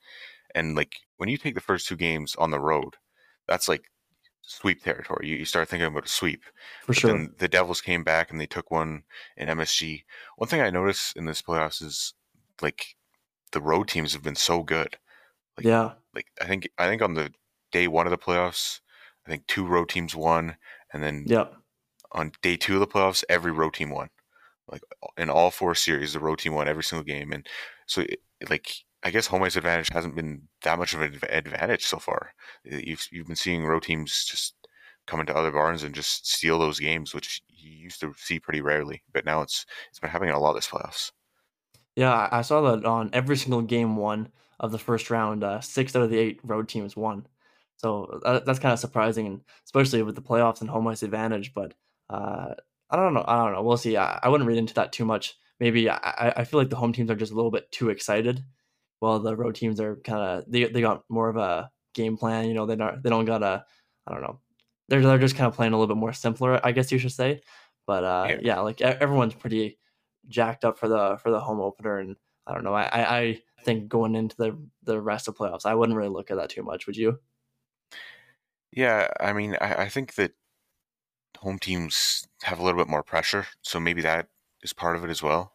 And 0.55 0.75
like 0.75 0.95
when 1.17 1.29
you 1.29 1.37
take 1.37 1.55
the 1.55 1.61
first 1.61 1.87
two 1.87 1.95
games 1.95 2.35
on 2.35 2.51
the 2.51 2.59
road, 2.59 2.95
that's 3.47 3.67
like 3.67 3.83
sweep 4.43 4.83
territory. 4.83 5.27
You, 5.27 5.37
you 5.37 5.45
start 5.45 5.67
thinking 5.69 5.87
about 5.87 6.05
a 6.05 6.09
sweep. 6.09 6.43
For 6.81 6.87
but 6.87 6.95
sure. 6.95 7.11
Then 7.11 7.33
the 7.37 7.47
Devils 7.47 7.81
came 7.81 8.03
back 8.03 8.31
and 8.31 8.39
they 8.39 8.45
took 8.45 8.69
one 8.69 9.03
in 9.35 9.47
MSG. 9.47 10.03
One 10.37 10.47
thing 10.47 10.61
I 10.61 10.69
noticed 10.69 11.17
in 11.17 11.25
this 11.25 11.41
playoffs 11.41 11.81
is 11.81 12.13
like 12.61 12.95
the 13.51 13.61
road 13.61 13.87
teams 13.87 14.13
have 14.13 14.23
been 14.23 14.35
so 14.35 14.63
good. 14.63 14.97
Like, 15.57 15.65
yeah. 15.65 15.93
Like 16.13 16.27
I 16.41 16.45
think 16.45 16.69
I 16.77 16.87
think 16.87 17.01
on 17.01 17.15
the 17.15 17.31
day 17.71 17.87
one 17.87 18.05
of 18.05 18.11
the 18.11 18.17
playoffs, 18.17 18.79
I 19.25 19.29
think 19.29 19.47
two 19.47 19.65
road 19.65 19.89
teams 19.89 20.15
won, 20.15 20.57
and 20.93 21.01
then 21.01 21.23
yep 21.27 21.55
on 22.13 22.31
day 22.41 22.55
two 22.55 22.75
of 22.75 22.79
the 22.79 22.87
playoffs, 22.87 23.23
every 23.27 23.51
road 23.51 23.73
team 23.73 23.89
won. 23.89 24.09
Like 24.71 24.81
in 25.17 25.29
all 25.29 25.51
four 25.51 25.75
series, 25.75 26.13
the 26.13 26.19
road 26.19 26.39
team 26.39 26.53
won 26.53 26.67
every 26.67 26.83
single 26.83 27.03
game, 27.03 27.33
and 27.33 27.45
so 27.85 28.01
it, 28.01 28.21
like 28.49 28.71
I 29.03 29.11
guess 29.11 29.27
home 29.27 29.43
ice 29.43 29.55
advantage 29.55 29.89
hasn't 29.91 30.15
been 30.15 30.43
that 30.63 30.79
much 30.79 30.93
of 30.93 31.01
an 31.01 31.19
advantage 31.29 31.85
so 31.85 31.97
far. 31.97 32.33
You've 32.63 33.07
you've 33.11 33.27
been 33.27 33.35
seeing 33.35 33.65
road 33.65 33.83
teams 33.83 34.25
just 34.25 34.55
come 35.05 35.19
into 35.19 35.35
other 35.35 35.51
barns 35.51 35.83
and 35.83 35.93
just 35.93 36.27
steal 36.27 36.59
those 36.59 36.79
games, 36.79 37.13
which 37.13 37.41
you 37.49 37.71
used 37.71 37.99
to 37.99 38.13
see 38.17 38.39
pretty 38.39 38.61
rarely, 38.61 39.03
but 39.11 39.25
now 39.25 39.41
it's 39.41 39.65
it's 39.89 39.99
been 39.99 40.09
happening 40.09 40.33
a 40.33 40.39
lot 40.39 40.53
this 40.53 40.67
playoffs. 40.67 41.11
Yeah, 41.95 42.27
I 42.31 42.41
saw 42.41 42.61
that 42.61 42.85
on 42.85 43.09
every 43.13 43.37
single 43.37 43.61
game 43.61 43.97
one 43.97 44.29
of 44.59 44.71
the 44.71 44.79
first 44.79 45.09
round, 45.09 45.43
uh, 45.43 45.61
six 45.61 45.95
out 45.95 46.03
of 46.03 46.09
the 46.09 46.17
eight 46.17 46.39
road 46.43 46.67
teams 46.67 46.95
won. 46.95 47.27
So 47.77 48.21
uh, 48.25 48.39
that's 48.39 48.59
kind 48.59 48.73
of 48.73 48.79
surprising, 48.79 49.41
especially 49.65 50.01
with 50.03 50.15
the 50.15 50.21
playoffs 50.21 50.61
and 50.61 50.69
home 50.69 50.87
ice 50.87 51.03
advantage. 51.03 51.53
But 51.53 51.73
uh, 52.09 52.53
I 52.89 52.95
don't 52.95 53.13
know. 53.13 53.25
I 53.27 53.37
don't 53.37 53.53
know. 53.53 53.61
We'll 53.61 53.77
see. 53.77 53.97
I, 53.97 54.19
I 54.23 54.29
wouldn't 54.29 54.47
read 54.47 54.57
into 54.57 54.73
that 54.75 54.93
too 54.93 55.05
much. 55.05 55.35
Maybe 55.59 55.89
I, 55.89 56.33
I 56.37 56.43
feel 56.45 56.59
like 56.59 56.69
the 56.69 56.75
home 56.75 56.93
teams 56.93 57.11
are 57.11 57.15
just 57.15 57.31
a 57.31 57.35
little 57.35 57.51
bit 57.51 57.71
too 57.71 57.89
excited, 57.89 58.43
while 59.03 59.19
the 59.19 59.35
road 59.35 59.53
teams 59.53 59.81
are 59.81 59.97
kind 59.97 60.21
of 60.21 60.49
they, 60.49 60.63
they 60.63 60.79
got 60.79 61.03
more 61.09 61.27
of 61.27 61.35
a 61.35 61.69
game 61.93 62.15
plan. 62.15 62.47
You 62.47 62.53
know, 62.53 62.65
they 62.65 62.77
don't 62.77 63.03
they 63.03 63.09
don't 63.09 63.25
got 63.25 63.43
a 63.43 63.65
I 64.07 64.13
don't 64.13 64.21
know. 64.21 64.39
They're 64.87 65.01
they're 65.01 65.17
just 65.17 65.35
kind 65.35 65.47
of 65.47 65.55
playing 65.55 65.73
a 65.73 65.77
little 65.77 65.93
bit 65.93 65.99
more 65.99 66.13
simpler, 66.13 66.65
I 66.65 66.71
guess 66.71 66.89
you 66.89 66.97
should 66.99 67.11
say. 67.11 67.41
But 67.85 68.05
uh, 68.05 68.27
yeah. 68.29 68.37
yeah, 68.41 68.59
like 68.61 68.79
everyone's 68.79 69.33
pretty 69.33 69.77
jacked 70.29 70.63
up 70.63 70.79
for 70.79 70.87
the 70.87 71.17
for 71.21 71.31
the 71.31 71.41
home 71.41 71.59
opener, 71.59 71.99
and 71.99 72.15
I 72.47 72.53
don't 72.53 72.63
know. 72.63 72.73
I 72.73 73.19
I 73.19 73.41
think 73.65 73.89
going 73.89 74.15
into 74.15 74.37
the 74.37 74.57
the 74.83 75.01
rest 75.01 75.27
of 75.27 75.35
playoffs, 75.35 75.65
I 75.65 75.75
wouldn't 75.75 75.97
really 75.97 76.09
look 76.09 76.31
at 76.31 76.37
that 76.37 76.49
too 76.49 76.63
much. 76.63 76.87
Would 76.87 76.95
you? 76.95 77.19
Yeah, 78.71 79.09
I 79.19 79.33
mean, 79.33 79.57
I, 79.59 79.83
I 79.83 79.89
think 79.89 80.15
that 80.15 80.31
home 81.39 81.59
teams 81.59 82.25
have 82.43 82.59
a 82.59 82.63
little 82.63 82.79
bit 82.79 82.89
more 82.89 83.03
pressure, 83.03 83.47
so 83.63 83.81
maybe 83.81 84.01
that 84.01 84.29
is 84.61 84.71
part 84.71 84.95
of 84.95 85.03
it 85.03 85.09
as 85.09 85.21
well. 85.21 85.51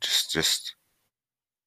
Just, 0.00 0.32
just 0.32 0.74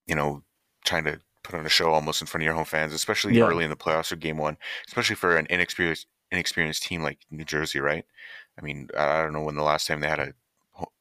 you 0.08 0.16
know, 0.16 0.42
trying 0.86 1.04
to 1.06 1.20
put 1.44 1.56
on 1.56 1.66
a 1.66 1.70
show 1.70 1.92
almost 1.92 2.22
in 2.22 2.28
front 2.28 2.44
of 2.44 2.46
your 2.46 2.56
home 2.56 2.66
fans, 2.66 2.94
especially 2.94 3.36
yeah. 3.36 3.44
early 3.44 3.64
in 3.64 3.70
the 3.70 3.76
playoffs 3.76 4.12
or 4.12 4.16
game 4.16 4.38
one, 4.38 4.58
especially 4.88 5.16
for 5.16 5.38
an 5.38 5.48
inexperienced 5.50 6.08
inexperienced 6.32 6.84
team 6.84 7.04
like 7.04 7.20
New 7.30 7.46
Jersey, 7.46 7.80
right? 7.80 8.06
I 8.58 8.62
mean, 8.62 8.90
I 8.98 9.22
don't 9.22 9.34
know 9.34 9.44
when 9.44 9.56
the 9.56 9.64
last 9.64 9.88
time 9.88 10.00
they 10.00 10.08
had 10.08 10.20
a 10.20 10.34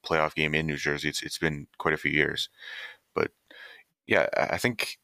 playoff 0.05 0.35
game 0.35 0.53
in 0.53 0.67
New 0.67 0.77
Jersey. 0.77 1.09
It's 1.09 1.23
it's 1.23 1.37
been 1.37 1.67
quite 1.77 1.93
a 1.93 1.97
few 1.97 2.11
years, 2.11 2.49
but 3.13 3.31
yeah, 4.07 4.27
I 4.37 4.57
think 4.57 4.99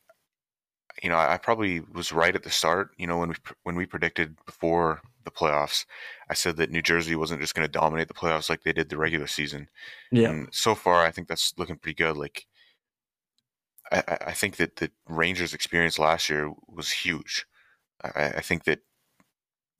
you 1.01 1.09
know, 1.09 1.17
I 1.17 1.37
probably 1.37 1.79
was 1.79 2.11
right 2.11 2.35
at 2.35 2.43
the 2.43 2.49
start. 2.49 2.91
You 2.97 3.07
know, 3.07 3.17
when 3.17 3.29
we 3.29 3.35
when 3.63 3.75
we 3.75 3.85
predicted 3.85 4.35
before 4.45 5.01
the 5.23 5.31
playoffs, 5.31 5.85
I 6.29 6.33
said 6.33 6.57
that 6.57 6.71
New 6.71 6.81
Jersey 6.81 7.15
wasn't 7.15 7.41
just 7.41 7.55
going 7.55 7.67
to 7.67 7.71
dominate 7.71 8.07
the 8.07 8.13
playoffs 8.13 8.49
like 8.49 8.63
they 8.63 8.73
did 8.73 8.89
the 8.89 8.97
regular 8.97 9.27
season. 9.27 9.69
Yeah. 10.11 10.29
And 10.29 10.47
so 10.51 10.75
far, 10.75 11.03
I 11.03 11.11
think 11.11 11.27
that's 11.27 11.53
looking 11.57 11.77
pretty 11.77 11.95
good. 11.95 12.17
Like, 12.17 12.45
I, 13.91 14.17
I 14.27 14.31
think 14.33 14.57
that 14.57 14.77
the 14.77 14.91
Rangers' 15.07 15.53
experience 15.53 15.99
last 15.99 16.29
year 16.29 16.51
was 16.67 16.91
huge. 16.91 17.45
I, 18.03 18.25
I 18.37 18.41
think 18.41 18.63
that 18.65 18.79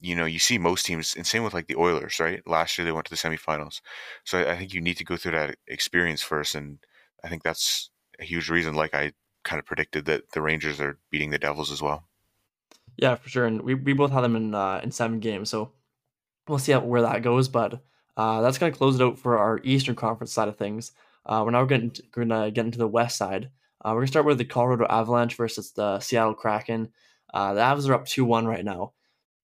you 0.00 0.14
know 0.14 0.24
you 0.24 0.38
see 0.38 0.58
most 0.58 0.86
teams, 0.86 1.14
and 1.16 1.26
same 1.26 1.44
with 1.44 1.54
like 1.54 1.66
the 1.66 1.76
Oilers, 1.76 2.20
right? 2.20 2.42
Last 2.46 2.76
year 2.76 2.84
they 2.84 2.92
went 2.92 3.06
to 3.06 3.10
the 3.10 3.16
semifinals, 3.16 3.80
so 4.24 4.38
I, 4.38 4.52
I 4.52 4.56
think 4.56 4.74
you 4.74 4.80
need 4.80 4.96
to 4.98 5.04
go 5.04 5.16
through 5.16 5.32
that 5.32 5.56
experience 5.66 6.22
first, 6.22 6.54
and 6.54 6.78
I 7.24 7.28
think 7.28 7.42
that's 7.42 7.90
a 8.20 8.24
huge 8.24 8.50
reason. 8.50 8.74
Like 8.74 8.94
I 8.94 9.12
kind 9.44 9.58
of 9.58 9.66
predicted 9.66 10.04
that 10.06 10.32
the 10.32 10.42
Rangers 10.42 10.80
are 10.80 10.98
beating 11.10 11.30
the 11.30 11.38
Devils 11.38 11.70
as 11.70 11.82
well. 11.82 12.04
Yeah, 12.96 13.14
for 13.14 13.28
sure. 13.28 13.46
And 13.46 13.62
we, 13.62 13.74
we 13.74 13.92
both 13.92 14.12
had 14.12 14.20
them 14.20 14.36
in 14.36 14.54
uh, 14.54 14.80
in 14.82 14.90
seven 14.90 15.20
games, 15.20 15.50
so 15.50 15.72
we'll 16.48 16.58
see 16.58 16.72
how, 16.72 16.80
where 16.80 17.02
that 17.02 17.22
goes. 17.22 17.48
But 17.48 17.82
uh, 18.16 18.42
that's 18.42 18.58
gonna 18.58 18.72
close 18.72 19.00
it 19.00 19.02
out 19.02 19.18
for 19.18 19.38
our 19.38 19.60
Eastern 19.64 19.94
Conference 19.94 20.32
side 20.32 20.48
of 20.48 20.56
things. 20.56 20.92
Uh, 21.24 21.42
we're 21.44 21.52
now 21.52 21.64
getting 21.64 21.94
gonna 22.10 22.50
get 22.50 22.66
into 22.66 22.78
the 22.78 22.88
West 22.88 23.16
side. 23.16 23.50
Uh, 23.84 23.90
we're 23.90 24.00
gonna 24.00 24.06
start 24.06 24.26
with 24.26 24.38
the 24.38 24.44
Colorado 24.44 24.86
Avalanche 24.88 25.36
versus 25.36 25.72
the 25.72 25.98
Seattle 25.98 26.34
Kraken. 26.34 26.90
Uh, 27.34 27.54
the 27.54 27.60
Avs 27.60 27.88
are 27.88 27.94
up 27.94 28.06
two 28.06 28.24
one 28.24 28.46
right 28.46 28.64
now. 28.64 28.92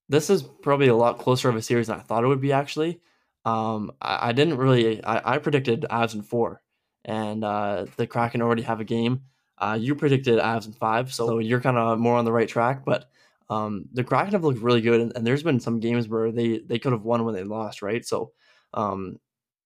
This 0.09 0.30
is 0.30 0.42
probably 0.42 0.88
a 0.88 0.95
lot 0.95 1.18
closer 1.18 1.49
of 1.49 1.57
a 1.57 1.62
series 1.62 1.88
than 1.88 1.99
I 1.99 2.02
thought 2.02 2.25
it 2.25 2.28
would 2.28 2.40
be. 2.40 2.52
Actually, 2.52 3.00
um, 3.45 3.90
I, 4.00 4.28
I, 4.28 4.33
didn't 4.33 4.57
really. 4.57 5.02
I, 5.04 5.35
I 5.35 5.38
predicted 5.38 5.87
Avs 5.90 6.14
in 6.14 6.23
four, 6.23 6.62
and 7.04 7.45
uh, 7.45 7.87
the 7.97 8.07
Kraken 8.07 8.40
already 8.40 8.62
have 8.62 8.80
a 8.80 8.85
game. 8.85 9.23
Uh, 9.59 9.76
you 9.80 9.97
predicted 9.97 10.38
Avs 10.38 10.66
in 10.66 10.73
five, 10.73 11.12
so 11.12 11.40
you're 11.40 11.61
kind 11.61 11.76
of 11.76 11.99
more 11.99 12.16
on 12.16 12.25
the 12.25 12.33
right 12.33 12.49
track. 12.49 12.85
But 12.85 13.11
um, 13.50 13.87
the 13.92 14.04
Kraken 14.04 14.33
have 14.33 14.45
looked 14.45 14.62
really 14.62 14.83
good, 14.83 15.00
and, 15.00 15.12
and, 15.16 15.26
there's 15.26 15.42
been 15.42 15.59
some 15.59 15.80
games 15.80 16.09
where 16.09 16.30
they 16.30 16.59
they 16.59 16.78
could 16.78 16.92
have 16.92 17.02
won 17.02 17.25
when 17.25 17.35
they 17.35 17.45
lost, 17.45 17.83
right? 17.83 18.07
So 18.07 18.33
um, 18.73 19.18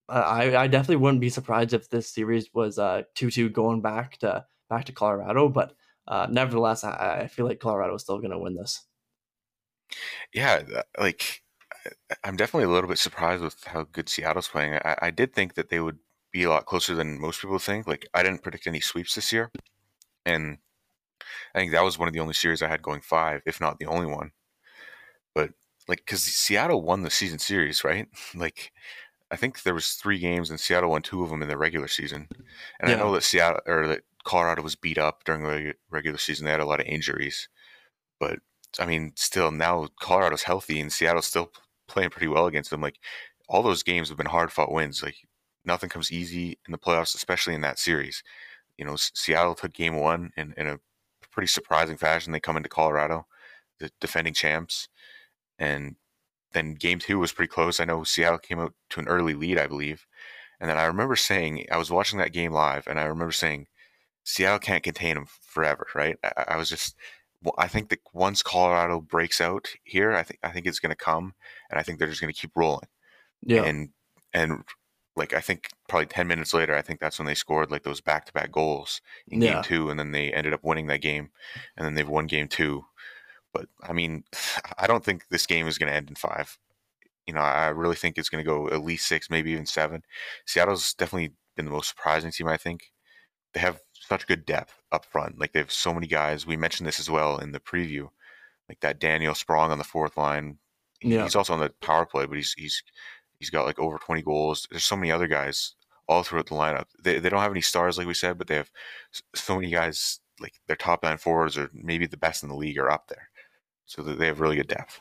I 0.09 0.57
I 0.57 0.67
definitely 0.67 0.97
wouldn't 0.97 1.21
be 1.21 1.29
surprised 1.29 1.75
if 1.75 1.91
this 1.91 2.09
series 2.09 2.49
was 2.55 2.79
uh 2.79 3.03
two 3.15 3.31
two 3.31 3.51
going 3.51 3.83
back 3.83 4.17
to 4.19 4.47
back 4.73 4.87
to 4.87 4.93
Colorado, 4.93 5.49
but 5.49 5.75
uh, 6.09 6.27
nevertheless, 6.31 6.83
I, 6.83 7.21
I 7.23 7.27
feel 7.27 7.47
like 7.47 7.61
Colorado 7.61 7.95
is 7.95 8.03
still 8.03 8.19
going 8.19 8.31
to 8.31 8.39
win 8.39 8.55
this. 8.55 8.85
Yeah, 10.33 10.63
like 10.99 11.43
I'm 12.25 12.37
definitely 12.37 12.65
a 12.65 12.71
little 12.71 12.89
bit 12.89 12.99
surprised 12.99 13.43
with 13.43 13.63
how 13.65 13.87
good 13.93 14.09
Seattle's 14.09 14.49
playing. 14.49 14.75
I, 14.75 14.97
I 15.03 15.11
did 15.11 15.35
think 15.35 15.55
that 15.55 15.69
they 15.69 15.81
would 15.81 15.99
be 16.33 16.45
a 16.45 16.49
lot 16.49 16.67
closer 16.67 16.95
than 16.95 17.21
most 17.21 17.41
people 17.41 17.59
think. 17.59 17.87
Like 17.87 18.09
I 18.15 18.23
didn't 18.23 18.43
predict 18.43 18.67
any 18.67 18.81
sweeps 18.81 19.15
this 19.15 19.33
year, 19.33 19.51
and 20.25 20.59
I 21.55 21.59
think 21.59 21.73
that 21.73 21.85
was 21.85 21.99
one 21.99 22.09
of 22.09 22.15
the 22.15 22.21
only 22.21 22.35
series 22.35 22.63
I 22.63 22.69
had 22.69 22.83
going 22.83 23.01
five, 23.01 23.43
if 23.47 23.61
not 23.61 23.79
the 23.79 23.87
only 23.87 24.07
one. 24.07 24.33
But 25.35 25.51
like, 25.89 25.99
because 25.99 26.23
Seattle 26.23 26.83
won 26.83 27.03
the 27.03 27.11
season 27.11 27.39
series, 27.39 27.85
right? 27.85 28.09
like, 28.35 28.73
I 29.31 29.37
think 29.37 29.63
there 29.63 29.75
was 29.75 29.93
three 29.93 30.19
games, 30.19 30.51
and 30.51 30.61
Seattle 30.61 30.91
won 30.91 31.03
two 31.03 31.23
of 31.23 31.31
them 31.31 31.43
in 31.43 31.49
the 31.49 31.57
regular 31.57 31.89
season. 31.89 32.29
And 32.81 32.91
yeah. 32.91 32.97
I 32.97 32.99
know 32.99 33.13
that 33.13 33.23
Seattle 33.23 33.61
or 33.67 33.87
that 33.89 34.03
Colorado 34.25 34.63
was 34.63 34.77
beat 34.77 34.99
up 34.99 35.25
during 35.25 35.43
the 35.43 35.75
regular 35.91 36.19
season; 36.19 36.45
they 36.45 36.53
had 36.53 36.61
a 36.61 36.67
lot 36.67 36.81
of 36.81 36.87
injuries. 36.87 37.49
But 38.21 38.41
I 38.79 38.87
mean, 38.87 39.13
still 39.17 39.51
now 39.51 39.89
Colorado's 40.01 40.45
healthy, 40.45 40.81
and 40.81 40.93
Seattle's 40.93 41.27
still 41.27 41.53
playing 41.89 42.11
pretty 42.11 42.29
well 42.29 42.47
against 42.47 42.71
them. 42.71 42.81
Like 42.81 42.99
all 43.49 43.63
those 43.63 43.83
games 43.83 44.09
have 44.09 44.19
been 44.19 44.27
hard 44.27 44.53
fought 44.53 44.73
wins. 44.73 45.03
Like 45.03 45.17
nothing 45.65 45.91
comes 45.91 46.13
easy 46.13 46.59
in 46.67 46.73
the 46.73 46.79
playoffs, 46.79 47.15
especially 47.15 47.55
in 47.55 47.61
that 47.63 47.79
series 47.79 48.23
you 48.79 48.85
know, 48.85 48.97
Seattle 48.97 49.55
took 49.55 49.73
game 49.73 49.97
one 49.97 50.33
in, 50.37 50.55
in 50.57 50.67
a 50.67 50.81
pretty 51.31 51.47
surprising 51.47 51.97
fashion. 51.97 52.33
They 52.33 52.41
come 52.41 52.57
into 52.57 52.69
Colorado, 52.69 53.27
the 53.79 53.91
defending 54.01 54.35
champs, 54.35 54.89
and 55.59 55.97
then 56.53 56.75
game 56.75 56.99
two 56.99 57.19
was 57.19 57.33
pretty 57.33 57.49
close. 57.51 57.81
I 57.81 57.85
know 57.85 58.05
Seattle 58.05 58.39
came 58.39 58.59
out 58.59 58.75
to 58.91 59.01
an 59.01 59.09
early 59.09 59.35
lead, 59.35 59.59
I 59.59 59.67
believe. 59.67 60.07
And 60.61 60.69
then 60.71 60.79
I 60.79 60.85
remember 60.85 61.17
saying, 61.17 61.67
I 61.71 61.77
was 61.77 61.91
watching 61.91 62.19
that 62.19 62.33
game 62.33 62.53
live, 62.53 62.87
and 62.87 62.99
I 62.99 63.05
remember 63.05 63.33
saying, 63.33 63.67
Seattle 64.25 64.59
can't 64.59 64.83
contain 64.83 65.15
them 65.15 65.27
forever, 65.43 65.87
right? 65.95 66.17
I, 66.23 66.45
I 66.49 66.57
was 66.57 66.69
just, 66.69 66.97
I 67.59 67.69
think 67.69 67.89
that 67.89 68.01
once 68.13 68.43
Colorado 68.43 69.01
breaks 69.01 69.41
out 69.41 69.69
here, 69.85 70.13
I 70.13 70.23
think 70.23 70.39
I 70.43 70.51
think 70.51 70.67
it's 70.67 70.79
going 70.79 70.91
to 70.91 70.97
come, 70.97 71.35
and 71.71 71.79
I 71.79 71.83
think 71.83 71.99
they're 71.99 72.09
just 72.09 72.21
going 72.21 72.33
to 72.33 72.41
keep 72.41 72.53
rolling. 72.55 72.89
Yeah. 73.43 73.65
And 73.65 73.91
and 74.33 74.65
like 75.17 75.35
I 75.35 75.41
think 75.41 75.69
probably 75.89 76.07
10 76.07 76.27
minutes 76.27 76.55
later, 76.55 76.75
I 76.75 76.83
think 76.83 77.01
that's 77.01 77.19
when 77.19 77.27
they 77.27 77.35
scored 77.35 77.71
like 77.71 77.83
those 77.83 78.01
back 78.01 78.27
to 78.27 78.33
back 78.33 78.51
goals 78.51 79.01
in 79.29 79.43
yeah. 79.43 79.55
game 79.55 79.63
two. 79.63 79.91
And 79.91 79.99
then 79.99 80.13
they 80.13 80.33
ended 80.33 80.55
up 80.55 80.65
winning 80.65 80.87
that 80.87 81.03
game. 81.03 81.31
And 81.77 81.85
then 81.85 81.95
they've 81.95 82.09
won 82.09 82.27
game 82.27 82.49
two. 82.49 82.85
But 83.53 83.67
I 83.83 83.93
mean, 83.93 84.25
I 84.79 84.87
don't 84.87 85.05
think 85.05 85.29
this 85.29 85.47
game 85.47 85.67
is 85.67 85.79
going 85.79 85.91
to 85.91 85.97
end 85.97 86.09
in 86.09 86.15
five. 86.15 86.59
You 87.27 87.35
know, 87.35 87.41
I 87.41 87.69
really 87.69 87.97
think 87.97 88.19
it's 88.19 88.29
going 88.29 88.43
to 88.43 88.49
go 88.49 88.69
at 88.69 88.83
least 88.83 89.07
six, 89.07 89.31
maybe 89.31 89.53
even 89.53 89.67
seven. 89.67 90.03
Seattle's 90.47 90.95
definitely 90.95 91.33
been 91.57 91.67
the 91.67 91.71
most 91.71 91.89
surprising 91.89 92.33
team, 92.33 92.49
I 92.49 92.57
think. 92.57 92.91
They 93.55 93.61
have 93.61 93.81
such 94.13 94.27
good 94.27 94.47
depth 94.47 94.83
up 94.93 95.05
front. 95.05 95.39
Like 95.39 95.53
they 95.53 95.61
have 95.61 95.73
so 95.73 95.93
many 95.95 96.07
guys. 96.07 96.47
We 96.47 96.57
mentioned 96.57 96.87
this 96.87 97.01
as 97.01 97.11
well 97.11 97.39
in 97.39 97.53
the 97.53 97.61
preview. 97.61 98.09
Like 98.69 98.81
that 98.81 99.01
Daniel 99.01 99.35
Sprong 99.35 99.71
on 99.71 99.79
the 99.79 99.85
fourth 99.85 100.17
line. 100.17 100.59
Yeah. 101.03 101.25
He's 101.25 101.35
also 101.35 101.53
on 101.53 101.61
the 101.61 101.71
power 101.81 102.07
play, 102.07 102.27
but 102.27 102.37
he's 102.37 102.53
he's 102.53 102.83
He's 103.43 103.51
got 103.51 103.67
like 103.67 103.81
over 103.81 103.99
20 103.99 104.23
goals. 104.23 104.69
There's 104.71 104.85
so 104.85 104.95
many 104.95 105.11
other 105.11 105.27
guys 105.27 105.75
all 106.07 106.23
throughout 106.23 106.47
the 106.47 106.55
lineup. 106.55 106.85
They, 107.03 107.19
they 107.19 107.29
don't 107.29 107.41
have 107.41 107.51
any 107.51 107.61
stars, 107.61 107.99
like 107.99 108.07
we 108.07 108.15
said, 108.15 108.39
but 108.39 108.47
they 108.47 108.55
have 108.55 108.71
so 109.35 109.57
many 109.57 109.69
guys, 109.69 110.21
like 110.39 110.61
their 110.69 110.77
top 110.77 111.03
nine 111.03 111.17
forwards 111.17 111.59
are 111.59 111.69
maybe 111.75 112.07
the 112.07 112.17
best 112.17 112.45
in 112.45 112.49
the 112.49 112.55
league 112.55 112.79
are 112.79 112.89
up 112.89 113.09
there. 113.09 113.31
So 113.87 114.01
they 114.01 114.27
have 114.27 114.39
really 114.39 114.55
good 114.55 114.69
depth. 114.69 115.01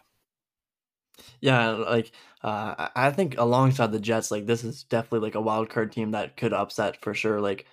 Yeah, 1.39 1.69
like 1.69 2.13
uh, 2.43 2.87
I 2.95 3.11
think 3.11 3.37
alongside 3.37 3.91
the 3.91 3.99
Jets, 3.99 4.31
like 4.31 4.47
this 4.47 4.63
is 4.63 4.85
definitely 4.85 5.27
like 5.27 5.35
a 5.35 5.41
wild 5.41 5.69
card 5.69 5.91
team 5.91 6.09
that 6.09 6.35
could 6.35 6.51
upset 6.51 6.99
for 7.03 7.13
sure. 7.13 7.39
Like 7.39 7.67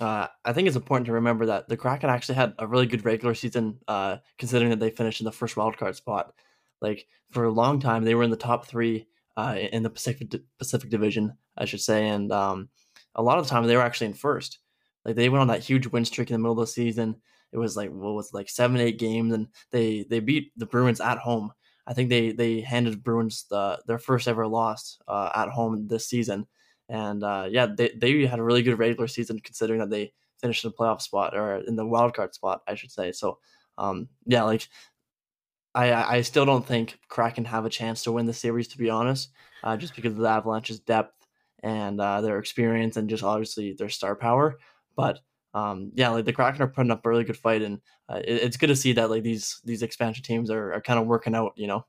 uh, 0.00 0.28
I 0.44 0.52
think 0.52 0.68
it's 0.68 0.76
important 0.76 1.06
to 1.06 1.12
remember 1.12 1.46
that 1.46 1.68
the 1.68 1.76
Kraken 1.76 2.10
actually 2.10 2.36
had 2.36 2.54
a 2.58 2.66
really 2.66 2.86
good 2.86 3.04
regular 3.04 3.34
season, 3.34 3.78
uh, 3.88 4.18
considering 4.38 4.70
that 4.70 4.80
they 4.80 4.90
finished 4.90 5.20
in 5.20 5.24
the 5.24 5.32
first 5.32 5.56
wild 5.56 5.76
card 5.76 5.96
spot. 5.96 6.32
Like 6.80 7.06
for 7.30 7.44
a 7.44 7.50
long 7.50 7.80
time, 7.80 8.04
they 8.04 8.14
were 8.14 8.22
in 8.22 8.30
the 8.30 8.36
top 8.36 8.66
three 8.66 9.08
uh, 9.36 9.56
in 9.72 9.82
the 9.82 9.90
Pacific 9.90 10.32
Pacific 10.58 10.90
Division, 10.90 11.32
I 11.56 11.64
should 11.64 11.80
say. 11.80 12.08
And 12.08 12.30
um, 12.32 12.68
a 13.14 13.22
lot 13.22 13.38
of 13.38 13.44
the 13.44 13.50
time 13.50 13.64
they 13.64 13.76
were 13.76 13.82
actually 13.82 14.08
in 14.08 14.14
first. 14.14 14.58
Like 15.04 15.16
they 15.16 15.28
went 15.28 15.42
on 15.42 15.48
that 15.48 15.64
huge 15.64 15.86
win 15.86 16.04
streak 16.04 16.30
in 16.30 16.34
the 16.34 16.38
middle 16.38 16.60
of 16.60 16.66
the 16.66 16.72
season. 16.72 17.16
It 17.52 17.58
was 17.58 17.76
like 17.76 17.90
what 17.90 18.14
was 18.14 18.28
it, 18.28 18.34
like 18.34 18.48
seven 18.48 18.80
eight 18.80 18.98
games, 18.98 19.32
and 19.32 19.48
they 19.70 20.04
they 20.08 20.20
beat 20.20 20.52
the 20.56 20.66
Bruins 20.66 21.00
at 21.00 21.18
home. 21.18 21.52
I 21.86 21.94
think 21.94 22.10
they 22.10 22.32
they 22.32 22.60
handed 22.60 23.02
Bruins 23.02 23.46
the 23.50 23.80
their 23.86 23.98
first 23.98 24.28
ever 24.28 24.46
loss 24.46 24.98
uh, 25.08 25.30
at 25.34 25.48
home 25.48 25.88
this 25.88 26.06
season. 26.06 26.46
And 26.88 27.22
uh, 27.22 27.48
yeah, 27.50 27.66
they 27.66 27.92
they 27.96 28.26
had 28.26 28.38
a 28.38 28.42
really 28.42 28.62
good 28.62 28.78
regular 28.78 29.08
season 29.08 29.40
considering 29.40 29.80
that 29.80 29.90
they 29.90 30.12
finished 30.40 30.64
in 30.64 30.70
the 30.70 30.76
playoff 30.76 31.02
spot 31.02 31.36
or 31.36 31.56
in 31.56 31.76
the 31.76 31.86
wild 31.86 32.14
card 32.14 32.34
spot, 32.34 32.62
I 32.66 32.74
should 32.74 32.90
say. 32.90 33.12
So 33.12 33.38
um, 33.76 34.08
yeah, 34.24 34.44
like 34.44 34.68
I 35.74 36.16
I 36.16 36.20
still 36.22 36.44
don't 36.44 36.66
think 36.66 36.98
Kraken 37.08 37.44
have 37.44 37.64
a 37.66 37.70
chance 37.70 38.02
to 38.04 38.12
win 38.12 38.26
the 38.26 38.32
series, 38.32 38.68
to 38.68 38.78
be 38.78 38.90
honest, 38.90 39.30
uh, 39.62 39.76
just 39.76 39.94
because 39.94 40.12
of 40.12 40.18
the 40.18 40.28
Avalanche's 40.28 40.80
depth 40.80 41.14
and 41.62 42.00
uh, 42.00 42.20
their 42.20 42.38
experience 42.38 42.96
and 42.96 43.08
just 43.08 43.24
obviously 43.24 43.72
their 43.72 43.88
star 43.88 44.14
power. 44.14 44.58
But 44.96 45.20
um, 45.54 45.92
yeah, 45.94 46.10
like 46.10 46.24
the 46.24 46.32
Kraken 46.32 46.62
are 46.62 46.68
putting 46.68 46.90
up 46.90 47.04
a 47.04 47.08
really 47.08 47.24
good 47.24 47.36
fight, 47.36 47.62
and 47.62 47.80
uh, 48.08 48.20
it, 48.24 48.42
it's 48.42 48.56
good 48.56 48.68
to 48.68 48.76
see 48.76 48.92
that 48.94 49.10
like 49.10 49.22
these 49.22 49.60
these 49.64 49.82
expansion 49.82 50.24
teams 50.24 50.50
are, 50.50 50.72
are 50.72 50.80
kind 50.80 50.98
of 50.98 51.06
working 51.06 51.34
out. 51.34 51.52
You 51.56 51.66
know. 51.66 51.86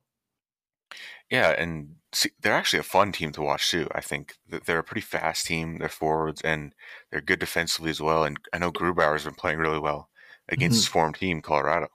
Yeah, 1.29 1.49
and 1.49 1.95
see, 2.13 2.31
they're 2.41 2.53
actually 2.53 2.79
a 2.79 2.83
fun 2.83 3.11
team 3.11 3.31
to 3.33 3.41
watch 3.41 3.69
too. 3.71 3.87
I 3.93 4.01
think 4.01 4.35
they're 4.65 4.79
a 4.79 4.83
pretty 4.83 5.01
fast 5.01 5.45
team. 5.45 5.77
They're 5.77 5.89
forwards 5.89 6.41
and 6.41 6.73
they're 7.11 7.21
good 7.21 7.39
defensively 7.39 7.91
as 7.91 8.01
well. 8.01 8.23
And 8.23 8.37
I 8.53 8.59
know 8.59 8.71
Grubauer's 8.71 9.25
been 9.25 9.33
playing 9.33 9.59
really 9.59 9.79
well 9.79 10.09
against 10.49 10.73
mm-hmm. 10.73 10.79
his 10.79 10.87
former 10.87 11.13
team, 11.13 11.41
Colorado. 11.41 11.87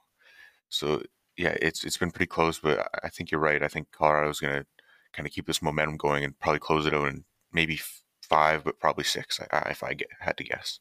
So 0.69 1.03
yeah, 1.37 1.55
it's 1.61 1.83
it's 1.83 1.97
been 1.97 2.11
pretty 2.11 2.27
close, 2.27 2.59
but 2.59 2.87
I 3.03 3.09
think 3.09 3.31
you're 3.31 3.41
right. 3.41 3.63
I 3.63 3.67
think 3.67 3.91
Colorado's 3.91 4.39
going 4.39 4.61
to 4.61 4.65
kind 5.13 5.27
of 5.27 5.33
keep 5.33 5.47
this 5.47 5.61
momentum 5.61 5.97
going 5.97 6.23
and 6.23 6.37
probably 6.39 6.59
close 6.59 6.85
it 6.85 6.93
out 6.93 7.07
in 7.07 7.25
maybe 7.51 7.79
five, 8.21 8.63
but 8.63 8.79
probably 8.79 9.03
six, 9.03 9.39
if 9.67 9.83
I 9.83 9.93
get, 9.93 10.09
had 10.19 10.37
to 10.37 10.43
guess. 10.43 10.79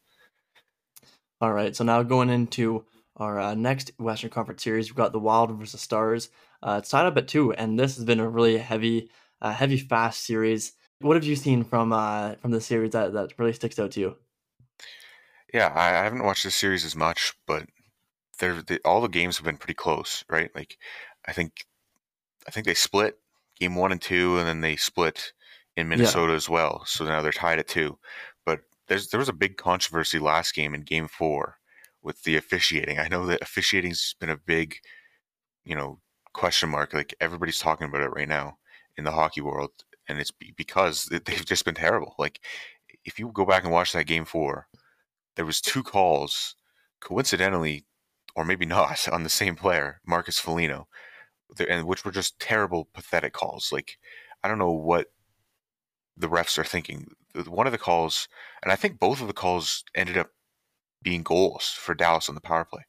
All 1.41 1.53
right, 1.53 1.75
so 1.75 1.85
now 1.85 2.03
going 2.03 2.31
into 2.31 2.85
our 3.17 3.39
uh, 3.39 3.55
next 3.55 3.93
Western 3.99 4.31
Conference 4.31 4.63
series, 4.63 4.89
we've 4.89 4.97
got 4.97 5.13
the 5.13 5.19
Wild 5.19 5.57
versus 5.59 5.81
Stars. 5.81 6.31
Uh, 6.63 6.77
it's 6.79 6.89
tied 6.89 7.07
up 7.07 7.17
at 7.17 7.29
two, 7.29 7.53
and 7.53 7.79
this 7.79 7.97
has 7.97 8.05
been 8.05 8.21
a 8.21 8.29
really 8.29 8.57
heavy, 8.59 9.11
uh, 9.41 9.53
heavy, 9.53 9.79
fast 9.79 10.25
series. 10.25 10.73
What 11.01 11.17
have 11.17 11.25
you 11.25 11.37
seen 11.37 11.65
from 11.65 11.93
uh, 11.93 12.37
from 12.37 12.51
the 12.51 12.61
series 12.61 12.93
that, 12.93 13.13
that 13.13 13.39
really 13.39 13.53
sticks 13.53 13.79
out 13.79 13.93
to 13.93 14.01
you? 14.01 14.17
Yeah, 15.53 15.69
I, 15.69 16.01
I 16.01 16.05
haven't 16.05 16.25
watched 16.25 16.45
the 16.45 16.51
series 16.51 16.85
as 16.85 16.97
much, 16.97 17.33
but 17.47 17.67
they're, 18.39 18.61
they, 18.63 18.79
all 18.85 19.01
the 19.01 19.09
games 19.09 19.37
have 19.37 19.45
been 19.45 19.57
pretty 19.57 19.75
close, 19.75 20.25
right? 20.29 20.51
Like, 20.55 20.79
I 21.27 21.33
think, 21.33 21.67
I 22.49 22.51
think 22.51 22.67
they 22.67 22.75
split 22.75 23.19
game 23.61 23.77
one 23.77 23.93
and 23.93 24.03
two, 24.03 24.39
and 24.39 24.49
then 24.49 24.61
they 24.61 24.77
split 24.77 25.33
in 25.77 25.89
Minnesota 25.89 26.33
yeah. 26.33 26.37
as 26.37 26.49
well. 26.49 26.85
So 26.87 27.05
now 27.05 27.23
they're 27.23 27.33
tied 27.33 27.59
at 27.59 27.69
two. 27.69 27.99
But 28.45 28.61
there's 28.89 29.09
there 29.09 29.21
was 29.21 29.29
a 29.29 29.35
big 29.35 29.57
controversy 29.57 30.19
last 30.19 30.55
game 30.55 30.75
in 30.75 30.83
Game 30.83 31.09
Four 31.09 31.59
with 32.03 32.23
the 32.23 32.37
officiating. 32.37 32.99
I 32.99 33.09
know 33.09 33.27
that 33.27 33.43
officiating's 33.43 34.15
been 34.21 34.31
a 34.31 34.37
big, 34.37 34.77
you 35.65 35.75
know, 35.75 36.01
question 36.33 36.69
mark. 36.69 36.93
Like 36.93 37.15
everybody's 37.21 37.59
talking 37.59 37.89
about 37.89 38.03
it 38.03 38.13
right 38.15 38.29
now 38.29 38.59
in 38.97 39.05
the 39.05 39.13
hockey 39.13 39.41
world, 39.41 39.71
and 40.09 40.19
it's 40.19 40.33
because 40.57 41.07
they've 41.07 41.45
just 41.45 41.65
been 41.65 41.75
terrible. 41.75 42.15
Like 42.19 42.41
if 43.05 43.19
you 43.19 43.31
go 43.33 43.45
back 43.45 43.65
and 43.65 43.73
watch 43.73 43.93
that 43.93 44.07
Game 44.07 44.25
Four, 44.25 44.69
there 45.37 45.47
was 45.47 45.61
two 45.61 45.83
calls, 45.83 46.57
coincidentally, 47.01 47.85
or 48.35 48.45
maybe 48.45 48.67
not, 48.67 49.09
on 49.13 49.23
the 49.23 49.31
same 49.31 49.57
player, 49.57 50.01
Marcus 50.07 50.39
Foligno, 50.39 50.89
and 51.69 51.87
which 51.87 52.05
were 52.05 52.13
just 52.13 52.39
terrible, 52.41 52.89
pathetic 52.95 53.33
calls. 53.33 53.71
Like 53.73 53.99
I 54.43 54.49
don't 54.49 54.59
know 54.59 54.73
what 54.73 55.09
the 56.17 56.29
refs 56.29 56.59
are 56.59 56.65
thinking. 56.65 57.09
One 57.47 57.67
of 57.67 57.73
the 57.73 57.79
calls, 57.79 58.29
and 58.63 58.71
I 58.71 58.77
think 58.77 59.01
both 59.01 59.21
of 59.21 59.27
the 59.27 59.33
calls 59.33 59.85
ended 59.95 60.17
up 60.17 60.31
being 61.03 61.23
goals 61.23 61.71
for 61.71 61.95
Dallas 61.95 62.29
on 62.29 62.35
the 62.35 62.41
power 62.41 62.65
play, 62.65 62.87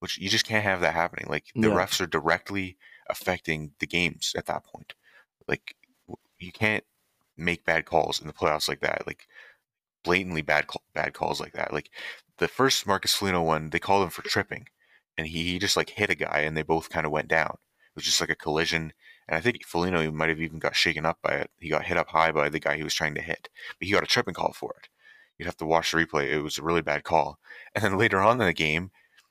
which 0.00 0.18
you 0.18 0.28
just 0.28 0.46
can't 0.46 0.64
have 0.64 0.80
that 0.80 0.94
happening. 0.94 1.26
Like 1.28 1.46
the 1.54 1.68
yeah. 1.68 1.74
refs 1.74 2.00
are 2.00 2.06
directly 2.06 2.76
affecting 3.08 3.72
the 3.78 3.86
games 3.86 4.32
at 4.36 4.46
that 4.46 4.64
point. 4.64 4.94
Like 5.48 5.76
you 6.38 6.52
can't 6.52 6.84
make 7.36 7.64
bad 7.64 7.84
calls 7.84 8.20
in 8.20 8.26
the 8.26 8.32
playoffs 8.32 8.68
like 8.68 8.80
that. 8.80 9.06
Like 9.06 9.26
blatantly 10.04 10.42
bad 10.42 10.66
bad 10.94 11.12
calls 11.14 11.40
like 11.40 11.52
that. 11.52 11.72
Like 11.72 11.90
the 12.38 12.48
first 12.48 12.86
Marcus 12.86 13.14
Foligno 13.14 13.42
one, 13.42 13.70
they 13.70 13.78
called 13.78 14.04
him 14.04 14.10
for 14.10 14.22
tripping, 14.22 14.68
and 15.16 15.26
he, 15.26 15.44
he 15.44 15.58
just 15.58 15.76
like 15.76 15.90
hit 15.90 16.10
a 16.10 16.14
guy, 16.14 16.40
and 16.40 16.56
they 16.56 16.62
both 16.62 16.90
kind 16.90 17.06
of 17.06 17.12
went 17.12 17.28
down. 17.28 17.58
It 17.58 17.96
was 17.96 18.04
just 18.04 18.20
like 18.20 18.30
a 18.30 18.36
collision, 18.36 18.92
and 19.28 19.36
I 19.36 19.40
think 19.40 19.64
Foligno 19.64 20.10
might 20.12 20.28
have 20.28 20.40
even 20.40 20.58
got 20.58 20.76
shaken 20.76 21.06
up 21.06 21.18
by 21.22 21.32
it. 21.32 21.50
He 21.58 21.68
got 21.68 21.84
hit 21.84 21.96
up 21.96 22.08
high 22.08 22.32
by 22.32 22.48
the 22.48 22.60
guy 22.60 22.76
he 22.76 22.84
was 22.84 22.94
trying 22.94 23.14
to 23.14 23.22
hit, 23.22 23.48
but 23.78 23.86
he 23.86 23.92
got 23.92 24.02
a 24.02 24.06
tripping 24.06 24.34
call 24.34 24.52
for 24.52 24.74
it. 24.82 24.88
You'd 25.38 25.46
have 25.46 25.56
to 25.58 25.66
watch 25.66 25.92
the 25.92 25.98
replay. 25.98 26.32
It 26.32 26.40
was 26.40 26.58
a 26.58 26.62
really 26.62 26.82
bad 26.82 27.04
call. 27.04 27.38
And 27.74 27.84
then 27.84 27.98
later 27.98 28.20
on 28.20 28.40
in 28.40 28.46
the 28.46 28.52
game, 28.54 28.90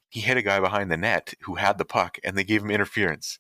he 0.09 0.19
hit 0.19 0.37
a 0.37 0.43
guy 0.43 0.59
behind 0.59 0.91
the 0.91 0.97
net 0.97 1.33
who 1.41 1.55
had 1.55 1.77
the 1.77 1.85
puck, 1.85 2.17
and 2.23 2.37
they 2.37 2.43
gave 2.43 2.61
him 2.61 2.71
interference. 2.71 3.39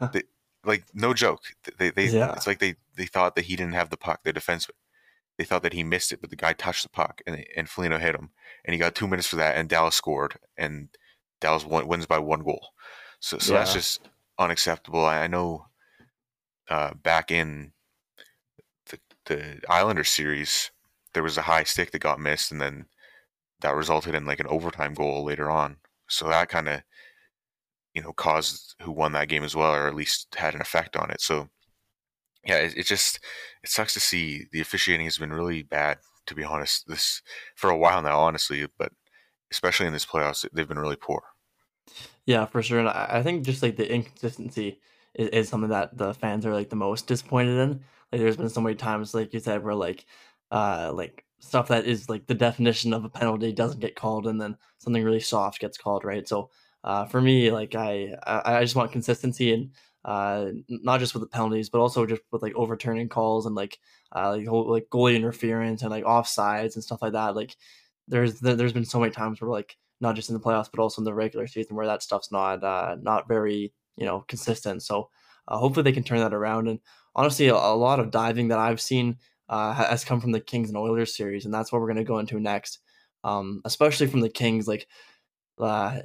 they, 0.12 0.22
like 0.66 0.84
no 0.94 1.14
joke. 1.14 1.42
They, 1.78 1.90
they 1.90 2.08
yeah. 2.08 2.32
it's 2.32 2.46
like 2.46 2.58
they 2.58 2.76
they 2.96 3.06
thought 3.06 3.34
that 3.36 3.46
he 3.46 3.56
didn't 3.56 3.74
have 3.74 3.90
the 3.90 3.96
puck. 3.96 4.20
The 4.24 4.32
defenseman. 4.32 4.70
They 5.38 5.44
thought 5.44 5.62
that 5.62 5.74
he 5.74 5.82
missed 5.82 6.12
it, 6.12 6.20
but 6.20 6.30
the 6.30 6.36
guy 6.36 6.54
touched 6.54 6.82
the 6.82 6.88
puck, 6.88 7.20
and 7.26 7.44
and 7.56 7.68
Foligno 7.68 7.98
hit 7.98 8.14
him, 8.14 8.30
and 8.64 8.72
he 8.72 8.78
got 8.78 8.94
two 8.94 9.06
minutes 9.06 9.28
for 9.28 9.36
that, 9.36 9.56
and 9.56 9.68
Dallas 9.68 9.94
scored, 9.94 10.38
and 10.56 10.88
Dallas 11.40 11.64
won, 11.64 11.86
wins 11.86 12.06
by 12.06 12.18
one 12.18 12.40
goal. 12.40 12.68
So 13.20 13.38
so 13.38 13.52
yeah. 13.52 13.60
that's 13.60 13.74
just 13.74 14.08
unacceptable. 14.38 15.04
I, 15.04 15.24
I 15.24 15.26
know 15.26 15.66
uh, 16.68 16.94
back 16.94 17.30
in 17.30 17.72
the, 18.90 18.98
the 19.26 19.60
Islander 19.68 20.04
series, 20.04 20.70
there 21.12 21.22
was 21.22 21.36
a 21.36 21.42
high 21.42 21.64
stick 21.64 21.90
that 21.90 22.00
got 22.00 22.20
missed, 22.20 22.50
and 22.50 22.60
then 22.60 22.86
that 23.60 23.74
resulted 23.74 24.14
in 24.14 24.26
like 24.26 24.40
an 24.40 24.46
overtime 24.46 24.94
goal 24.94 25.24
later 25.24 25.50
on. 25.50 25.76
So 26.08 26.28
that 26.28 26.48
kind 26.48 26.68
of, 26.68 26.82
you 27.96 28.02
know, 28.02 28.12
caused 28.12 28.76
who 28.82 28.92
won 28.92 29.12
that 29.12 29.28
game 29.28 29.42
as 29.42 29.56
well, 29.56 29.74
or 29.74 29.88
at 29.88 29.94
least 29.94 30.34
had 30.36 30.54
an 30.54 30.60
effect 30.60 30.96
on 30.96 31.10
it. 31.10 31.22
So, 31.22 31.48
yeah, 32.44 32.58
it, 32.58 32.76
it 32.76 32.86
just 32.86 33.18
it 33.64 33.70
sucks 33.70 33.94
to 33.94 34.00
see 34.00 34.44
the 34.52 34.60
officiating 34.60 35.06
has 35.06 35.16
been 35.18 35.32
really 35.32 35.62
bad. 35.62 35.98
To 36.26 36.34
be 36.34 36.44
honest, 36.44 36.88
this 36.88 37.22
for 37.54 37.70
a 37.70 37.78
while 37.78 38.02
now, 38.02 38.18
honestly, 38.18 38.66
but 38.78 38.92
especially 39.50 39.86
in 39.86 39.94
this 39.94 40.04
playoffs, 40.04 40.46
they've 40.52 40.68
been 40.68 40.78
really 40.78 40.96
poor. 40.96 41.22
Yeah, 42.26 42.44
for 42.44 42.62
sure. 42.62 42.80
And 42.80 42.88
I 42.88 43.22
think 43.22 43.44
just 43.46 43.62
like 43.62 43.76
the 43.76 43.90
inconsistency 43.90 44.80
is, 45.14 45.28
is 45.30 45.48
something 45.48 45.70
that 45.70 45.96
the 45.96 46.12
fans 46.14 46.44
are 46.44 46.52
like 46.52 46.68
the 46.68 46.76
most 46.76 47.06
disappointed 47.06 47.58
in. 47.58 47.70
Like 48.12 48.20
there's 48.20 48.36
been 48.36 48.48
so 48.50 48.60
many 48.60 48.74
times, 48.74 49.14
like 49.14 49.32
you 49.32 49.40
said, 49.40 49.64
where 49.64 49.74
like 49.74 50.04
uh 50.50 50.92
like 50.94 51.24
stuff 51.38 51.68
that 51.68 51.86
is 51.86 52.08
like 52.10 52.26
the 52.26 52.34
definition 52.34 52.92
of 52.92 53.04
a 53.04 53.08
penalty 53.08 53.52
doesn't 53.52 53.80
get 53.80 53.96
called 53.96 54.26
and 54.26 54.40
then 54.40 54.56
something 54.78 55.04
really 55.04 55.20
soft 55.20 55.60
gets 55.60 55.78
called, 55.78 56.04
right? 56.04 56.26
So 56.28 56.50
uh 56.86 57.04
for 57.06 57.20
me, 57.20 57.50
like 57.50 57.74
I 57.74 58.16
I, 58.26 58.62
just 58.62 58.76
want 58.76 58.92
consistency 58.92 59.52
and 59.52 59.70
uh 60.04 60.52
not 60.68 61.00
just 61.00 61.14
with 61.14 61.22
the 61.22 61.28
penalties, 61.28 61.68
but 61.68 61.80
also 61.80 62.06
just 62.06 62.22
with 62.32 62.42
like 62.42 62.54
overturning 62.54 63.08
calls 63.08 63.46
and 63.46 63.54
like 63.54 63.78
uh 64.14 64.36
like, 64.36 64.46
whole, 64.46 64.70
like 64.70 64.88
goalie 64.90 65.16
interference 65.16 65.82
and 65.82 65.90
like 65.90 66.04
offsides 66.04 66.74
and 66.74 66.84
stuff 66.84 67.02
like 67.02 67.12
that. 67.12 67.36
Like 67.36 67.56
there's 68.08 68.40
there's 68.40 68.72
been 68.72 68.84
so 68.84 69.00
many 69.00 69.12
times 69.12 69.40
where 69.40 69.50
like 69.50 69.76
not 70.00 70.14
just 70.14 70.28
in 70.30 70.34
the 70.34 70.40
playoffs 70.40 70.70
but 70.72 70.80
also 70.80 71.00
in 71.00 71.04
the 71.04 71.14
regular 71.14 71.46
season 71.46 71.76
where 71.76 71.86
that 71.86 72.02
stuff's 72.02 72.32
not 72.32 72.62
uh 72.62 72.96
not 73.02 73.28
very 73.28 73.72
you 73.96 74.06
know 74.06 74.24
consistent. 74.28 74.82
So 74.82 75.10
uh, 75.48 75.58
hopefully 75.58 75.84
they 75.84 75.92
can 75.92 76.04
turn 76.04 76.18
that 76.18 76.34
around. 76.34 76.68
And 76.68 76.80
honestly, 77.14 77.48
a, 77.48 77.54
a 77.54 77.76
lot 77.76 78.00
of 78.00 78.10
diving 78.10 78.48
that 78.48 78.58
I've 78.58 78.80
seen 78.80 79.16
uh, 79.48 79.72
has 79.74 80.04
come 80.04 80.20
from 80.20 80.32
the 80.32 80.40
Kings 80.40 80.68
and 80.68 80.76
Oilers 80.78 81.16
series, 81.16 81.44
and 81.44 81.54
that's 81.54 81.72
what 81.72 81.80
we're 81.80 81.88
going 81.88 81.96
to 81.96 82.04
go 82.04 82.18
into 82.18 82.40
next. 82.40 82.80
Um, 83.24 83.60
especially 83.64 84.06
from 84.06 84.20
the 84.20 84.28
Kings, 84.28 84.68
like 84.68 84.86
uh, 85.58 86.00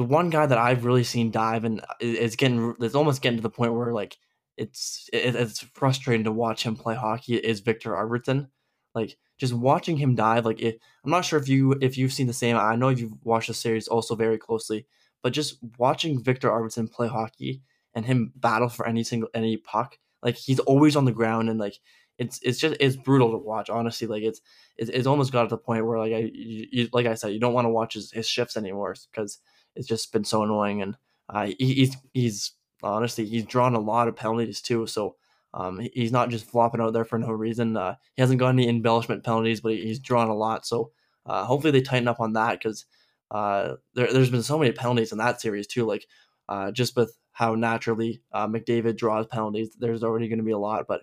the 0.00 0.04
one 0.06 0.30
guy 0.30 0.46
that 0.46 0.56
I've 0.56 0.86
really 0.86 1.04
seen 1.04 1.30
dive 1.30 1.64
and 1.64 1.82
uh, 1.82 1.94
is 2.00 2.34
getting, 2.34 2.74
it's 2.80 2.94
almost 2.94 3.20
getting 3.20 3.36
to 3.36 3.42
the 3.42 3.50
point 3.50 3.74
where 3.74 3.92
like 3.92 4.16
it's 4.56 5.10
it, 5.12 5.34
it's 5.36 5.60
frustrating 5.74 6.24
to 6.24 6.32
watch 6.32 6.62
him 6.62 6.74
play 6.74 6.94
hockey. 6.94 7.34
Is 7.36 7.60
Victor 7.60 7.90
Arvidsson 7.90 8.48
like 8.94 9.18
just 9.36 9.52
watching 9.52 9.98
him 9.98 10.14
dive? 10.14 10.46
Like 10.46 10.58
it, 10.62 10.80
I'm 11.04 11.10
not 11.10 11.26
sure 11.26 11.38
if 11.38 11.50
you 11.50 11.76
if 11.82 11.98
you've 11.98 12.14
seen 12.14 12.28
the 12.28 12.32
same. 12.32 12.56
I 12.56 12.76
know 12.76 12.88
you've 12.88 13.12
watched 13.24 13.48
the 13.48 13.54
series 13.54 13.88
also 13.88 14.14
very 14.14 14.38
closely, 14.38 14.86
but 15.22 15.34
just 15.34 15.58
watching 15.76 16.24
Victor 16.24 16.48
Arvidsson 16.48 16.90
play 16.90 17.08
hockey 17.08 17.60
and 17.92 18.06
him 18.06 18.32
battle 18.34 18.70
for 18.70 18.88
any 18.88 19.04
single 19.04 19.28
any 19.34 19.58
puck, 19.58 19.98
like 20.22 20.36
he's 20.36 20.60
always 20.60 20.96
on 20.96 21.04
the 21.04 21.12
ground 21.12 21.50
and 21.50 21.60
like 21.60 21.74
it's 22.16 22.40
it's 22.42 22.58
just 22.58 22.74
it's 22.80 22.96
brutal 22.96 23.32
to 23.32 23.36
watch. 23.36 23.68
Honestly, 23.68 24.06
like 24.06 24.22
it's 24.22 24.40
it's, 24.78 24.88
it's 24.88 25.06
almost 25.06 25.30
got 25.30 25.42
to 25.42 25.48
the 25.48 25.58
point 25.58 25.84
where 25.84 25.98
like 25.98 26.14
I 26.14 26.30
you, 26.32 26.66
you, 26.72 26.88
like 26.94 27.04
I 27.04 27.16
said, 27.16 27.34
you 27.34 27.40
don't 27.40 27.52
want 27.52 27.66
to 27.66 27.70
watch 27.70 27.92
his, 27.92 28.10
his 28.12 28.26
shifts 28.26 28.56
anymore 28.56 28.94
because 29.12 29.38
it's 29.80 29.88
just 29.88 30.12
been 30.12 30.24
so 30.24 30.42
annoying. 30.42 30.82
And 30.82 30.96
uh, 31.28 31.46
he, 31.58 31.74
he's 31.74 31.96
he's 32.12 32.52
honestly 32.82 33.24
he's 33.24 33.44
drawn 33.44 33.74
a 33.74 33.80
lot 33.80 34.08
of 34.08 34.16
penalties 34.16 34.60
too. 34.60 34.86
So 34.86 35.16
um, 35.54 35.80
he's 35.94 36.12
not 36.12 36.28
just 36.28 36.46
flopping 36.46 36.80
out 36.80 36.92
there 36.92 37.04
for 37.04 37.18
no 37.18 37.30
reason. 37.30 37.76
Uh, 37.76 37.96
he 38.14 38.22
hasn't 38.22 38.38
got 38.38 38.50
any 38.50 38.68
embellishment 38.68 39.24
penalties, 39.24 39.60
but 39.60 39.72
he's 39.72 39.98
drawn 39.98 40.28
a 40.28 40.34
lot. 40.34 40.66
So 40.66 40.92
uh, 41.26 41.44
hopefully 41.44 41.70
they 41.70 41.80
tighten 41.80 42.08
up 42.08 42.20
on 42.20 42.34
that 42.34 42.58
because 42.58 42.84
uh, 43.30 43.76
there, 43.94 44.06
has 44.06 44.30
been 44.30 44.42
so 44.42 44.58
many 44.58 44.72
penalties 44.72 45.12
in 45.12 45.18
that 45.18 45.40
series 45.40 45.66
too. 45.66 45.86
Like 45.86 46.06
uh, 46.48 46.70
just 46.70 46.94
with 46.94 47.16
how 47.32 47.54
naturally 47.54 48.22
uh, 48.32 48.46
McDavid 48.46 48.96
draws 48.96 49.26
penalties, 49.26 49.74
there's 49.78 50.04
already 50.04 50.28
going 50.28 50.38
to 50.38 50.44
be 50.44 50.52
a 50.52 50.58
lot. 50.58 50.86
But 50.86 51.02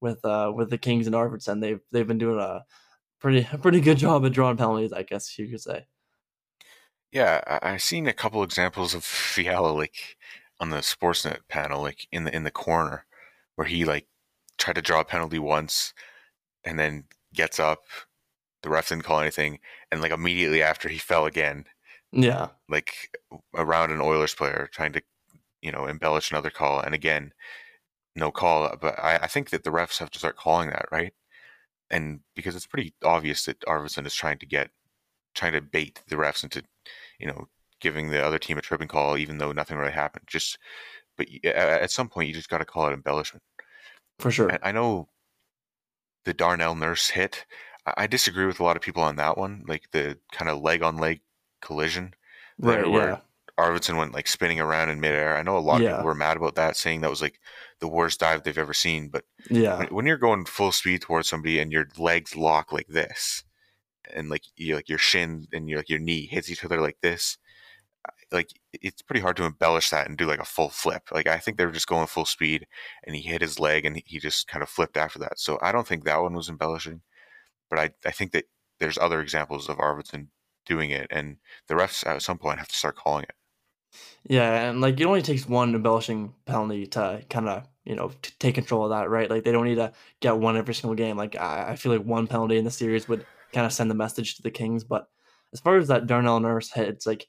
with 0.00 0.24
uh, 0.24 0.52
with 0.54 0.68
the 0.70 0.78
Kings 0.78 1.06
and 1.06 1.14
Arvidsson, 1.14 1.60
they've 1.60 1.80
they've 1.92 2.06
been 2.06 2.18
doing 2.18 2.40
a 2.40 2.64
pretty 3.20 3.46
a 3.52 3.58
pretty 3.58 3.80
good 3.80 3.98
job 3.98 4.24
at 4.26 4.32
drawing 4.32 4.56
penalties, 4.56 4.92
I 4.92 5.02
guess 5.02 5.38
you 5.38 5.48
could 5.48 5.60
say. 5.60 5.86
Yeah, 7.16 7.40
I, 7.62 7.70
have 7.70 7.82
seen 7.82 8.06
a 8.06 8.12
couple 8.12 8.42
examples 8.42 8.92
of 8.92 9.02
Fiala 9.02 9.70
like 9.70 10.18
on 10.60 10.68
the 10.68 10.82
Sportsnet 10.82 11.48
panel, 11.48 11.80
like 11.80 12.06
in 12.12 12.24
the 12.24 12.36
in 12.36 12.44
the 12.44 12.50
corner, 12.50 13.06
where 13.54 13.66
he 13.66 13.86
like 13.86 14.06
tried 14.58 14.74
to 14.74 14.82
draw 14.82 15.00
a 15.00 15.04
penalty 15.04 15.38
once, 15.38 15.94
and 16.62 16.78
then 16.78 17.04
gets 17.32 17.58
up. 17.58 17.84
The 18.62 18.68
ref 18.68 18.90
didn't 18.90 19.04
call 19.04 19.20
anything, 19.20 19.60
and 19.90 20.02
like 20.02 20.12
immediately 20.12 20.62
after 20.62 20.90
he 20.90 20.98
fell 20.98 21.24
again. 21.24 21.64
Yeah, 22.12 22.48
like 22.68 23.16
around 23.54 23.92
an 23.92 24.02
Oilers 24.02 24.34
player 24.34 24.68
trying 24.70 24.92
to, 24.92 25.02
you 25.62 25.72
know, 25.72 25.86
embellish 25.86 26.30
another 26.30 26.50
call, 26.50 26.80
and 26.80 26.94
again, 26.94 27.32
no 28.14 28.30
call. 28.30 28.76
But 28.78 28.98
I, 28.98 29.20
I 29.22 29.26
think 29.26 29.48
that 29.50 29.64
the 29.64 29.70
refs 29.70 30.00
have 30.00 30.10
to 30.10 30.18
start 30.18 30.36
calling 30.36 30.68
that, 30.68 30.86
right? 30.92 31.14
And 31.90 32.20
because 32.34 32.56
it's 32.56 32.66
pretty 32.66 32.92
obvious 33.02 33.46
that 33.46 33.60
Arvidsson 33.62 34.06
is 34.06 34.14
trying 34.14 34.38
to 34.40 34.46
get 34.46 34.70
trying 35.34 35.52
to 35.52 35.62
bait 35.62 36.02
the 36.08 36.16
refs 36.16 36.42
into, 36.42 36.62
you 37.18 37.26
know, 37.26 37.48
giving 37.80 38.10
the 38.10 38.24
other 38.24 38.38
team 38.38 38.58
a 38.58 38.62
tripping 38.62 38.88
call, 38.88 39.16
even 39.16 39.38
though 39.38 39.52
nothing 39.52 39.76
really 39.76 39.92
happened. 39.92 40.24
Just, 40.26 40.58
but 41.16 41.28
at 41.44 41.90
some 41.90 42.08
point, 42.08 42.28
you 42.28 42.34
just 42.34 42.48
got 42.48 42.58
to 42.58 42.64
call 42.64 42.88
it 42.88 42.92
embellishment. 42.92 43.42
For 44.18 44.30
sure. 44.30 44.48
And 44.48 44.58
I 44.62 44.72
know 44.72 45.08
the 46.24 46.34
Darnell 46.34 46.74
Nurse 46.74 47.10
hit. 47.10 47.44
I 47.96 48.06
disagree 48.06 48.46
with 48.46 48.58
a 48.58 48.64
lot 48.64 48.76
of 48.76 48.82
people 48.82 49.02
on 49.02 49.16
that 49.16 49.38
one, 49.38 49.64
like 49.68 49.90
the 49.92 50.18
kind 50.32 50.50
of 50.50 50.60
leg 50.60 50.82
on 50.82 50.96
leg 50.96 51.20
collision, 51.60 52.14
right? 52.58 52.88
Where 52.90 53.08
yeah. 53.10 53.18
Arvidsson 53.58 53.96
went 53.96 54.12
like 54.12 54.26
spinning 54.26 54.58
around 54.58 54.90
in 54.90 55.00
midair. 55.00 55.36
I 55.36 55.42
know 55.42 55.56
a 55.56 55.60
lot 55.60 55.80
yeah. 55.80 55.90
of 55.90 55.96
people 55.96 56.06
were 56.06 56.14
mad 56.14 56.36
about 56.36 56.56
that, 56.56 56.76
saying 56.76 57.02
that 57.02 57.10
was 57.10 57.22
like 57.22 57.38
the 57.78 57.88
worst 57.88 58.20
dive 58.20 58.42
they've 58.42 58.58
ever 58.58 58.74
seen. 58.74 59.08
But 59.08 59.24
yeah, 59.48 59.78
when, 59.78 59.86
when 59.88 60.06
you're 60.06 60.16
going 60.16 60.46
full 60.46 60.72
speed 60.72 61.02
towards 61.02 61.28
somebody 61.28 61.60
and 61.60 61.70
your 61.70 61.86
legs 61.96 62.34
lock 62.34 62.72
like 62.72 62.88
this, 62.88 63.44
and 64.14 64.28
like 64.28 64.44
you 64.56 64.74
like 64.74 64.88
your 64.88 64.98
shin 64.98 65.46
and 65.52 65.68
your 65.68 65.78
like 65.78 65.88
your 65.88 65.98
knee 65.98 66.26
hits 66.26 66.50
each 66.50 66.64
other 66.64 66.80
like 66.80 66.98
this, 67.02 67.38
like 68.32 68.50
it's 68.72 69.02
pretty 69.02 69.20
hard 69.20 69.36
to 69.36 69.44
embellish 69.44 69.90
that 69.90 70.08
and 70.08 70.18
do 70.18 70.26
like 70.26 70.40
a 70.40 70.44
full 70.44 70.70
flip. 70.70 71.10
Like 71.12 71.26
I 71.26 71.38
think 71.38 71.58
they 71.58 71.66
were 71.66 71.72
just 71.72 71.86
going 71.86 72.06
full 72.06 72.24
speed 72.24 72.66
and 73.04 73.16
he 73.16 73.22
hit 73.22 73.40
his 73.42 73.60
leg 73.60 73.84
and 73.84 74.00
he 74.04 74.18
just 74.18 74.48
kind 74.48 74.62
of 74.62 74.68
flipped 74.68 74.96
after 74.96 75.18
that. 75.20 75.38
So 75.38 75.58
I 75.62 75.72
don't 75.72 75.86
think 75.86 76.04
that 76.04 76.22
one 76.22 76.34
was 76.34 76.48
embellishing, 76.48 77.02
but 77.70 77.78
I 77.78 77.90
I 78.04 78.10
think 78.10 78.32
that 78.32 78.44
there's 78.78 78.98
other 78.98 79.20
examples 79.20 79.68
of 79.68 79.78
Arvidsson 79.78 80.28
doing 80.66 80.90
it 80.90 81.06
and 81.10 81.36
the 81.68 81.74
refs 81.74 82.06
at 82.06 82.22
some 82.22 82.38
point 82.38 82.58
have 82.58 82.68
to 82.68 82.76
start 82.76 82.96
calling 82.96 83.24
it. 83.24 83.34
Yeah, 84.28 84.70
and 84.70 84.80
like 84.80 85.00
it 85.00 85.04
only 85.04 85.22
takes 85.22 85.48
one 85.48 85.74
embellishing 85.74 86.34
penalty 86.46 86.86
to 86.88 87.22
kind 87.30 87.48
of 87.48 87.66
you 87.84 87.94
know 87.94 88.10
take 88.38 88.56
control 88.56 88.84
of 88.84 88.90
that, 88.90 89.08
right? 89.08 89.30
Like 89.30 89.44
they 89.44 89.52
don't 89.52 89.64
need 89.64 89.76
to 89.76 89.92
get 90.20 90.36
one 90.36 90.56
every 90.56 90.74
single 90.74 90.96
game. 90.96 91.16
Like 91.16 91.36
I, 91.36 91.70
I 91.70 91.76
feel 91.76 91.92
like 91.92 92.04
one 92.04 92.26
penalty 92.26 92.56
in 92.58 92.64
the 92.64 92.70
series 92.70 93.08
would 93.08 93.24
kind 93.52 93.66
of 93.66 93.72
send 93.72 93.90
the 93.90 93.94
message 93.94 94.36
to 94.36 94.42
the 94.42 94.50
Kings. 94.50 94.84
But 94.84 95.08
as 95.52 95.60
far 95.60 95.76
as 95.76 95.88
that 95.88 96.06
Darnell 96.06 96.40
Nurse 96.40 96.70
hit, 96.70 96.88
it's 96.88 97.06
like 97.06 97.26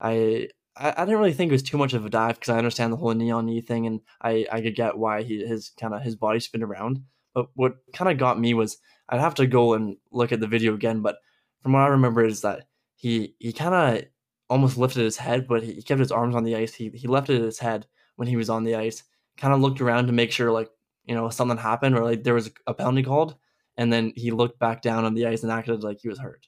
I 0.00 0.48
I, 0.76 0.94
I 0.96 1.04
didn't 1.04 1.20
really 1.20 1.32
think 1.32 1.50
it 1.50 1.52
was 1.52 1.62
too 1.62 1.78
much 1.78 1.94
of 1.94 2.04
a 2.04 2.10
dive 2.10 2.36
because 2.36 2.48
I 2.50 2.58
understand 2.58 2.92
the 2.92 2.96
whole 2.96 3.12
knee 3.12 3.30
on 3.30 3.46
knee 3.46 3.60
thing, 3.60 3.86
and 3.86 4.00
I 4.22 4.46
I 4.50 4.60
could 4.60 4.74
get 4.74 4.98
why 4.98 5.22
he 5.22 5.44
his 5.46 5.70
kind 5.78 5.94
of 5.94 6.02
his 6.02 6.16
body 6.16 6.40
spin 6.40 6.62
around. 6.62 7.02
But 7.34 7.46
what 7.54 7.76
kind 7.92 8.10
of 8.10 8.18
got 8.18 8.40
me 8.40 8.54
was 8.54 8.78
I'd 9.08 9.20
have 9.20 9.34
to 9.36 9.46
go 9.46 9.74
and 9.74 9.96
look 10.10 10.32
at 10.32 10.40
the 10.40 10.46
video 10.46 10.74
again. 10.74 11.00
But 11.02 11.16
from 11.62 11.72
what 11.72 11.82
I 11.82 11.88
remember 11.88 12.24
is 12.24 12.40
that 12.42 12.66
he 12.96 13.34
he 13.38 13.52
kind 13.52 13.74
of 13.74 14.04
almost 14.48 14.78
lifted 14.78 15.04
his 15.04 15.16
head, 15.16 15.46
but 15.46 15.62
he 15.62 15.82
kept 15.82 16.00
his 16.00 16.12
arms 16.12 16.34
on 16.34 16.44
the 16.44 16.56
ice. 16.56 16.74
He 16.74 16.90
he 16.90 17.08
lifted 17.08 17.40
his 17.40 17.58
head 17.58 17.86
when 18.16 18.28
he 18.28 18.36
was 18.36 18.50
on 18.50 18.64
the 18.64 18.74
ice, 18.74 19.02
kind 19.36 19.54
of 19.54 19.60
looked 19.60 19.80
around 19.80 20.06
to 20.06 20.12
make 20.12 20.32
sure 20.32 20.50
like 20.50 20.70
you 21.04 21.14
know 21.14 21.30
something 21.30 21.56
happened 21.58 21.96
or 21.96 22.04
like 22.04 22.24
there 22.24 22.34
was 22.34 22.50
a 22.66 22.74
penalty 22.74 23.02
called, 23.02 23.36
and 23.76 23.92
then 23.92 24.12
he 24.16 24.30
looked 24.30 24.58
back 24.58 24.82
down 24.82 25.04
on 25.04 25.14
the 25.14 25.26
ice 25.26 25.42
and 25.42 25.52
acted 25.52 25.82
like 25.82 26.00
he 26.00 26.08
was 26.08 26.18
hurt. 26.18 26.46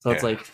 So 0.00 0.10
it's 0.10 0.22
like 0.22 0.48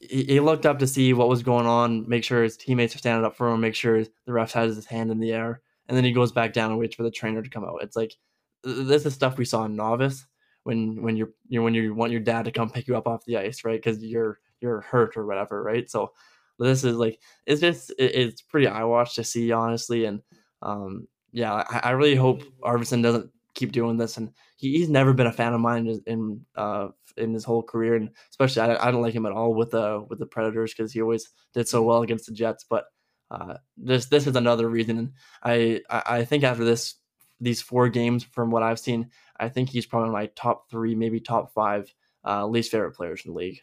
he, 0.00 0.24
he, 0.24 0.40
looked 0.40 0.66
up 0.66 0.78
to 0.78 0.86
see 0.86 1.12
what 1.14 1.28
was 1.28 1.42
going 1.42 1.66
on, 1.66 2.08
make 2.08 2.22
sure 2.22 2.44
his 2.44 2.56
teammates 2.56 2.94
are 2.94 2.98
standing 2.98 3.24
up 3.24 3.36
for 3.36 3.50
him, 3.50 3.60
make 3.60 3.74
sure 3.74 4.04
the 4.04 4.32
ref 4.32 4.52
has 4.52 4.76
his 4.76 4.86
hand 4.86 5.10
in 5.10 5.18
the 5.18 5.32
air, 5.32 5.62
and 5.88 5.96
then 5.96 6.04
he 6.04 6.12
goes 6.12 6.30
back 6.30 6.52
down 6.52 6.70
and 6.70 6.78
waits 6.78 6.94
for 6.94 7.02
the 7.02 7.10
trainer 7.10 7.42
to 7.42 7.50
come 7.50 7.64
out. 7.64 7.82
It's 7.82 7.96
like 7.96 8.14
this 8.62 9.04
is 9.04 9.12
stuff 9.12 9.36
we 9.36 9.44
saw 9.44 9.64
in 9.64 9.74
novice 9.74 10.24
when 10.62 11.02
when 11.02 11.16
you're 11.16 11.30
you 11.48 11.58
know, 11.58 11.64
when 11.64 11.74
you 11.74 11.92
want 11.92 12.12
your 12.12 12.20
dad 12.20 12.44
to 12.44 12.52
come 12.52 12.70
pick 12.70 12.86
you 12.86 12.96
up 12.96 13.08
off 13.08 13.24
the 13.24 13.36
ice, 13.36 13.64
right? 13.64 13.82
Because 13.82 14.02
you're 14.02 14.38
you're 14.60 14.80
hurt 14.82 15.16
or 15.16 15.26
whatever, 15.26 15.62
right? 15.62 15.90
So 15.90 16.12
this 16.58 16.84
is 16.84 16.96
like 16.96 17.20
it's 17.46 17.60
just 17.60 17.90
it, 17.98 18.14
it's 18.14 18.42
pretty 18.42 18.68
eye 18.68 18.84
wash 18.84 19.14
to 19.16 19.24
see, 19.24 19.50
honestly, 19.50 20.04
and 20.04 20.20
um, 20.62 21.08
yeah, 21.32 21.52
I, 21.52 21.80
I 21.84 21.90
really 21.90 22.14
hope 22.14 22.42
Arvidsson 22.62 23.02
doesn't 23.02 23.30
keep 23.54 23.72
doing 23.72 23.96
this, 23.96 24.16
and 24.16 24.30
he, 24.56 24.78
he's 24.78 24.88
never 24.88 25.12
been 25.12 25.26
a 25.26 25.32
fan 25.32 25.54
of 25.54 25.60
mine 25.60 25.86
in, 25.86 26.02
in 26.06 26.40
uh 26.56 26.88
in 27.16 27.32
his 27.32 27.44
whole 27.44 27.62
career, 27.62 27.94
and 27.94 28.10
especially 28.30 28.62
I, 28.62 28.88
I 28.88 28.90
don't 28.90 29.02
like 29.02 29.14
him 29.14 29.26
at 29.26 29.32
all 29.32 29.54
with 29.54 29.70
the 29.70 30.04
with 30.08 30.18
the 30.18 30.26
Predators 30.26 30.74
because 30.74 30.92
he 30.92 31.02
always 31.02 31.28
did 31.52 31.68
so 31.68 31.82
well 31.82 32.02
against 32.02 32.26
the 32.26 32.32
Jets, 32.32 32.64
but. 32.68 32.86
Uh, 33.30 33.56
this 33.78 34.06
this 34.06 34.26
is 34.28 34.36
another 34.36 34.68
reason. 34.68 35.12
I, 35.42 35.80
I 35.90 36.02
I 36.06 36.24
think 36.24 36.44
after 36.44 36.62
this 36.62 36.96
these 37.40 37.60
four 37.60 37.88
games, 37.88 38.22
from 38.22 38.50
what 38.50 38.62
I've 38.62 38.78
seen, 38.78 39.10
I 39.38 39.48
think 39.48 39.70
he's 39.70 39.86
probably 39.86 40.10
my 40.10 40.26
top 40.36 40.70
three, 40.70 40.94
maybe 40.94 41.20
top 41.20 41.52
five 41.52 41.92
uh, 42.24 42.46
least 42.46 42.70
favorite 42.70 42.92
players 42.92 43.22
in 43.24 43.32
the 43.32 43.38
league. 43.38 43.60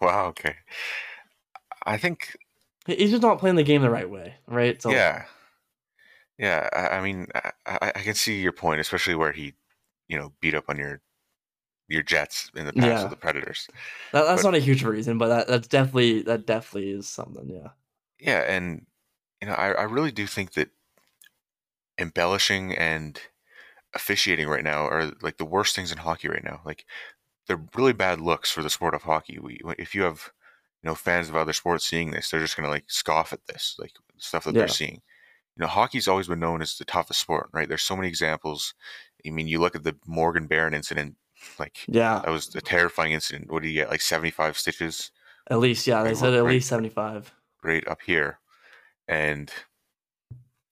Wow. 0.00 0.26
Okay. 0.26 0.54
I 1.84 1.96
think 1.96 2.36
he's 2.86 3.10
just 3.10 3.22
not 3.22 3.38
playing 3.38 3.56
the 3.56 3.62
game 3.62 3.82
the 3.82 3.90
right 3.90 4.08
way, 4.08 4.34
right? 4.46 4.80
So 4.80 4.90
yeah, 4.90 5.24
yeah. 6.38 6.68
I, 6.72 6.98
I 6.98 7.02
mean, 7.02 7.26
I, 7.34 7.92
I, 7.94 8.00
can 8.00 8.14
see 8.14 8.40
your 8.40 8.52
point, 8.52 8.80
especially 8.80 9.14
where 9.14 9.32
he, 9.32 9.54
you 10.08 10.18
know, 10.18 10.32
beat 10.40 10.54
up 10.54 10.64
on 10.68 10.78
your 10.78 11.00
your 11.88 12.02
Jets 12.02 12.50
in 12.56 12.66
the 12.66 12.72
past 12.72 12.86
yeah. 12.86 13.02
with 13.02 13.10
the 13.10 13.16
Predators. 13.16 13.68
That, 14.12 14.24
that's 14.24 14.42
but, 14.42 14.50
not 14.50 14.56
a 14.56 14.60
huge 14.60 14.82
reason, 14.82 15.18
but 15.18 15.28
that, 15.28 15.48
that's 15.48 15.68
definitely 15.68 16.22
that 16.22 16.46
definitely 16.46 16.90
is 16.90 17.06
something. 17.06 17.48
Yeah. 17.48 17.68
Yeah, 18.18 18.40
and 18.40 18.86
you 19.40 19.48
know, 19.48 19.54
I, 19.54 19.72
I 19.72 19.82
really 19.82 20.12
do 20.12 20.26
think 20.26 20.52
that 20.52 20.70
embellishing 21.98 22.74
and 22.76 23.20
officiating 23.94 24.48
right 24.48 24.64
now 24.64 24.86
are 24.86 25.12
like 25.20 25.36
the 25.36 25.44
worst 25.44 25.74
things 25.74 25.92
in 25.92 25.98
hockey 25.98 26.28
right 26.28 26.44
now. 26.44 26.60
Like 26.64 26.86
they're 27.46 27.64
really 27.74 27.92
bad 27.92 28.20
looks 28.20 28.50
for 28.50 28.62
the 28.62 28.70
sport 28.70 28.94
of 28.94 29.02
hockey. 29.02 29.38
We, 29.38 29.60
if 29.78 29.94
you 29.94 30.02
have 30.02 30.30
you 30.82 30.88
know 30.88 30.94
fans 30.94 31.28
of 31.28 31.36
other 31.36 31.52
sports 31.52 31.86
seeing 31.86 32.10
this, 32.10 32.30
they're 32.30 32.40
just 32.40 32.56
gonna 32.56 32.68
like 32.68 32.84
scoff 32.86 33.32
at 33.32 33.46
this, 33.46 33.76
like 33.78 33.92
stuff 34.18 34.44
that 34.44 34.54
yeah. 34.54 34.60
they're 34.60 34.68
seeing. 34.68 35.02
You 35.56 35.62
know, 35.62 35.66
hockey's 35.66 36.08
always 36.08 36.28
been 36.28 36.40
known 36.40 36.62
as 36.62 36.76
the 36.76 36.84
toughest 36.84 37.20
sport, 37.20 37.48
right? 37.52 37.68
There's 37.68 37.82
so 37.82 37.96
many 37.96 38.08
examples. 38.08 38.74
I 39.26 39.30
mean, 39.30 39.48
you 39.48 39.60
look 39.60 39.76
at 39.76 39.84
the 39.84 39.96
Morgan 40.06 40.46
Barron 40.46 40.74
incident, 40.74 41.16
like 41.58 41.78
yeah, 41.86 42.20
that 42.24 42.30
was 42.30 42.54
a 42.54 42.60
terrifying 42.60 43.12
incident. 43.12 43.50
What 43.50 43.62
did 43.62 43.68
he 43.68 43.74
get? 43.74 43.90
Like 43.90 44.00
75 44.00 44.56
stitches. 44.58 45.10
At 45.50 45.58
least, 45.58 45.86
yeah, 45.86 46.02
they 46.02 46.10
right, 46.10 46.16
said 46.16 46.34
at 46.34 46.44
right, 46.44 46.52
least 46.54 46.68
75. 46.68 47.32
Right 47.62 47.86
up 47.86 48.00
here, 48.06 48.38
and 49.08 49.52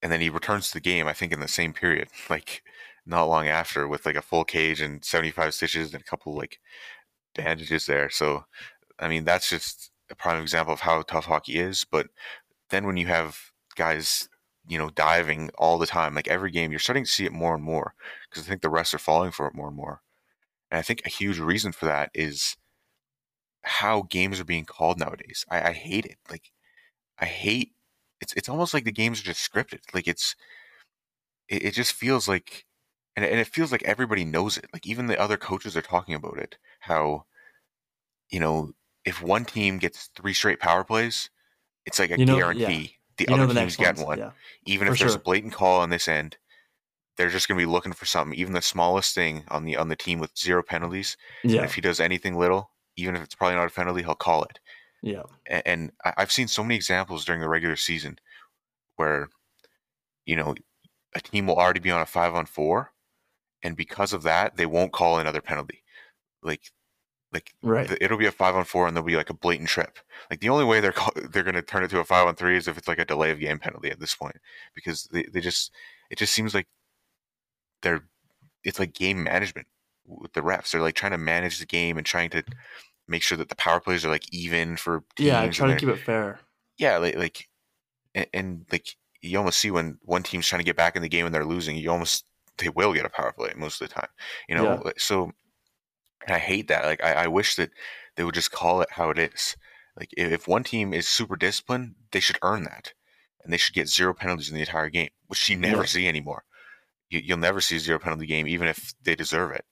and 0.02 0.10
then 0.10 0.20
he 0.20 0.30
returns 0.30 0.68
to 0.68 0.74
the 0.74 0.80
game. 0.80 1.06
I 1.06 1.12
think 1.12 1.32
in 1.32 1.40
the 1.40 1.48
same 1.48 1.72
period, 1.72 2.08
like 2.30 2.62
not 3.06 3.24
long 3.24 3.48
after 3.48 3.88
with 3.88 4.06
like 4.06 4.16
a 4.16 4.22
full 4.22 4.44
cage 4.44 4.80
and 4.80 5.04
75 5.04 5.54
stitches 5.54 5.92
and 5.92 6.02
a 6.02 6.04
couple 6.04 6.34
like 6.34 6.60
bandages 7.34 7.86
there. 7.86 8.10
So, 8.10 8.44
I 8.98 9.08
mean, 9.08 9.24
that's 9.24 9.48
just 9.48 9.90
a 10.10 10.14
prime 10.14 10.40
example 10.40 10.74
of 10.74 10.80
how 10.80 11.02
tough 11.02 11.26
hockey 11.26 11.58
is. 11.58 11.84
But 11.84 12.08
then 12.70 12.86
when 12.86 12.96
you 12.96 13.06
have 13.06 13.38
guys, 13.76 14.28
you 14.70 14.78
know, 14.78 14.90
diving 14.90 15.50
all 15.58 15.78
the 15.78 15.86
time, 15.86 16.14
like 16.14 16.28
every 16.28 16.52
game, 16.52 16.70
you're 16.70 16.78
starting 16.78 17.04
to 17.04 17.10
see 17.10 17.24
it 17.26 17.32
more 17.32 17.54
and 17.56 17.64
more 17.64 17.94
because 18.30 18.44
I 18.46 18.48
think 18.48 18.62
the 18.62 18.70
rest 18.70 18.94
are 18.94 18.98
falling 18.98 19.32
for 19.32 19.48
it 19.48 19.54
more 19.54 19.66
and 19.68 19.76
more. 19.76 20.00
And 20.70 20.78
I 20.78 20.82
think 20.82 21.02
a 21.04 21.10
huge 21.10 21.38
reason 21.40 21.72
for 21.72 21.86
that 21.86 22.10
is 22.14 22.56
how 23.62 24.02
games 24.02 24.40
are 24.40 24.44
being 24.44 24.64
called 24.64 24.98
nowadays. 24.98 25.44
I, 25.50 25.70
I 25.70 25.72
hate 25.72 26.06
it. 26.06 26.18
Like, 26.30 26.52
I 27.18 27.26
hate 27.26 27.74
it's 28.20 28.34
it's 28.34 28.48
almost 28.48 28.74
like 28.74 28.84
the 28.84 28.92
games 28.92 29.20
are 29.20 29.24
just 29.24 29.50
scripted. 29.50 29.80
Like 29.94 30.08
it's 30.08 30.36
it, 31.48 31.64
it 31.64 31.74
just 31.74 31.92
feels 31.92 32.28
like 32.28 32.66
and 33.16 33.24
and 33.24 33.40
it 33.40 33.48
feels 33.48 33.72
like 33.72 33.82
everybody 33.84 34.24
knows 34.24 34.56
it. 34.58 34.66
Like 34.72 34.86
even 34.86 35.06
the 35.06 35.20
other 35.20 35.36
coaches 35.36 35.76
are 35.76 35.82
talking 35.82 36.14
about 36.14 36.38
it. 36.38 36.58
How 36.80 37.26
you 38.30 38.40
know 38.40 38.72
if 39.04 39.22
one 39.22 39.44
team 39.44 39.78
gets 39.78 40.10
three 40.16 40.34
straight 40.34 40.60
power 40.60 40.84
plays, 40.84 41.30
it's 41.86 41.98
like 41.98 42.10
a 42.10 42.18
you 42.18 42.26
know, 42.26 42.36
guarantee 42.36 42.82
yeah. 42.82 42.88
The 43.26 43.34
you 43.34 43.42
other 43.42 43.54
teams 43.54 43.76
get 43.76 43.98
one. 43.98 44.18
Yeah. 44.18 44.30
Even 44.66 44.88
for 44.88 44.94
if 44.94 44.98
there's 44.98 45.12
sure. 45.12 45.20
a 45.20 45.24
blatant 45.24 45.52
call 45.52 45.80
on 45.80 45.90
this 45.90 46.08
end, 46.08 46.36
they're 47.16 47.30
just 47.30 47.48
going 47.48 47.58
to 47.58 47.62
be 47.64 47.70
looking 47.70 47.92
for 47.92 48.06
something. 48.06 48.38
Even 48.38 48.52
the 48.52 48.62
smallest 48.62 49.14
thing 49.14 49.44
on 49.48 49.64
the 49.64 49.76
on 49.76 49.88
the 49.88 49.96
team 49.96 50.18
with 50.18 50.36
zero 50.36 50.62
penalties. 50.62 51.16
Yeah. 51.44 51.62
If 51.62 51.74
he 51.74 51.80
does 51.80 52.00
anything 52.00 52.36
little, 52.36 52.70
even 52.96 53.16
if 53.16 53.22
it's 53.22 53.34
probably 53.34 53.56
not 53.56 53.68
a 53.68 53.74
penalty, 53.74 54.02
he'll 54.02 54.14
call 54.14 54.44
it. 54.44 54.58
Yeah. 55.02 55.22
And, 55.46 55.62
and 55.66 55.92
I've 56.16 56.32
seen 56.32 56.48
so 56.48 56.62
many 56.62 56.76
examples 56.76 57.24
during 57.24 57.40
the 57.40 57.48
regular 57.48 57.76
season 57.76 58.18
where, 58.96 59.28
you 60.26 60.36
know, 60.36 60.54
a 61.14 61.20
team 61.20 61.46
will 61.46 61.56
already 61.56 61.80
be 61.80 61.90
on 61.90 62.02
a 62.02 62.06
five 62.06 62.34
on 62.34 62.46
four 62.46 62.92
and 63.62 63.76
because 63.76 64.12
of 64.12 64.22
that, 64.22 64.56
they 64.56 64.66
won't 64.66 64.92
call 64.92 65.18
another 65.18 65.40
penalty. 65.40 65.82
Like, 66.42 66.72
like 67.32 67.54
right. 67.62 67.88
The, 67.88 68.02
it'll 68.02 68.18
be 68.18 68.26
a 68.26 68.32
five 68.32 68.56
on 68.56 68.64
four, 68.64 68.86
and 68.86 68.96
there'll 68.96 69.06
be 69.06 69.16
like 69.16 69.30
a 69.30 69.34
blatant 69.34 69.68
trip. 69.68 69.98
Like 70.30 70.40
the 70.40 70.48
only 70.48 70.64
way 70.64 70.80
they're 70.80 70.92
call, 70.92 71.12
they're 71.14 71.42
going 71.42 71.54
to 71.54 71.62
turn 71.62 71.84
it 71.84 71.90
to 71.90 72.00
a 72.00 72.04
five 72.04 72.26
on 72.26 72.34
three 72.34 72.56
is 72.56 72.68
if 72.68 72.76
it's 72.76 72.88
like 72.88 72.98
a 72.98 73.04
delay 73.04 73.30
of 73.30 73.40
game 73.40 73.58
penalty 73.58 73.90
at 73.90 74.00
this 74.00 74.14
point, 74.14 74.36
because 74.74 75.08
they, 75.12 75.24
they 75.32 75.40
just 75.40 75.70
it 76.10 76.18
just 76.18 76.34
seems 76.34 76.54
like 76.54 76.66
they're 77.82 78.04
it's 78.64 78.78
like 78.78 78.92
game 78.92 79.22
management 79.22 79.66
with 80.06 80.32
the 80.32 80.40
refs. 80.40 80.72
They're 80.72 80.80
like 80.80 80.94
trying 80.94 81.12
to 81.12 81.18
manage 81.18 81.58
the 81.58 81.66
game 81.66 81.96
and 81.96 82.06
trying 82.06 82.30
to 82.30 82.42
make 83.08 83.22
sure 83.22 83.38
that 83.38 83.48
the 83.48 83.56
power 83.56 83.80
plays 83.80 84.04
are 84.04 84.10
like 84.10 84.32
even 84.32 84.76
for 84.76 85.04
teams. 85.16 85.28
Yeah, 85.28 85.48
trying 85.50 85.70
to 85.70 85.76
keep 85.76 85.88
it 85.88 85.98
fair. 85.98 86.40
Yeah, 86.78 86.98
like, 86.98 87.16
like 87.16 87.48
and, 88.14 88.26
and 88.32 88.66
like 88.72 88.96
you 89.22 89.38
almost 89.38 89.60
see 89.60 89.70
when 89.70 89.98
one 90.02 90.22
team's 90.22 90.46
trying 90.46 90.60
to 90.60 90.64
get 90.64 90.76
back 90.76 90.96
in 90.96 91.02
the 91.02 91.08
game 91.08 91.26
and 91.26 91.34
they're 91.34 91.44
losing, 91.44 91.76
you 91.76 91.90
almost 91.90 92.24
they 92.58 92.68
will 92.68 92.92
get 92.92 93.04
a 93.04 93.10
power 93.10 93.32
play 93.32 93.52
most 93.56 93.80
of 93.80 93.88
the 93.88 93.94
time. 93.94 94.08
You 94.48 94.56
know, 94.56 94.82
yeah. 94.84 94.92
so 94.96 95.32
I 96.28 96.38
hate 96.38 96.68
that. 96.68 96.84
Like 96.84 97.02
I, 97.02 97.24
I 97.24 97.26
wish 97.26 97.56
that 97.56 97.70
they 98.16 98.24
would 98.24 98.34
just 98.34 98.52
call 98.52 98.82
it 98.82 98.92
how 98.92 99.10
it 99.10 99.18
is. 99.18 99.56
Like 99.96 100.10
if 100.16 100.46
one 100.46 100.64
team 100.64 100.94
is 100.94 101.08
super 101.08 101.36
disciplined, 101.36 101.94
they 102.12 102.20
should 102.20 102.38
earn 102.42 102.64
that, 102.64 102.94
and 103.42 103.52
they 103.52 103.56
should 103.58 103.74
get 103.74 103.88
zero 103.88 104.14
penalties 104.14 104.48
in 104.48 104.54
the 104.54 104.60
entire 104.60 104.88
game, 104.88 105.10
which 105.26 105.48
you 105.48 105.56
never 105.56 105.82
yeah. 105.82 105.86
see 105.86 106.08
anymore. 106.08 106.44
You, 107.10 107.22
will 107.34 107.40
never 107.40 107.60
see 107.60 107.76
a 107.76 107.80
zero 107.80 107.98
penalty 107.98 108.26
game, 108.26 108.46
even 108.46 108.68
if 108.68 108.94
they 109.02 109.16
deserve 109.16 109.50
it. 109.50 109.64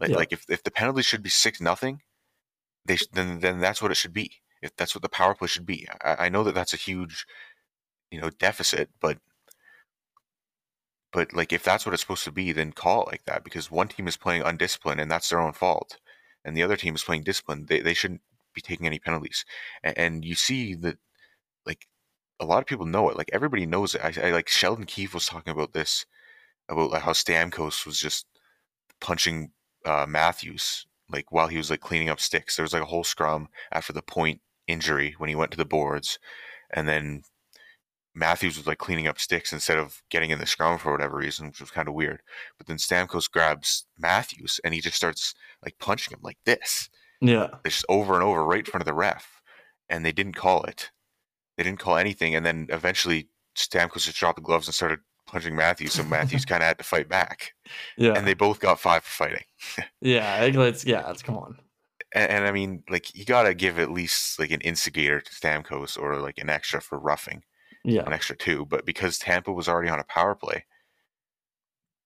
Like, 0.00 0.10
yeah. 0.10 0.16
like 0.16 0.32
if, 0.32 0.46
if 0.48 0.62
the 0.62 0.70
penalty 0.70 1.02
should 1.02 1.22
be 1.22 1.28
six 1.28 1.60
nothing, 1.60 2.00
they 2.86 2.96
sh- 2.96 3.08
then 3.12 3.40
then 3.40 3.60
that's 3.60 3.82
what 3.82 3.90
it 3.90 3.96
should 3.96 4.12
be. 4.12 4.32
If 4.62 4.74
that's 4.76 4.94
what 4.94 5.02
the 5.02 5.08
power 5.08 5.34
play 5.34 5.48
should 5.48 5.66
be. 5.66 5.86
I, 6.02 6.26
I 6.26 6.28
know 6.28 6.42
that 6.44 6.54
that's 6.54 6.74
a 6.74 6.78
huge, 6.78 7.26
you 8.10 8.20
know, 8.20 8.30
deficit, 8.30 8.90
but 9.00 9.18
but 11.12 11.32
like 11.32 11.52
if 11.52 11.62
that's 11.62 11.86
what 11.86 11.92
it's 11.94 12.02
supposed 12.02 12.24
to 12.24 12.32
be, 12.32 12.52
then 12.52 12.72
call 12.72 13.02
it 13.02 13.12
like 13.12 13.24
that 13.24 13.44
because 13.44 13.70
one 13.70 13.88
team 13.88 14.08
is 14.08 14.16
playing 14.16 14.42
undisciplined 14.42 15.00
and 15.00 15.10
that's 15.10 15.28
their 15.30 15.40
own 15.40 15.52
fault, 15.52 15.98
and 16.44 16.56
the 16.56 16.62
other 16.62 16.76
team 16.76 16.94
is 16.94 17.04
playing 17.04 17.22
disciplined. 17.24 17.68
They 17.68 17.80
they 17.80 17.94
shouldn't 17.94 18.22
be 18.54 18.60
taking 18.60 18.86
any 18.86 18.98
penalties. 18.98 19.44
And, 19.82 19.98
and 19.98 20.24
you 20.24 20.34
see 20.34 20.74
that 20.74 20.98
like 21.66 21.86
a 22.40 22.44
lot 22.44 22.60
of 22.60 22.66
people 22.66 22.86
know 22.86 23.08
it. 23.10 23.16
Like 23.16 23.30
everybody 23.32 23.66
knows 23.66 23.94
it. 23.94 24.02
I, 24.02 24.28
I 24.28 24.30
like 24.32 24.48
Sheldon 24.48 24.86
Keefe 24.86 25.14
was 25.14 25.26
talking 25.26 25.52
about 25.52 25.72
this 25.72 26.06
about 26.68 26.90
like 26.90 27.02
how 27.02 27.12
Stamkos 27.12 27.86
was 27.86 28.00
just 28.00 28.26
punching 29.00 29.52
uh, 29.84 30.06
Matthews 30.08 30.86
like 31.10 31.32
while 31.32 31.48
he 31.48 31.56
was 31.56 31.70
like 31.70 31.80
cleaning 31.80 32.08
up 32.08 32.20
sticks. 32.20 32.56
There 32.56 32.64
was 32.64 32.72
like 32.72 32.82
a 32.82 32.86
whole 32.86 33.04
scrum 33.04 33.48
after 33.72 33.92
the 33.92 34.02
point 34.02 34.40
injury 34.66 35.14
when 35.18 35.28
he 35.28 35.34
went 35.34 35.50
to 35.52 35.56
the 35.56 35.64
boards, 35.64 36.18
and 36.70 36.86
then 36.88 37.22
Matthews 38.14 38.56
was 38.56 38.66
like 38.66 38.78
cleaning 38.78 39.06
up 39.06 39.18
sticks 39.18 39.52
instead 39.52 39.78
of 39.78 40.02
getting 40.10 40.30
in 40.30 40.38
the 40.38 40.46
scrum 40.46 40.78
for 40.78 40.92
whatever 40.92 41.16
reason, 41.16 41.46
which 41.46 41.60
was 41.60 41.70
kind 41.70 41.88
of 41.88 41.94
weird. 41.94 42.20
But 42.56 42.66
then 42.66 42.76
Stamkos 42.76 43.30
grabs 43.30 43.86
Matthews 43.98 44.60
and 44.64 44.74
he 44.74 44.80
just 44.80 44.96
starts 44.96 45.34
like 45.64 45.78
punching 45.78 46.14
him 46.14 46.20
like 46.22 46.38
this. 46.44 46.88
Yeah. 47.20 47.48
Just 47.64 47.84
over 47.88 48.14
and 48.14 48.22
over 48.22 48.44
right 48.44 48.60
in 48.60 48.64
front 48.64 48.82
of 48.82 48.86
the 48.86 48.94
ref. 48.94 49.42
And 49.88 50.04
they 50.04 50.12
didn't 50.12 50.34
call 50.34 50.64
it. 50.64 50.90
They 51.56 51.62
didn't 51.64 51.80
call 51.80 51.96
anything. 51.96 52.34
And 52.34 52.44
then 52.44 52.66
eventually 52.70 53.28
Stamkos 53.56 54.04
just 54.04 54.18
dropped 54.18 54.36
the 54.36 54.42
gloves 54.42 54.66
and 54.66 54.74
started 54.74 55.00
punching 55.26 55.56
Matthews. 55.56 55.92
So 55.92 56.04
Matthews 56.04 56.44
kind 56.46 56.62
of 56.62 56.68
had 56.68 56.78
to 56.78 56.84
fight 56.84 57.08
back. 57.08 57.52
Yeah. 57.96 58.12
And 58.12 58.26
they 58.26 58.34
both 58.34 58.60
got 58.60 58.80
five 58.80 59.04
for 59.04 59.24
fighting. 59.24 59.44
yeah. 60.00 60.42
It's, 60.42 60.84
yeah. 60.84 61.10
It's 61.10 61.22
come 61.22 61.36
on. 61.36 61.58
And, 62.14 62.30
and 62.30 62.46
I 62.46 62.52
mean, 62.52 62.82
like, 62.88 63.14
you 63.14 63.24
got 63.24 63.44
to 63.44 63.54
give 63.54 63.78
at 63.78 63.90
least 63.90 64.38
like 64.38 64.50
an 64.50 64.60
instigator 64.62 65.20
to 65.20 65.30
Stamkos 65.30 65.98
or 66.00 66.16
like 66.16 66.38
an 66.38 66.50
extra 66.50 66.80
for 66.80 66.98
roughing 66.98 67.42
yeah. 67.84 68.02
an 68.02 68.12
extra 68.12 68.36
two. 68.36 68.66
But 68.66 68.86
because 68.86 69.18
Tampa 69.18 69.52
was 69.52 69.68
already 69.68 69.88
on 69.88 70.00
a 70.00 70.04
power 70.04 70.34
play, 70.34 70.64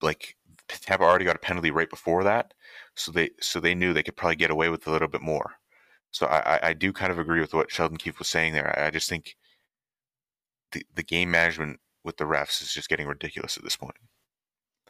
like 0.01 0.35
Tampa 0.67 1.03
already 1.03 1.25
got 1.25 1.35
a 1.35 1.39
penalty 1.39 1.71
right 1.71 1.89
before 1.89 2.23
that, 2.23 2.53
so 2.95 3.11
they 3.11 3.31
so 3.41 3.59
they 3.59 3.75
knew 3.75 3.93
they 3.93 4.03
could 4.03 4.15
probably 4.15 4.35
get 4.35 4.51
away 4.51 4.69
with 4.69 4.87
a 4.87 4.91
little 4.91 5.07
bit 5.07 5.21
more. 5.21 5.53
So 6.11 6.27
I, 6.27 6.59
I 6.61 6.73
do 6.73 6.93
kind 6.93 7.11
of 7.11 7.17
agree 7.17 7.41
with 7.41 7.55
what 7.55 7.71
Sheldon 7.71 7.97
Keefe 7.97 8.19
was 8.19 8.27
saying 8.27 8.53
there. 8.53 8.77
I, 8.79 8.87
I 8.87 8.89
just 8.91 9.09
think 9.09 9.35
the 10.71 10.85
the 10.93 11.03
game 11.03 11.31
management 11.31 11.79
with 12.03 12.17
the 12.17 12.25
refs 12.25 12.61
is 12.61 12.73
just 12.73 12.89
getting 12.89 13.07
ridiculous 13.07 13.57
at 13.57 13.63
this 13.63 13.75
point. 13.75 13.95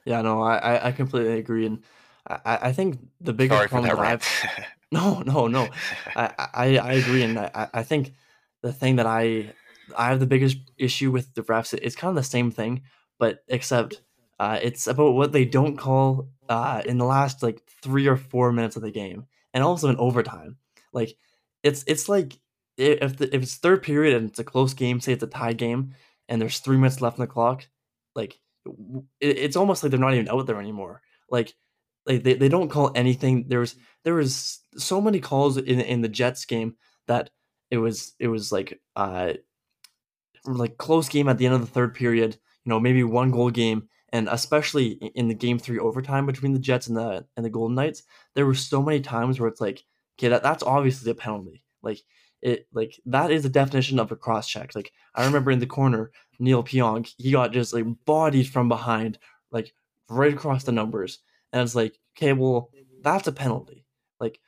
Yeah, 0.06 0.22
no, 0.22 0.42
I 0.42 0.88
I 0.88 0.92
completely 0.92 1.40
agree, 1.40 1.66
and 1.66 1.82
I 2.28 2.60
I 2.70 2.74
think 2.74 3.00
the 3.22 3.34
biggest 3.34 3.58
Sorry 3.58 3.70
problem 3.70 3.90
that, 3.90 4.02
that 4.02 4.06
I've 4.06 4.66
no 4.92 5.22
no 5.22 5.48
no 5.48 5.70
I, 6.16 6.32
I 6.54 6.78
I 6.78 6.94
agree, 6.94 7.24
and 7.24 7.40
I 7.40 7.70
I 7.74 7.84
think 7.84 8.14
the 8.62 8.74
thing 8.74 8.98
that 8.98 9.06
I 9.06 9.54
I 9.98 10.10
have 10.10 10.20
the 10.20 10.28
biggest 10.28 10.58
issue 10.78 11.12
with 11.12 11.34
the 11.34 11.44
refs. 11.44 11.74
It's 11.74 11.96
kind 11.96 12.10
of 12.10 12.16
the 12.16 12.24
same 12.24 12.52
thing, 12.52 12.84
but 13.20 13.44
except 13.48 14.02
uh, 14.40 14.60
it's 14.62 14.88
about 14.88 15.14
what 15.14 15.32
they 15.32 15.46
don't 15.46 15.78
call 15.78 16.30
uh, 16.50 16.82
in 16.86 16.98
the 16.98 17.06
last 17.06 17.44
like 17.44 17.62
three 17.82 18.08
or 18.08 18.18
four 18.18 18.52
minutes 18.52 18.76
of 18.76 18.82
the 18.82 18.92
game, 18.92 19.26
and 19.54 19.64
also 19.64 19.90
in 19.90 19.98
overtime. 19.98 20.58
Like 20.92 21.16
it's 21.64 21.84
it's 21.88 22.10
like 22.10 22.40
if 22.78 23.18
the, 23.18 23.34
if 23.36 23.44
it's 23.44 23.56
third 23.56 23.84
period 23.84 24.16
and 24.16 24.30
it's 24.30 24.40
a 24.40 24.44
close 24.44 24.74
game, 24.74 25.00
say 25.00 25.14
it's 25.14 25.24
a 25.24 25.28
tie 25.28 25.54
game, 25.54 25.94
and 26.28 26.42
there's 26.42 26.60
three 26.60 26.78
minutes 26.78 27.02
left 27.02 27.20
on 27.20 27.26
the 27.26 27.32
clock, 27.32 27.68
like 28.16 28.40
it, 28.66 29.38
it's 29.38 29.56
almost 29.56 29.84
like 29.84 29.92
they're 29.92 30.00
not 30.00 30.14
even 30.14 30.30
out 30.30 30.46
there 30.46 30.60
anymore. 30.60 31.02
Like 31.30 31.54
like 32.06 32.24
they, 32.24 32.34
they 32.34 32.50
don't 32.50 32.70
call 32.70 32.92
anything. 32.96 33.48
There 33.48 33.60
was 33.60 33.76
there 34.04 34.16
was 34.16 34.60
so 34.78 35.00
many 35.02 35.20
calls 35.20 35.58
in 35.58 35.80
in 35.80 36.02
the 36.02 36.10
Jets 36.10 36.46
game 36.46 36.76
that 37.08 37.30
it 37.72 37.78
was 37.78 38.14
it 38.20 38.28
was 38.28 38.52
like 38.52 38.80
uh 38.96 39.34
like 40.46 40.78
close 40.78 41.10
game 41.10 41.28
at 41.30 41.38
the 41.38 41.46
end 41.46 41.56
of 41.56 41.62
the 41.62 41.68
third 41.68 41.94
period, 41.94 42.38
you 42.66 42.70
know, 42.70 42.80
maybe 42.80 43.04
one 43.04 43.32
goal 43.32 43.50
game, 43.50 43.88
and 44.12 44.28
especially 44.30 44.92
in 45.16 45.28
the 45.28 45.34
game 45.34 45.60
three 45.60 45.80
overtime 45.80 46.26
between 46.26 46.54
the 46.54 46.60
Jets 46.60 46.88
and 46.88 46.98
the 46.98 47.26
and 47.36 47.46
the 47.46 47.50
Golden 47.50 47.76
Knights, 47.76 48.04
there 48.36 48.46
were 48.46 48.56
so 48.56 48.82
many 48.82 49.02
times 49.02 49.40
where 49.40 49.50
it's 49.50 49.62
like, 49.62 49.84
okay, 50.18 50.30
that, 50.30 50.44
that's 50.44 50.64
obviously 50.64 51.12
a 51.12 51.16
penalty. 51.16 51.64
Like 51.82 52.02
it 52.42 52.68
like 52.74 53.00
that 53.06 53.32
is 53.32 53.44
the 53.44 53.50
definition 53.50 54.00
of 54.00 54.12
a 54.12 54.16
cross 54.16 54.48
check. 54.48 54.76
Like 54.76 54.92
I 55.16 55.26
remember 55.26 55.52
in 55.52 55.60
the 55.60 55.66
corner, 55.66 56.12
Neal 56.40 56.64
Pionk, 56.64 57.14
he 57.18 57.32
got 57.32 57.54
just 57.54 57.74
like 57.74 57.86
bodied 58.06 58.48
from 58.48 58.70
behind, 58.70 59.18
like 59.52 59.74
right 60.10 60.34
across 60.34 60.64
the 60.64 60.72
numbers. 60.72 61.20
And 61.52 61.62
it's 61.62 61.76
like, 61.76 61.98
okay, 62.18 62.34
well, 62.34 62.70
that's 63.02 63.28
a 63.28 63.32
penalty. 63.32 63.86
Like 64.20 64.40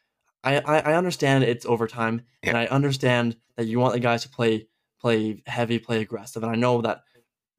I, 0.43 0.57
I, 0.59 0.79
I 0.79 0.93
understand 0.95 1.43
it's 1.43 1.65
overtime 1.65 2.21
yeah. 2.43 2.49
and 2.49 2.57
I 2.57 2.65
understand 2.65 3.37
that 3.57 3.65
you 3.65 3.79
want 3.79 3.93
the 3.93 3.99
guys 3.99 4.23
to 4.23 4.29
play 4.29 4.67
play 5.05 5.39
heavy, 5.45 5.77
play 5.77 6.01
aggressive. 6.01 6.41
And 6.41 6.51
I 6.51 6.55
know 6.55 6.81
that 6.81 7.03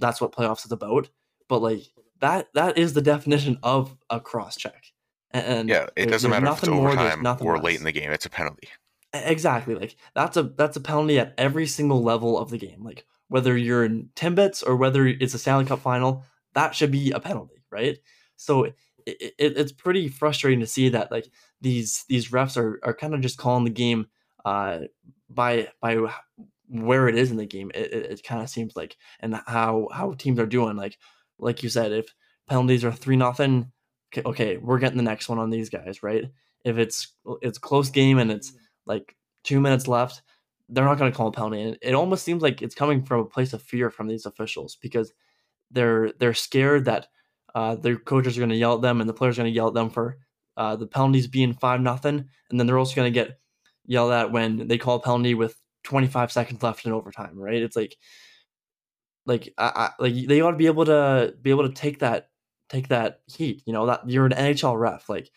that's 0.00 0.20
what 0.20 0.32
playoffs 0.32 0.66
is 0.66 0.72
about. 0.72 1.08
But 1.48 1.62
like 1.62 1.82
that 2.20 2.48
that 2.54 2.76
is 2.76 2.92
the 2.92 3.00
definition 3.00 3.60
of 3.62 3.96
a 4.10 4.18
cross 4.18 4.56
check. 4.56 4.86
And 5.30 5.68
yeah, 5.68 5.86
it 5.94 6.06
doesn't 6.06 6.28
matter 6.28 6.48
if 6.48 6.58
it's 6.58 6.68
overtime 6.68 7.22
more, 7.22 7.36
or 7.40 7.54
less. 7.54 7.64
late 7.64 7.78
in 7.78 7.84
the 7.84 7.92
game. 7.92 8.10
It's 8.10 8.26
a 8.26 8.30
penalty. 8.30 8.68
Exactly. 9.12 9.76
Like 9.76 9.94
that's 10.12 10.36
a 10.36 10.42
that's 10.42 10.76
a 10.76 10.80
penalty 10.80 11.20
at 11.20 11.34
every 11.38 11.68
single 11.68 12.02
level 12.02 12.36
of 12.36 12.50
the 12.50 12.58
game. 12.58 12.82
Like 12.82 13.06
whether 13.28 13.56
you're 13.56 13.84
in 13.84 14.10
Timbits 14.16 14.66
or 14.66 14.74
whether 14.74 15.06
it's 15.06 15.34
a 15.34 15.38
Stanley 15.38 15.66
Cup 15.66 15.78
final, 15.78 16.24
that 16.54 16.74
should 16.74 16.90
be 16.90 17.12
a 17.12 17.20
penalty, 17.20 17.62
right? 17.70 17.96
So 18.34 18.64
it, 18.64 18.74
it, 19.06 19.34
it's 19.38 19.72
pretty 19.72 20.08
frustrating 20.08 20.60
to 20.60 20.66
see 20.66 20.88
that 20.88 21.12
like 21.12 21.28
these 21.60 22.04
these 22.08 22.30
refs 22.32 22.56
are 22.56 22.80
are 22.82 22.94
kind 22.94 23.14
of 23.14 23.20
just 23.20 23.38
calling 23.38 23.62
the 23.62 23.70
game 23.70 24.08
uh, 24.44 24.80
by 25.30 25.68
by 25.80 25.96
where 26.68 27.08
it 27.08 27.16
is 27.16 27.30
in 27.30 27.36
the 27.36 27.46
game, 27.46 27.70
it, 27.74 27.92
it, 27.92 28.10
it 28.12 28.24
kind 28.24 28.42
of 28.42 28.50
seems 28.50 28.76
like, 28.76 28.96
and 29.20 29.40
how 29.46 29.88
how 29.92 30.12
teams 30.12 30.38
are 30.38 30.46
doing. 30.46 30.76
Like 30.76 30.98
like 31.38 31.62
you 31.62 31.68
said, 31.68 31.92
if 31.92 32.14
penalties 32.48 32.84
are 32.84 32.92
three 32.92 33.16
nothing, 33.16 33.70
okay, 34.12 34.28
okay, 34.28 34.56
we're 34.56 34.78
getting 34.78 34.96
the 34.96 35.02
next 35.02 35.28
one 35.28 35.38
on 35.38 35.50
these 35.50 35.70
guys, 35.70 36.02
right? 36.02 36.24
If 36.64 36.78
it's 36.78 37.14
it's 37.42 37.58
close 37.58 37.90
game 37.90 38.18
and 38.18 38.30
it's 38.30 38.52
like 38.86 39.16
two 39.44 39.60
minutes 39.60 39.88
left, 39.88 40.22
they're 40.68 40.84
not 40.84 40.98
going 40.98 41.10
to 41.10 41.16
call 41.16 41.28
a 41.28 41.32
penalty. 41.32 41.62
And 41.62 41.78
it 41.82 41.94
almost 41.94 42.24
seems 42.24 42.42
like 42.42 42.62
it's 42.62 42.74
coming 42.74 43.04
from 43.04 43.20
a 43.20 43.26
place 43.26 43.52
of 43.52 43.62
fear 43.62 43.90
from 43.90 44.08
these 44.08 44.26
officials 44.26 44.76
because 44.80 45.12
they're 45.70 46.12
they're 46.18 46.34
scared 46.34 46.84
that 46.86 47.06
uh, 47.54 47.76
their 47.76 47.96
coaches 47.96 48.36
are 48.36 48.40
going 48.40 48.50
to 48.50 48.56
yell 48.56 48.74
at 48.74 48.82
them 48.82 49.00
and 49.00 49.08
the 49.08 49.14
players 49.14 49.38
are 49.38 49.42
going 49.42 49.52
to 49.52 49.56
yell 49.56 49.68
at 49.68 49.74
them 49.74 49.90
for 49.90 50.18
uh, 50.56 50.76
the 50.76 50.86
penalties 50.86 51.26
being 51.26 51.52
five 51.52 51.80
nothing, 51.80 52.24
and 52.50 52.58
then 52.58 52.66
they're 52.66 52.78
also 52.78 52.94
going 52.94 53.12
to 53.12 53.20
get 53.20 53.38
yelled 53.86 54.12
at 54.12 54.32
when 54.32 54.66
they 54.68 54.78
call 54.78 54.96
a 54.96 55.00
penalty 55.00 55.34
with 55.34 55.60
25 55.86 56.32
seconds 56.32 56.62
left 56.62 56.84
in 56.84 56.92
overtime, 56.92 57.38
right? 57.38 57.62
It's 57.62 57.76
like 57.76 57.96
like 59.24 59.54
I, 59.56 59.72
I, 59.74 59.90
like 59.98 60.14
they 60.26 60.40
ought 60.40 60.50
to 60.50 60.56
be 60.56 60.66
able 60.66 60.84
to 60.84 61.34
be 61.40 61.50
able 61.50 61.66
to 61.68 61.74
take 61.74 62.00
that 62.00 62.28
take 62.68 62.88
that 62.88 63.20
heat, 63.26 63.62
you 63.66 63.72
know, 63.72 63.86
that 63.86 64.08
you're 64.08 64.26
an 64.26 64.32
NHL 64.32 64.78
ref. 64.78 65.08
Like 65.08 65.30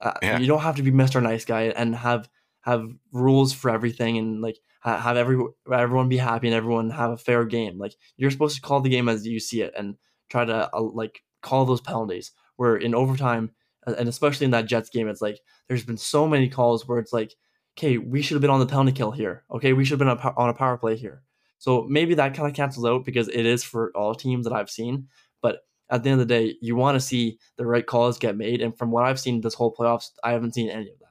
uh, 0.00 0.14
yeah. 0.22 0.38
you 0.38 0.46
don't 0.46 0.60
have 0.60 0.76
to 0.76 0.82
be 0.82 0.92
Mr. 0.92 1.22
Nice 1.22 1.44
Guy 1.44 1.64
and 1.64 1.94
have 1.94 2.28
have 2.62 2.88
rules 3.12 3.52
for 3.52 3.70
everything 3.70 4.18
and 4.18 4.40
like 4.40 4.58
have 4.82 5.16
every 5.16 5.38
everyone 5.72 6.08
be 6.08 6.16
happy 6.16 6.46
and 6.46 6.54
everyone 6.54 6.90
have 6.90 7.10
a 7.10 7.16
fair 7.16 7.44
game. 7.44 7.78
Like 7.78 7.94
you're 8.16 8.30
supposed 8.30 8.56
to 8.56 8.62
call 8.62 8.80
the 8.80 8.90
game 8.90 9.08
as 9.08 9.26
you 9.26 9.40
see 9.40 9.62
it 9.62 9.74
and 9.76 9.96
try 10.30 10.44
to 10.44 10.70
uh, 10.72 10.80
like 10.80 11.22
call 11.42 11.64
those 11.64 11.80
penalties. 11.80 12.32
Where 12.56 12.76
in 12.76 12.94
overtime 12.94 13.52
and 13.86 14.08
especially 14.08 14.44
in 14.44 14.50
that 14.52 14.66
Jets 14.66 14.90
game, 14.90 15.08
it's 15.08 15.22
like 15.22 15.40
there's 15.68 15.84
been 15.84 15.96
so 15.96 16.26
many 16.26 16.48
calls 16.48 16.86
where 16.86 16.98
it's 16.98 17.12
like 17.12 17.34
okay, 17.78 17.96
we 17.96 18.22
should 18.22 18.34
have 18.34 18.42
been 18.42 18.50
on 18.50 18.58
the 18.58 18.66
penalty 18.66 18.90
kill 18.90 19.12
here. 19.12 19.44
Okay, 19.52 19.72
we 19.72 19.84
should 19.84 20.00
have 20.00 20.18
been 20.18 20.32
on 20.36 20.48
a 20.48 20.54
power 20.54 20.76
play 20.76 20.96
here. 20.96 21.22
So 21.58 21.86
maybe 21.88 22.14
that 22.14 22.34
kind 22.34 22.48
of 22.48 22.54
cancels 22.54 22.84
out 22.84 23.04
because 23.04 23.28
it 23.28 23.46
is 23.46 23.62
for 23.62 23.92
all 23.94 24.14
teams 24.14 24.44
that 24.44 24.52
I've 24.52 24.70
seen. 24.70 25.06
But 25.40 25.60
at 25.88 26.02
the 26.02 26.10
end 26.10 26.20
of 26.20 26.26
the 26.26 26.34
day, 26.34 26.56
you 26.60 26.74
want 26.74 26.96
to 26.96 27.00
see 27.00 27.38
the 27.56 27.66
right 27.66 27.86
calls 27.86 28.18
get 28.18 28.36
made. 28.36 28.60
And 28.60 28.76
from 28.76 28.90
what 28.90 29.04
I've 29.04 29.20
seen 29.20 29.40
this 29.40 29.54
whole 29.54 29.72
playoffs, 29.72 30.10
I 30.24 30.32
haven't 30.32 30.54
seen 30.54 30.68
any 30.68 30.90
of 30.90 30.98
that. 30.98 31.06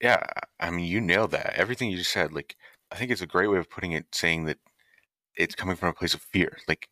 Yeah, 0.00 0.24
I 0.60 0.70
mean, 0.70 0.86
you 0.86 1.00
nailed 1.00 1.32
that. 1.32 1.54
Everything 1.54 1.90
you 1.90 1.96
just 1.96 2.12
said, 2.12 2.32
like, 2.32 2.56
I 2.92 2.96
think 2.96 3.10
it's 3.10 3.20
a 3.20 3.26
great 3.26 3.48
way 3.48 3.58
of 3.58 3.70
putting 3.70 3.92
it, 3.92 4.06
saying 4.12 4.44
that 4.44 4.58
it's 5.36 5.54
coming 5.56 5.76
from 5.76 5.88
a 5.88 5.94
place 5.94 6.14
of 6.14 6.22
fear. 6.22 6.58
Like, 6.68 6.88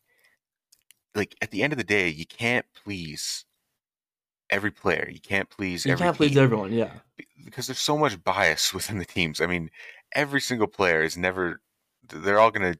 like 1.15 1.35
at 1.41 1.51
the 1.51 1.63
end 1.63 1.73
of 1.73 1.77
the 1.77 1.83
day, 1.85 2.09
you 2.09 2.25
can't 2.25 2.65
please 2.83 3.45
every 4.51 4.71
player. 4.71 5.09
You 5.11 5.19
can't 5.19 5.49
please. 5.49 5.85
You 5.85 5.95
can't 5.95 6.15
please 6.15 6.37
everyone. 6.37 6.73
Yeah, 6.73 6.91
because 7.43 7.67
there's 7.67 7.79
so 7.79 7.97
much 7.97 8.23
bias 8.23 8.73
within 8.73 8.97
the 8.97 9.05
teams. 9.05 9.41
I 9.41 9.47
mean, 9.47 9.69
every 10.13 10.41
single 10.41 10.67
player 10.67 11.01
is 11.01 11.17
never. 11.17 11.61
They're 12.07 12.39
all 12.39 12.51
gonna 12.51 12.75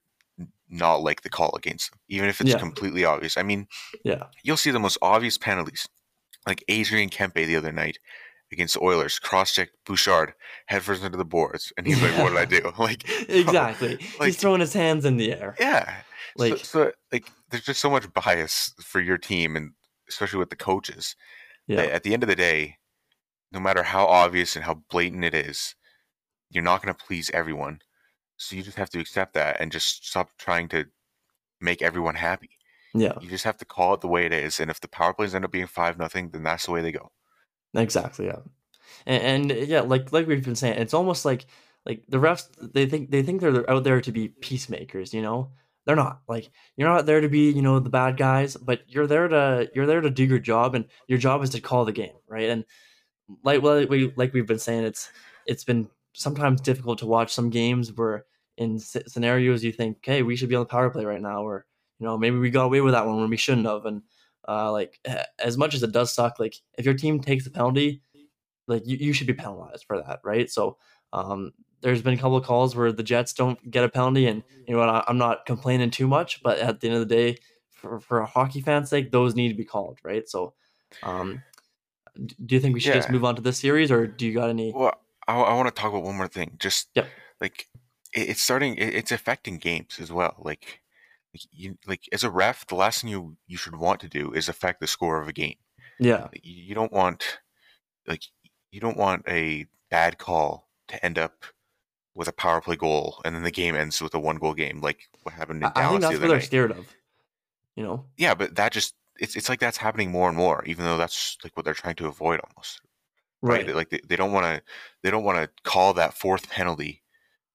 not 0.69 1.03
like 1.03 1.22
the 1.22 1.30
call 1.30 1.53
against 1.55 1.91
them, 1.91 1.99
even 2.07 2.30
if 2.30 2.41
it's 2.41 2.51
yeah. 2.51 2.57
completely 2.57 3.05
obvious. 3.05 3.38
I 3.38 3.43
mean, 3.43 3.67
yeah, 4.03 4.24
you'll 4.43 4.57
see 4.57 4.72
the 4.72 4.80
most 4.80 4.97
obvious 5.01 5.38
penalties, 5.38 5.88
like 6.47 6.63
Adrian 6.67 7.09
Kempe 7.09 7.45
the 7.45 7.55
other 7.55 7.72
night 7.72 7.99
against 8.51 8.74
the 8.74 8.82
Oilers, 8.82 9.17
cross-check 9.19 9.69
Bouchard 9.86 10.34
head 10.65 10.84
first 10.84 11.03
into 11.03 11.17
the 11.17 11.26
boards, 11.26 11.72
and 11.78 11.88
he's 11.88 12.01
like, 12.01 12.17
"What 12.17 12.30
did 12.30 12.38
I 12.38 12.45
do?" 12.45 12.72
Like 12.80 13.03
exactly, 13.30 13.97
like, 14.19 14.28
he's 14.28 14.38
throwing 14.38 14.61
his 14.61 14.74
hands 14.74 15.05
in 15.05 15.17
the 15.17 15.34
air. 15.34 15.55
Yeah, 15.59 16.01
like 16.38 16.57
so, 16.57 16.86
so, 16.86 16.91
like 17.11 17.30
there's 17.49 17.65
just 17.65 17.82
so 17.82 17.89
much 17.89 18.11
bias 18.13 18.74
for 18.82 18.99
your 18.99 19.17
team, 19.17 19.55
and 19.55 19.72
especially 20.09 20.39
with 20.39 20.49
the 20.49 20.55
coaches. 20.55 21.15
Yeah. 21.72 21.82
At 21.82 22.03
the 22.03 22.13
end 22.13 22.24
of 22.24 22.30
the 22.30 22.36
day, 22.36 22.78
no 23.51 23.59
matter 23.59 23.84
how 23.84 24.05
obvious 24.05 24.55
and 24.55 24.65
how 24.65 24.84
blatant 24.89 25.24
it 25.24 25.34
is, 25.34 25.76
you're 26.49 26.63
not 26.63 26.82
going 26.82 26.93
to 26.93 27.05
please 27.05 27.30
everyone. 27.34 27.80
So 28.38 28.55
you 28.55 28.63
just 28.63 28.78
have 28.78 28.89
to 28.91 28.99
accept 28.99 29.34
that 29.36 29.59
and 29.59 29.72
just 29.72 30.05
stop 30.07 30.30
trying 30.38 30.67
to 30.69 30.86
make 31.59 31.82
everyone 31.82 32.15
happy. 32.15 32.49
Yeah. 32.93 33.13
You 33.22 33.30
just 33.30 33.43
have 33.45 33.57
to 33.57 33.65
call 33.65 33.93
it 33.93 34.01
the 34.01 34.07
way 34.07 34.26
it 34.26 34.34
is. 34.34 34.59
And 34.59 34.69
if 34.69 34.82
the 34.82 34.88
power 34.88 35.13
plays 35.13 35.36
end 35.36 35.45
up 35.45 35.51
being 35.51 35.67
five 35.67 35.97
nothing, 35.97 36.30
then 36.30 36.43
that's 36.43 36.65
the 36.65 36.72
way 36.72 36.82
they 36.82 36.91
go. 36.91 37.11
Exactly. 37.74 38.26
Yeah. 38.26 38.39
And, 39.05 39.51
and 39.51 39.67
yeah, 39.67 39.82
like 39.82 40.11
like 40.11 40.28
we've 40.28 40.43
been 40.43 40.55
saying, 40.55 40.78
it's 40.78 40.93
almost 40.93 41.24
like 41.24 41.45
like 41.86 42.03
the 42.09 42.17
refs 42.17 42.47
they 42.74 42.86
think 42.86 43.11
they 43.11 43.24
think 43.24 43.41
they're 43.41 43.69
out 43.69 43.84
there 43.84 44.01
to 44.01 44.11
be 44.11 44.28
peacemakers, 44.28 45.13
you 45.13 45.22
know? 45.22 45.51
They're 45.86 45.95
not. 45.95 46.21
Like 46.27 46.49
you're 46.77 46.89
not 46.89 47.05
there 47.05 47.21
to 47.21 47.29
be, 47.29 47.51
you 47.51 47.61
know, 47.61 47.79
the 47.79 47.89
bad 47.89 48.17
guys, 48.17 48.55
but 48.55 48.82
you're 48.88 49.07
there 49.07 49.27
to 49.27 49.69
you're 49.73 49.88
there 49.88 50.01
to 50.01 50.09
do 50.09 50.23
your 50.23 50.39
job 50.39 50.75
and 50.75 50.86
your 51.07 51.19
job 51.19 51.43
is 51.43 51.49
to 51.51 51.61
call 51.61 51.86
the 51.86 51.91
game, 51.91 52.15
right? 52.27 52.49
And 52.49 52.65
like 53.43 53.61
well 53.61 53.86
we 53.88 54.13
like 54.15 54.34
we've 54.34 54.47
been 54.47 54.59
saying 54.59 54.84
it's 54.84 55.11
it's 55.45 55.63
been 55.63 55.89
sometimes 56.13 56.61
difficult 56.61 56.99
to 56.99 57.05
watch 57.05 57.34
some 57.34 57.49
games 57.49 57.91
where 57.93 58.25
in 58.57 58.79
scenarios 58.79 59.63
you 59.63 59.71
think, 59.71 59.97
"Hey, 60.03 60.21
we 60.23 60.36
should 60.36 60.49
be 60.49 60.55
on 60.55 60.61
the 60.61 60.65
power 60.65 60.89
play 60.89 61.05
right 61.05 61.21
now," 61.21 61.43
or 61.43 61.65
you 61.99 62.05
know, 62.05 62.17
maybe 62.17 62.38
we 62.38 62.49
got 62.49 62.65
away 62.65 62.82
with 62.82 62.93
that 62.93 63.05
one 63.05 63.19
when 63.21 63.29
we 63.29 63.38
shouldn't 63.38 63.67
have. 63.67 63.86
And 63.86 64.01
uh, 64.47 64.71
like 64.71 64.99
as 65.39 65.57
much 65.57 65.73
as 65.75 65.84
it 65.84 65.91
does 65.91 66.11
suck, 66.13 66.39
like 66.39 66.55
if 66.77 66.86
your 66.86 66.95
team 66.95 67.19
takes 67.21 67.43
the 67.43 67.51
penalty, 67.51 68.01
like 68.67 68.86
you, 68.86 68.97
you 68.97 69.13
should 69.13 69.27
be 69.27 69.34
penalized 69.34 69.86
for 69.86 69.97
that, 69.97 70.19
right? 70.23 70.49
So 70.49 70.77
um, 71.13 71.53
there's 71.82 72.01
been 72.01 72.13
a 72.13 72.17
couple 72.17 72.38
of 72.38 72.45
calls 72.45 72.75
where 72.75 72.91
the 72.91 73.03
Jets 73.03 73.34
don't 73.34 73.69
get 73.69 73.84
a 73.84 73.89
penalty, 73.89 74.27
and 74.27 74.43
you 74.67 74.73
know 74.73 74.79
what? 74.86 75.05
I'm 75.07 75.17
not 75.17 75.45
complaining 75.45 75.91
too 75.91 76.07
much, 76.07 76.41
but 76.43 76.59
at 76.59 76.79
the 76.79 76.88
end 76.88 76.95
of 76.95 77.07
the 77.07 77.15
day, 77.15 77.38
for 77.69 77.99
for 77.99 78.19
a 78.19 78.25
hockey 78.25 78.61
fan's 78.61 78.89
sake, 78.89 79.11
those 79.11 79.36
need 79.36 79.49
to 79.49 79.55
be 79.55 79.65
called, 79.65 79.99
right? 80.03 80.27
So, 80.29 80.53
um, 81.03 81.41
do 82.15 82.55
you 82.55 82.61
think 82.61 82.73
we 82.73 82.79
should 82.79 82.89
yeah. 82.89 82.99
just 82.99 83.09
move 83.09 83.25
on 83.25 83.36
to 83.36 83.41
this 83.41 83.57
series, 83.57 83.91
or 83.91 84.07
do 84.07 84.25
you 84.25 84.34
got 84.34 84.49
any? 84.49 84.71
Well, 84.73 84.93
I, 85.27 85.36
I 85.36 85.53
want 85.55 85.73
to 85.73 85.82
talk 85.82 85.91
about 85.91 86.03
one 86.03 86.15
more 86.15 86.27
thing. 86.27 86.57
Just 86.59 86.89
yep. 86.95 87.07
like 87.39 87.67
it, 88.13 88.29
it's 88.29 88.41
starting, 88.41 88.75
it, 88.75 88.93
it's 88.93 89.11
affecting 89.11 89.57
games 89.57 89.97
as 89.99 90.11
well. 90.11 90.36
Like, 90.39 90.82
like 91.34 91.43
you 91.51 91.77
like 91.88 92.07
as 92.11 92.23
a 92.23 92.29
ref, 92.29 92.67
the 92.67 92.75
last 92.75 93.01
thing 93.01 93.09
you 93.09 93.38
you 93.47 93.57
should 93.57 93.75
want 93.75 93.99
to 94.01 94.07
do 94.07 94.32
is 94.34 94.49
affect 94.49 94.79
the 94.79 94.88
score 94.88 95.21
of 95.21 95.27
a 95.27 95.34
game. 95.34 95.55
Yeah, 95.99 96.27
you 96.43 96.75
don't 96.75 96.91
want 96.91 97.39
like 98.07 98.23
you 98.71 98.79
don't 98.79 98.97
want 98.97 99.23
a 99.27 99.65
bad 99.89 100.17
call 100.17 100.69
to 100.88 101.03
end 101.05 101.17
up 101.17 101.45
with 102.16 102.28
a 102.28 102.34
power 102.34 102.62
play 102.62 102.76
goal, 102.76 103.22
and 103.24 103.36
then 103.36 103.43
the 103.43 103.51
game 103.51 103.76
ends 103.76 104.01
with 104.01 104.14
a 104.14 104.20
one 104.20 104.38
goal 104.38 104.53
game, 104.53 104.82
like 104.82 105.09
what 105.24 105.34
happened 105.34 105.64
in 105.64 105.72
I, 105.76 105.82
Dallas. 105.82 105.86
I 105.86 105.89
think 105.89 106.01
that's 106.01 106.16
the 106.16 106.22
what 106.22 106.28
they're 106.30 106.41
scared 106.41 106.72
of. 106.72 106.95
You 107.76 107.84
know. 107.84 108.05
Yeah, 108.18 108.36
but 108.36 108.55
that 108.55 108.72
just 108.72 108.95
it's 109.20 109.36
it's 109.36 109.49
like 109.49 109.59
that's 109.59 109.78
happening 109.78 110.12
more 110.12 110.28
and 110.28 110.38
more, 110.38 110.64
even 110.66 110.86
though 110.86 110.97
that's 110.97 111.38
like 111.43 111.55
what 111.55 111.64
they're 111.64 111.74
trying 111.74 111.95
to 111.95 112.07
avoid 112.07 112.41
almost. 112.41 112.82
Right. 113.41 113.66
right? 113.66 113.76
Like 113.76 113.89
they, 113.89 114.01
they 114.07 114.16
don't 114.16 114.34
want 114.34 114.45
to 114.45 114.62
they 115.03 115.12
don't 115.12 115.24
want 115.24 115.38
to 115.38 115.49
call 115.64 115.93
that 115.93 116.14
fourth 116.14 116.49
penalty 116.49 117.01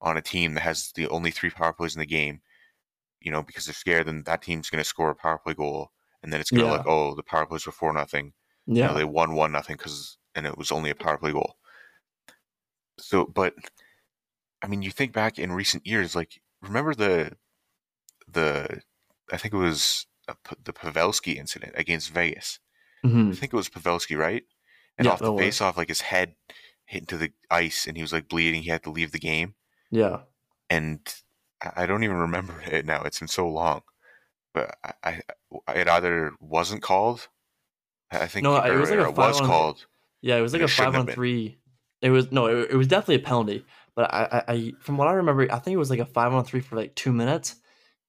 on 0.00 0.16
a 0.16 0.22
team 0.22 0.54
that 0.54 0.60
has 0.60 0.92
the 0.94 1.08
only 1.08 1.30
three 1.30 1.50
power 1.50 1.72
plays 1.72 1.94
in 1.94 2.00
the 2.00 2.06
game. 2.06 2.40
You 3.20 3.32
know, 3.32 3.42
because 3.42 3.66
they're 3.66 3.74
scared, 3.74 4.06
then 4.06 4.22
that 4.24 4.42
team's 4.42 4.70
going 4.70 4.82
to 4.82 4.88
score 4.88 5.10
a 5.10 5.14
power 5.14 5.38
play 5.38 5.54
goal, 5.54 5.90
and 6.22 6.32
then 6.32 6.40
it's 6.40 6.50
going 6.50 6.62
to 6.62 6.66
yeah. 6.66 6.76
like 6.76 6.86
oh, 6.86 7.14
the 7.14 7.22
power 7.22 7.46
plays 7.46 7.66
were 7.66 7.72
four 7.72 7.92
nothing. 7.92 8.32
Yeah, 8.66 8.86
you 8.86 8.88
know, 8.88 8.98
they 8.98 9.04
won 9.04 9.34
one 9.34 9.52
nothing 9.52 9.76
because 9.76 10.16
and 10.34 10.46
it 10.46 10.56
was 10.56 10.70
only 10.70 10.90
a 10.90 10.94
power 10.94 11.18
play 11.18 11.32
goal. 11.32 11.56
So, 12.98 13.26
but 13.26 13.54
I 14.66 14.68
mean, 14.68 14.82
you 14.82 14.90
think 14.90 15.12
back 15.12 15.38
in 15.38 15.52
recent 15.52 15.86
years, 15.86 16.16
like 16.16 16.40
remember 16.60 16.92
the 16.92 17.36
the 18.28 18.82
I 19.32 19.36
think 19.36 19.54
it 19.54 19.58
was 19.58 20.06
a, 20.26 20.34
the 20.64 20.72
Pavelski 20.72 21.36
incident 21.36 21.74
against 21.76 22.10
Vegas. 22.10 22.58
Mm-hmm. 23.04 23.30
I 23.30 23.34
think 23.34 23.52
it 23.52 23.56
was 23.56 23.68
Pavelski, 23.68 24.18
right? 24.18 24.42
And 24.98 25.06
yeah, 25.06 25.12
off 25.12 25.20
the 25.20 25.36
face 25.36 25.60
off, 25.60 25.76
like 25.76 25.86
his 25.86 26.00
head 26.00 26.34
hit 26.84 27.02
into 27.02 27.16
the 27.16 27.30
ice, 27.48 27.86
and 27.86 27.96
he 27.96 28.02
was 28.02 28.12
like 28.12 28.28
bleeding. 28.28 28.62
He 28.62 28.70
had 28.70 28.82
to 28.82 28.90
leave 28.90 29.12
the 29.12 29.20
game. 29.20 29.54
Yeah, 29.92 30.22
and 30.68 30.98
I 31.76 31.86
don't 31.86 32.02
even 32.02 32.16
remember 32.16 32.60
it 32.60 32.84
now. 32.84 33.02
It's 33.02 33.20
been 33.20 33.28
so 33.28 33.48
long, 33.48 33.82
but 34.52 34.76
I, 34.82 34.92
I 35.04 35.22
it 35.76 35.88
either 35.88 36.32
wasn't 36.40 36.82
called. 36.82 37.28
I 38.10 38.26
think 38.26 38.42
no, 38.42 38.56
it 38.56 38.76
was 38.76 38.90
like 38.90 38.98
a 38.98 39.04
five 39.04 39.16
was 39.16 39.40
on, 39.40 39.46
called. 39.46 39.86
Yeah, 40.22 40.38
it 40.38 40.42
was 40.42 40.52
like 40.52 40.62
a 40.62 40.68
five 40.68 40.96
on 40.96 41.06
three. 41.06 41.58
It 42.02 42.10
was 42.10 42.32
no, 42.32 42.46
it, 42.46 42.72
it 42.72 42.76
was 42.76 42.88
definitely 42.88 43.22
a 43.22 43.26
penalty. 43.26 43.64
But 43.96 44.12
I, 44.12 44.44
I, 44.46 44.72
from 44.80 44.98
what 44.98 45.08
I 45.08 45.14
remember, 45.14 45.50
I 45.50 45.58
think 45.58 45.74
it 45.74 45.78
was 45.78 45.88
like 45.88 46.00
a 46.00 46.06
five 46.06 46.32
on 46.32 46.44
three 46.44 46.60
for 46.60 46.76
like 46.76 46.94
two 46.94 47.12
minutes, 47.12 47.56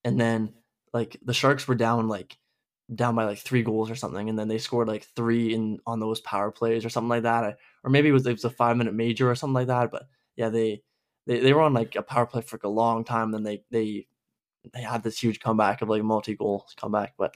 and 0.03 0.19
then 0.19 0.53
like 0.93 1.17
the 1.23 1.33
Sharks 1.33 1.67
were 1.67 1.75
down 1.75 2.09
like 2.09 2.37
down 2.93 3.15
by 3.15 3.23
like 3.23 3.39
three 3.39 3.63
goals 3.63 3.89
or 3.89 3.95
something, 3.95 4.29
and 4.29 4.37
then 4.37 4.49
they 4.49 4.57
scored 4.57 4.89
like 4.89 5.05
three 5.15 5.53
in 5.53 5.79
on 5.87 6.01
those 6.01 6.19
power 6.19 6.51
plays 6.51 6.83
or 6.83 6.89
something 6.89 7.09
like 7.09 7.23
that, 7.23 7.57
or 7.85 7.89
maybe 7.89 8.09
it 8.09 8.11
was 8.11 8.27
it 8.27 8.33
was 8.33 8.43
a 8.43 8.49
five 8.49 8.75
minute 8.75 8.93
major 8.93 9.31
or 9.31 9.35
something 9.35 9.53
like 9.53 9.67
that. 9.67 9.89
But 9.89 10.07
yeah, 10.35 10.49
they 10.49 10.83
they, 11.25 11.39
they 11.39 11.53
were 11.53 11.61
on 11.61 11.73
like 11.73 11.95
a 11.95 12.01
power 12.01 12.25
play 12.25 12.41
for 12.41 12.57
like 12.57 12.63
a 12.63 12.69
long 12.69 13.05
time. 13.05 13.31
Then 13.31 13.43
they 13.43 13.63
they 13.71 14.07
they 14.73 14.81
had 14.81 15.03
this 15.03 15.17
huge 15.17 15.39
comeback 15.39 15.81
of 15.81 15.87
like 15.87 16.03
multi 16.03 16.35
goal 16.35 16.65
comeback. 16.75 17.13
But 17.17 17.35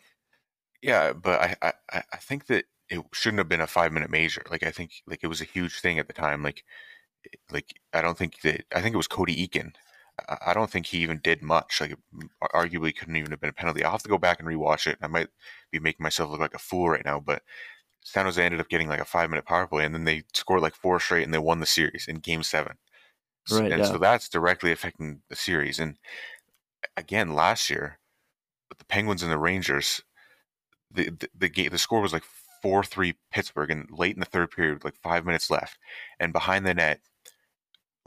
yeah, 0.81 1.13
but 1.13 1.39
I, 1.39 1.73
I 1.91 2.03
I 2.13 2.17
think 2.17 2.47
that 2.47 2.65
it 2.89 3.01
shouldn't 3.13 3.39
have 3.39 3.49
been 3.49 3.61
a 3.61 3.67
five 3.67 3.93
minute 3.93 4.09
major. 4.09 4.43
Like 4.51 4.63
I 4.63 4.71
think 4.71 4.91
like 5.07 5.23
it 5.23 5.27
was 5.27 5.41
a 5.41 5.45
huge 5.45 5.79
thing 5.79 5.99
at 5.99 6.07
the 6.07 6.13
time. 6.13 6.43
Like 6.43 6.63
like 7.51 7.73
I 7.93 8.01
don't 8.01 8.17
think 8.17 8.41
that 8.41 8.63
I 8.73 8.81
think 8.81 8.93
it 8.93 8.97
was 8.97 9.07
Cody 9.07 9.47
Eakin. 9.47 9.73
I 10.45 10.53
don't 10.53 10.69
think 10.69 10.85
he 10.85 10.99
even 10.99 11.19
did 11.23 11.41
much. 11.41 11.81
Like, 11.81 11.95
arguably, 12.53 12.95
couldn't 12.95 13.15
even 13.15 13.31
have 13.31 13.39
been 13.39 13.49
a 13.49 13.53
penalty. 13.53 13.83
I'll 13.83 13.93
have 13.93 14.03
to 14.03 14.09
go 14.09 14.17
back 14.17 14.39
and 14.39 14.47
rewatch 14.47 14.85
it. 14.85 14.97
I 15.01 15.07
might 15.07 15.29
be 15.71 15.79
making 15.79 16.03
myself 16.03 16.29
look 16.29 16.39
like 16.39 16.53
a 16.53 16.59
fool 16.59 16.89
right 16.89 17.05
now, 17.05 17.19
but 17.19 17.41
San 18.01 18.25
Jose 18.25 18.43
ended 18.43 18.59
up 18.59 18.69
getting 18.69 18.87
like 18.87 18.99
a 18.99 19.05
five 19.05 19.29
minute 19.29 19.45
power 19.45 19.67
play, 19.67 19.85
and 19.85 19.93
then 19.93 20.03
they 20.03 20.23
scored 20.33 20.61
like 20.61 20.75
four 20.75 20.99
straight, 20.99 21.23
and 21.23 21.33
they 21.33 21.39
won 21.39 21.59
the 21.59 21.65
series 21.65 22.05
in 22.07 22.17
Game 22.17 22.43
Seven. 22.43 22.77
Right, 23.51 23.71
and 23.71 23.81
yeah. 23.81 23.85
so 23.85 23.97
that's 23.97 24.29
directly 24.29 24.71
affecting 24.71 25.21
the 25.29 25.35
series. 25.35 25.79
And 25.79 25.97
again, 26.97 27.33
last 27.33 27.69
year, 27.69 27.99
with 28.69 28.77
the 28.77 28.85
Penguins 28.85 29.23
and 29.23 29.31
the 29.31 29.37
Rangers, 29.37 30.01
the 30.91 31.09
the, 31.09 31.29
the 31.35 31.49
game 31.49 31.69
the 31.69 31.77
score 31.77 32.01
was 32.01 32.13
like 32.13 32.25
four 32.61 32.83
three 32.83 33.15
Pittsburgh, 33.31 33.71
and 33.71 33.89
late 33.91 34.15
in 34.15 34.19
the 34.19 34.25
third 34.25 34.51
period, 34.51 34.83
like 34.83 34.95
five 35.01 35.25
minutes 35.25 35.49
left, 35.49 35.77
and 36.19 36.33
behind 36.33 36.65
the 36.65 36.73
net, 36.73 36.99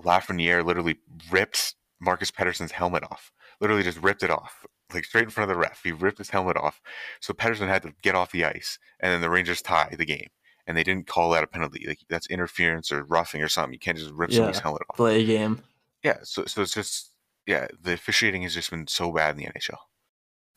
Lafreniere 0.03 0.64
literally 0.64 0.99
ripped 1.30 1.74
Marcus 2.01 2.30
Pettersson's 2.30 2.72
helmet 2.72 3.05
off. 3.05 3.32
Literally 3.61 3.82
just 3.82 4.03
ripped 4.03 4.22
it 4.22 4.30
off, 4.30 4.66
like 4.92 5.05
straight 5.05 5.24
in 5.24 5.30
front 5.30 5.51
of 5.51 5.57
the 5.57 5.61
ref. 5.61 5.82
He 5.82 5.92
ripped 5.92 6.18
his 6.18 6.30
helmet 6.30 6.57
off. 6.57 6.80
So 7.20 7.32
Pedersen 7.32 7.68
had 7.68 7.82
to 7.82 7.95
get 8.03 8.14
off 8.14 8.32
the 8.32 8.45
ice, 8.45 8.78
and 9.01 9.12
then 9.12 9.20
the 9.20 9.30
Rangers 9.30 9.62
tie 9.62 9.95
the 9.97 10.05
game. 10.05 10.28
And 10.66 10.76
they 10.76 10.82
didn't 10.82 11.07
call 11.07 11.30
that 11.30 11.45
a 11.45 11.47
penalty. 11.47 11.84
Like 11.86 12.01
that's 12.09 12.26
interference 12.28 12.90
or 12.90 13.05
roughing 13.05 13.42
or 13.42 13.49
something. 13.49 13.72
You 13.72 13.78
can't 13.78 13.99
just 13.99 14.11
rip 14.12 14.30
yeah, 14.30 14.36
somebody's 14.36 14.61
helmet 14.61 14.82
off. 14.88 14.97
Play 14.97 15.22
a 15.22 15.26
game. 15.26 15.62
Yeah. 16.03 16.18
So 16.22 16.47
so 16.47 16.62
it's 16.62 16.72
just 16.74 17.11
yeah. 17.47 17.68
The 17.80 17.92
officiating 17.92 18.42
has 18.42 18.55
just 18.55 18.70
been 18.70 18.86
so 18.86 19.12
bad 19.12 19.36
in 19.36 19.45
the 19.45 19.51
NHL. 19.51 19.78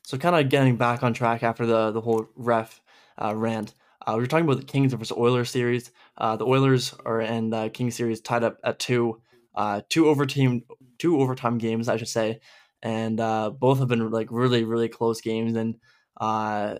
So 0.05 0.17
kind 0.17 0.35
of 0.35 0.47
getting 0.49 0.77
back 0.77 1.03
on 1.03 1.13
track 1.13 1.43
after 1.43 1.65
the 1.65 1.91
the 1.91 2.01
whole 2.01 2.27
ref 2.35 2.81
uh, 3.21 3.35
rant. 3.35 3.73
Uh, 4.05 4.13
we 4.15 4.21
were 4.21 4.27
talking 4.27 4.45
about 4.45 4.57
the 4.57 4.65
Kings 4.65 4.93
versus 4.93 5.17
Oilers 5.17 5.49
series. 5.49 5.91
Uh, 6.17 6.37
the 6.37 6.45
Oilers 6.45 6.95
are 7.05 7.19
and 7.19 7.51
the 7.51 7.69
Kings 7.69 7.95
series 7.95 8.21
tied 8.21 8.43
up 8.43 8.57
at 8.63 8.79
two 8.79 9.21
uh, 9.57 9.81
two 9.89 10.07
overtime 10.07 10.63
two 10.99 11.19
overtime 11.19 11.57
games, 11.57 11.89
I 11.89 11.97
should 11.97 12.07
say, 12.07 12.39
and 12.83 13.19
uh, 13.19 13.49
both 13.49 13.79
have 13.79 13.89
been 13.89 14.11
like 14.11 14.27
really 14.31 14.63
really 14.63 14.87
close 14.87 15.19
games. 15.19 15.55
And 15.57 15.77
uh, 16.21 16.75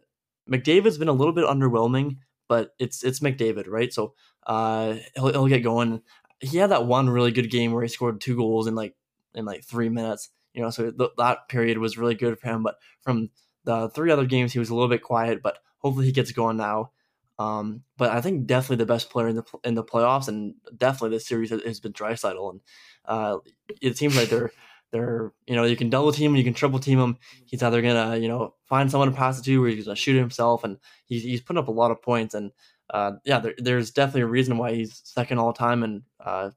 McDavid's 0.50 1.00
been 1.00 1.08
a 1.08 1.14
little 1.14 1.34
bit 1.34 1.46
underwhelming, 1.46 2.18
but 2.48 2.76
it's 2.80 3.04
it's 3.04 3.20
McDavid, 3.20 3.66
right? 3.68 3.92
So 3.92 4.14
uh, 4.46 4.96
he'll 5.16 5.32
he'll 5.32 5.48
get 5.48 5.64
going. 5.64 6.02
He 6.40 6.58
had 6.58 6.70
that 6.70 6.86
one 6.86 7.10
really 7.10 7.32
good 7.32 7.50
game 7.50 7.72
where 7.72 7.82
he 7.82 7.90
scored 7.90 8.22
two 8.22 8.38
goals 8.38 8.68
in 8.68 8.76
like 8.76 8.96
in 9.34 9.44
like 9.44 9.64
three 9.66 9.90
minutes. 9.90 10.30
You 10.54 10.62
know, 10.62 10.70
so 10.70 10.92
th- 10.92 11.12
that 11.18 11.50
period 11.50 11.80
was 11.80 11.98
really 11.98 12.16
good 12.16 12.40
for 12.40 12.48
him. 12.48 12.64
But 12.64 12.76
from 13.02 13.30
the 13.64 13.90
three 13.90 14.12
other 14.12 14.26
games, 14.26 14.54
he 14.54 14.60
was 14.60 14.70
a 14.70 14.76
little 14.76 14.90
bit 14.90 15.02
quiet. 15.02 15.42
But 15.42 15.58
hopefully, 15.80 16.06
he 16.06 16.12
gets 16.12 16.32
going 16.32 16.58
now. 16.58 16.92
Um, 17.40 17.84
but 17.98 18.12
I 18.12 18.22
think 18.22 18.48
definitely 18.48 18.78
the 18.78 18.92
best 18.92 19.10
player 19.10 19.28
in 19.28 19.36
the 19.36 19.44
in 19.64 19.76
the 19.76 19.84
playoffs, 19.84 20.28
and 20.28 20.56
definitely 20.76 21.16
this 21.16 21.28
series 21.28 21.52
has 21.52 21.80
been 21.80 21.94
Draisaitl, 21.94 22.52
and 22.52 22.62
uh, 23.06 23.38
it 23.82 23.98
seems 23.98 24.18
like 24.18 24.30
they're 24.30 24.52
they're 24.92 25.34
you 25.46 25.56
know 25.56 25.64
you 25.64 25.76
can 25.76 25.90
double 25.90 26.12
team 26.12 26.32
him, 26.32 26.36
you 26.36 26.44
can 26.44 26.54
triple 26.54 26.80
team 26.80 27.00
him. 27.00 27.18
He's 27.46 27.62
either 27.62 27.82
gonna 27.82 28.18
you 28.18 28.28
know 28.28 28.56
find 28.66 28.90
someone 28.90 29.12
to 29.12 29.16
pass 29.16 29.40
it 29.40 29.44
to, 29.44 29.64
or 29.64 29.68
he's 29.68 29.86
gonna 29.86 29.96
shoot 29.96 30.18
himself, 30.18 30.64
and 30.64 30.78
he's 31.06 31.24
he's 31.24 31.42
putting 31.42 31.60
up 31.60 31.68
a 31.68 31.72
lot 31.72 31.92
of 31.92 32.02
points. 32.02 32.34
And 32.34 32.52
uh, 32.90 33.14
yeah, 33.24 33.40
there, 33.40 33.54
there's 33.58 33.92
definitely 33.92 34.22
a 34.22 34.28
reason 34.28 34.58
why 34.58 34.74
he's 34.74 35.02
second 35.04 35.38
all 35.38 35.54
time 35.54 35.84
in 35.84 36.04
uh, 36.24 36.52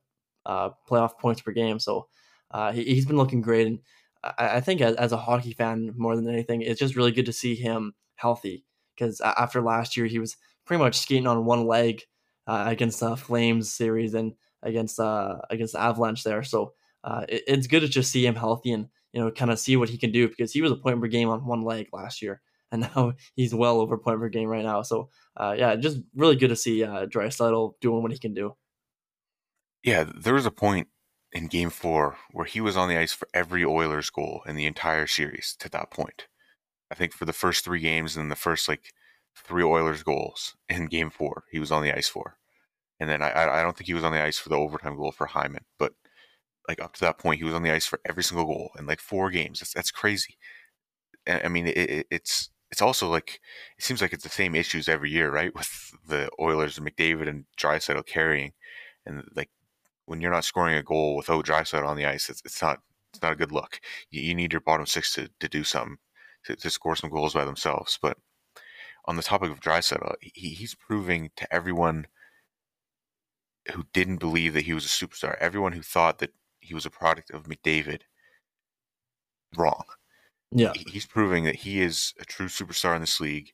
uh, 0.46 0.70
playoff 0.88 1.18
points 1.18 1.42
per 1.42 1.52
game. 1.52 1.78
So 1.78 2.08
uh, 2.50 2.72
he, 2.72 2.94
has 2.94 3.04
been 3.04 3.16
looking 3.16 3.42
great, 3.42 3.66
and 3.66 3.80
I, 4.24 4.56
I 4.56 4.60
think 4.60 4.80
as, 4.80 4.96
as, 4.96 5.12
a 5.12 5.16
hockey 5.16 5.52
fan 5.52 5.92
more 5.96 6.16
than 6.16 6.28
anything, 6.28 6.62
it's 6.62 6.80
just 6.80 6.96
really 6.96 7.12
good 7.12 7.26
to 7.26 7.32
see 7.32 7.54
him 7.54 7.94
healthy 8.14 8.64
because 8.94 9.20
after 9.20 9.60
last 9.60 9.96
year 9.96 10.06
he 10.06 10.18
was 10.18 10.36
pretty 10.70 10.84
much 10.84 11.00
skating 11.00 11.26
on 11.26 11.44
one 11.44 11.66
leg 11.66 12.00
uh, 12.46 12.62
against 12.68 13.00
the 13.00 13.16
Flames 13.16 13.74
series 13.74 14.14
and 14.14 14.34
against 14.62 15.00
uh, 15.00 15.38
against 15.50 15.72
the 15.72 15.80
Avalanche 15.80 16.22
there. 16.22 16.44
So 16.44 16.74
uh, 17.02 17.24
it, 17.28 17.42
it's 17.48 17.66
good 17.66 17.80
to 17.80 17.88
just 17.88 18.12
see 18.12 18.24
him 18.24 18.36
healthy 18.36 18.70
and 18.70 18.86
you 19.12 19.20
know 19.20 19.32
kind 19.32 19.50
of 19.50 19.58
see 19.58 19.76
what 19.76 19.88
he 19.88 19.98
can 19.98 20.12
do 20.12 20.28
because 20.28 20.52
he 20.52 20.62
was 20.62 20.70
a 20.70 20.76
point 20.76 21.00
per 21.00 21.08
game 21.08 21.28
on 21.28 21.44
one 21.44 21.62
leg 21.62 21.88
last 21.92 22.22
year, 22.22 22.40
and 22.70 22.82
now 22.82 23.14
he's 23.34 23.52
well 23.52 23.80
over 23.80 23.98
point 23.98 24.20
per 24.20 24.28
game 24.28 24.48
right 24.48 24.64
now. 24.64 24.82
So 24.82 25.08
uh, 25.36 25.56
yeah, 25.58 25.74
just 25.74 25.98
really 26.14 26.36
good 26.36 26.50
to 26.50 26.56
see 26.56 26.84
uh, 26.84 27.06
Draisaitl 27.06 27.72
doing 27.80 28.04
what 28.04 28.12
he 28.12 28.18
can 28.20 28.32
do. 28.32 28.54
Yeah, 29.82 30.04
there 30.04 30.34
was 30.34 30.46
a 30.46 30.52
point 30.52 30.86
in 31.32 31.48
game 31.48 31.70
four 31.70 32.16
where 32.30 32.46
he 32.46 32.60
was 32.60 32.76
on 32.76 32.88
the 32.88 32.96
ice 32.96 33.12
for 33.12 33.26
every 33.34 33.64
Oilers 33.64 34.08
goal 34.08 34.42
in 34.46 34.54
the 34.54 34.66
entire 34.66 35.08
series 35.08 35.56
to 35.58 35.68
that 35.70 35.90
point. 35.90 36.28
I 36.92 36.94
think 36.94 37.12
for 37.12 37.24
the 37.24 37.32
first 37.32 37.64
three 37.64 37.80
games 37.80 38.16
and 38.16 38.30
the 38.30 38.36
first 38.36 38.68
like 38.68 38.92
three 39.36 39.62
Oilers 39.62 40.02
goals 40.02 40.56
in 40.68 40.86
game 40.86 41.10
four, 41.10 41.44
he 41.50 41.58
was 41.58 41.72
on 41.72 41.82
the 41.82 41.96
ice 41.96 42.08
for. 42.08 42.36
And 42.98 43.08
then 43.08 43.22
I, 43.22 43.60
I 43.60 43.62
don't 43.62 43.76
think 43.76 43.86
he 43.86 43.94
was 43.94 44.04
on 44.04 44.12
the 44.12 44.22
ice 44.22 44.38
for 44.38 44.50
the 44.50 44.58
overtime 44.58 44.96
goal 44.96 45.12
for 45.12 45.26
Hyman, 45.26 45.64
but 45.78 45.94
like 46.68 46.80
up 46.82 46.94
to 46.94 47.00
that 47.00 47.18
point, 47.18 47.38
he 47.38 47.44
was 47.44 47.54
on 47.54 47.62
the 47.62 47.72
ice 47.72 47.86
for 47.86 48.00
every 48.06 48.22
single 48.22 48.46
goal 48.46 48.70
in 48.78 48.86
like 48.86 49.00
four 49.00 49.30
games. 49.30 49.60
That's, 49.60 49.72
that's 49.72 49.90
crazy. 49.90 50.36
I 51.26 51.48
mean, 51.48 51.66
it, 51.66 51.76
it, 51.76 52.06
it's 52.10 52.50
it's 52.70 52.82
also 52.82 53.08
like 53.08 53.40
it 53.78 53.84
seems 53.84 54.00
like 54.00 54.12
it's 54.12 54.22
the 54.24 54.30
same 54.30 54.54
issues 54.54 54.88
every 54.88 55.10
year, 55.10 55.30
right? 55.30 55.54
With 55.54 55.92
the 56.06 56.30
Oilers 56.40 56.78
and 56.78 56.86
McDavid 56.86 57.28
and 57.28 57.44
Draisaitl 57.58 58.06
carrying, 58.06 58.52
and 59.06 59.24
like 59.34 59.50
when 60.06 60.20
you're 60.20 60.30
not 60.30 60.44
scoring 60.44 60.74
a 60.74 60.82
goal 60.82 61.16
without 61.16 61.46
Draisaitl 61.46 61.86
on 61.86 61.96
the 61.96 62.06
ice, 62.06 62.28
it's, 62.30 62.42
it's 62.44 62.62
not 62.62 62.80
it's 63.12 63.22
not 63.22 63.32
a 63.32 63.36
good 63.36 63.52
look. 63.52 63.80
You, 64.10 64.22
you 64.22 64.34
need 64.34 64.52
your 64.52 64.60
bottom 64.60 64.86
six 64.86 65.14
to, 65.14 65.30
to 65.40 65.48
do 65.48 65.64
something 65.64 65.98
to, 66.44 66.56
to 66.56 66.70
score 66.70 66.96
some 66.96 67.10
goals 67.10 67.34
by 67.34 67.44
themselves. 67.44 67.98
But 68.00 68.16
on 69.04 69.16
the 69.16 69.22
topic 69.22 69.50
of 69.50 69.60
Draisaitl, 69.60 70.14
he, 70.20 70.50
he's 70.50 70.74
proving 70.74 71.30
to 71.36 71.52
everyone 71.52 72.06
who 73.72 73.84
didn't 73.92 74.18
believe 74.18 74.54
that 74.54 74.64
he 74.64 74.72
was 74.72 74.84
a 74.84 74.88
superstar, 74.88 75.36
everyone 75.38 75.72
who 75.72 75.82
thought 75.82 76.18
that 76.18 76.32
he 76.60 76.74
was 76.74 76.86
a 76.86 76.90
product 76.90 77.30
of 77.30 77.44
McDavid, 77.44 78.02
wrong. 79.56 79.84
Yeah, 80.52 80.72
he's 80.74 81.06
proving 81.06 81.44
that 81.44 81.56
he 81.56 81.80
is 81.80 82.12
a 82.20 82.24
true 82.24 82.48
superstar 82.48 82.94
in 82.94 83.00
this 83.00 83.20
league. 83.20 83.52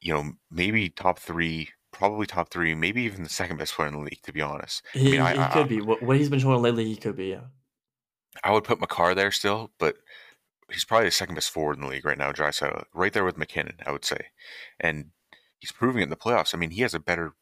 You 0.00 0.14
know, 0.14 0.32
maybe 0.50 0.88
top 0.88 1.18
three, 1.18 1.68
probably 1.92 2.26
top 2.26 2.50
three, 2.50 2.74
maybe 2.74 3.02
even 3.02 3.22
the 3.22 3.28
second 3.28 3.58
best 3.58 3.74
player 3.74 3.88
in 3.88 3.94
the 3.94 4.00
league. 4.00 4.22
To 4.22 4.32
be 4.32 4.40
honest, 4.40 4.82
he, 4.92 5.08
I 5.08 5.10
mean, 5.10 5.20
I, 5.20 5.32
he 5.32 5.38
I, 5.40 5.48
could 5.48 5.68
be. 5.68 5.80
What, 5.80 6.02
what, 6.02 6.16
he's 6.16 6.28
been 6.28 6.38
showing 6.38 6.62
lately, 6.62 6.84
he 6.84 6.96
could 6.96 7.16
be. 7.16 7.26
Yeah. 7.26 7.40
I 8.44 8.52
would 8.52 8.64
put 8.64 8.80
Makar 8.80 9.14
there 9.14 9.32
still, 9.32 9.72
but 9.78 9.96
he's 10.70 10.84
probably 10.84 11.06
the 11.06 11.12
second 11.12 11.34
best 11.34 11.50
forward 11.50 11.76
in 11.76 11.82
the 11.82 11.88
league 11.88 12.04
right 12.04 12.18
now. 12.18 12.32
Draisaitl, 12.32 12.84
right 12.94 13.12
there 13.12 13.24
with 13.24 13.38
MacKinnon, 13.38 13.76
I 13.86 13.92
would 13.92 14.04
say, 14.04 14.26
and 14.78 15.10
he's 15.58 15.72
proving 15.72 16.00
it 16.00 16.04
in 16.04 16.10
the 16.10 16.16
playoffs. 16.16 16.54
I 16.54 16.58
mean, 16.58 16.70
he 16.70 16.82
has 16.82 16.94
a 16.94 17.00
better 17.00 17.34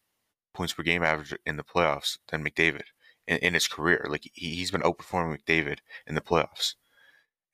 points 0.55 0.73
per 0.73 0.83
game 0.83 1.03
average 1.03 1.35
in 1.47 1.57
the 1.57 1.65
playoffs 1.65 2.19
than 2.31 2.45
McDavid 2.45 2.83
in, 3.27 3.39
in 3.39 3.55
his 3.55 3.69
career. 3.69 4.07
Like 4.09 4.29
he, 4.33 4.57
he's 4.57 4.71
been 4.71 4.83
outperforming 4.83 5.39
McDavid 5.39 5.79
in 6.07 6.15
the 6.15 6.21
playoffs 6.21 6.75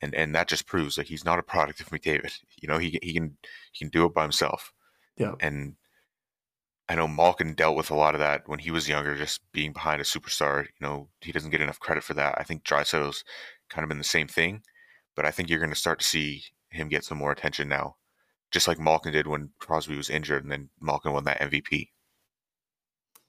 and 0.05 0.15
and 0.15 0.35
that 0.35 0.49
just 0.49 0.67
proves 0.67 0.99
like 0.99 1.07
he's 1.07 1.25
not 1.25 1.39
a 1.39 1.43
product 1.43 1.81
of 1.81 1.89
McDavid. 1.89 2.33
You 2.61 2.69
know, 2.69 2.79
he 2.79 2.99
he 3.03 3.13
can 3.13 3.37
he 3.73 3.85
can 3.85 3.91
do 3.91 4.07
it 4.07 4.15
by 4.15 4.23
himself. 4.23 4.73
Yeah. 5.19 5.35
And 5.39 5.75
I 6.89 6.95
know 6.95 7.07
Malkin 7.07 7.53
dealt 7.53 7.77
with 7.77 7.91
a 7.91 7.95
lot 7.95 8.15
of 8.15 8.21
that 8.21 8.49
when 8.49 8.59
he 8.59 8.71
was 8.71 8.89
younger, 8.89 9.15
just 9.17 9.43
being 9.53 9.75
behind 9.75 10.01
a 10.01 10.05
superstar. 10.05 10.63
You 10.63 10.87
know, 10.87 11.09
he 11.21 11.31
doesn't 11.31 11.51
get 11.51 11.61
enough 11.61 11.79
credit 11.79 12.05
for 12.05 12.15
that. 12.15 12.37
I 12.39 12.43
think 12.43 12.65
Draisaitl's 12.65 13.23
kind 13.69 13.83
of 13.83 13.91
been 13.91 13.99
the 13.99 14.05
same 14.05 14.29
thing, 14.29 14.63
but 15.15 15.25
I 15.25 15.31
think 15.31 15.49
you're 15.49 15.59
going 15.59 15.71
to 15.71 15.77
start 15.77 16.01
to 16.01 16.07
see 16.07 16.45
him 16.71 16.89
get 16.89 17.05
some 17.05 17.19
more 17.19 17.33
attention 17.33 17.69
now, 17.69 17.97
just 18.51 18.69
like 18.69 18.79
Malkin 18.79 19.13
did 19.13 19.27
when 19.27 19.51
Crosby 19.59 19.97
was 19.97 20.11
injured, 20.11 20.43
and 20.43 20.53
then 20.53 20.69
Malkin 20.81 21.13
won 21.13 21.25
that 21.25 21.41
MVP. 21.41 21.89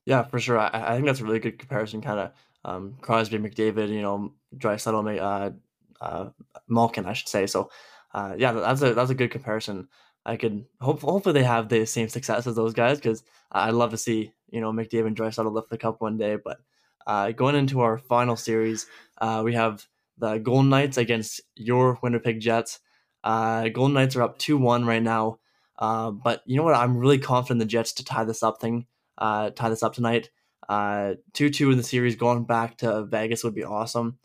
Yeah, 0.06 0.24
for 0.24 0.40
sure. 0.40 0.60
I, 0.60 0.70
I 0.74 0.94
think 0.94 1.06
that's 1.06 1.20
a 1.20 1.24
really 1.24 1.40
good 1.40 1.60
comparison. 1.60 2.02
Kind 2.02 2.20
of 2.20 2.32
um, 2.64 2.98
Crosby, 3.02 3.38
McDavid, 3.38 3.90
you 3.90 4.02
know, 4.02 4.34
Dry 4.58 4.76
Draisaitl, 4.76 5.20
uh, 5.20 6.04
uh, 6.04 6.30
Malkin, 6.68 7.06
I 7.06 7.14
should 7.14 7.28
say. 7.30 7.48
So, 7.48 7.70
uh, 8.14 8.36
yeah, 8.38 8.52
that's 8.52 8.82
a 8.82 8.94
that's 8.94 9.12
a 9.12 9.16
good 9.16 9.32
comparison. 9.32 9.88
I 10.26 10.38
could 10.38 10.66
hope 10.82 11.02
hopefully 11.02 11.34
they 11.34 11.44
have 11.44 11.70
the 11.70 11.86
same 11.86 12.10
success 12.10 12.48
as 12.48 12.56
those 12.56 12.74
guys 12.74 12.98
because 12.98 13.24
I'd 13.52 13.74
love 13.74 13.92
to 13.92 13.98
see 13.98 14.32
you 14.50 14.62
know 14.62 14.72
McDavid 14.72 15.08
and 15.08 15.18
Draisaitl 15.18 15.52
lift 15.52 15.70
the 15.70 15.78
cup 15.78 16.02
one 16.02 16.18
day. 16.18 16.38
But 16.38 16.58
uh, 17.06 17.32
going 17.32 17.56
into 17.56 17.82
our 17.82 17.98
final 17.98 18.36
series, 18.36 18.88
uh, 19.20 19.42
we 19.44 19.54
have 19.54 19.86
the 20.18 20.38
Golden 20.38 20.70
Knights 20.70 20.98
against 20.98 21.42
your 21.56 22.00
Winnipeg 22.02 22.40
Jets. 22.40 22.80
Uh, 23.24 23.70
Golden 23.70 23.94
Knights 23.94 24.16
are 24.16 24.24
up 24.24 24.38
two 24.38 24.58
one 24.58 24.86
right 24.86 25.04
now. 25.04 25.40
Uh, 25.78 26.12
but 26.12 26.42
you 26.46 26.56
know 26.56 26.64
what? 26.64 26.76
I'm 26.76 26.98
really 26.98 27.18
confident 27.18 27.60
the 27.60 27.66
Jets 27.66 27.94
to 27.94 28.06
tie 28.06 28.24
this 28.24 28.44
up 28.44 28.62
thing, 28.62 28.86
uh, 29.18 29.50
tie 29.50 29.70
this 29.70 29.84
up 29.84 29.94
tonight. 29.94 30.30
Uh, 30.70 31.16
two 31.34 31.50
two 31.50 31.70
in 31.70 31.78
the 31.78 31.84
series, 31.84 32.16
going 32.16 32.46
back 32.46 32.78
to 32.78 33.04
Vegas 33.06 33.44
would 33.44 33.56
be 33.56 33.64
awesome. 33.64 34.18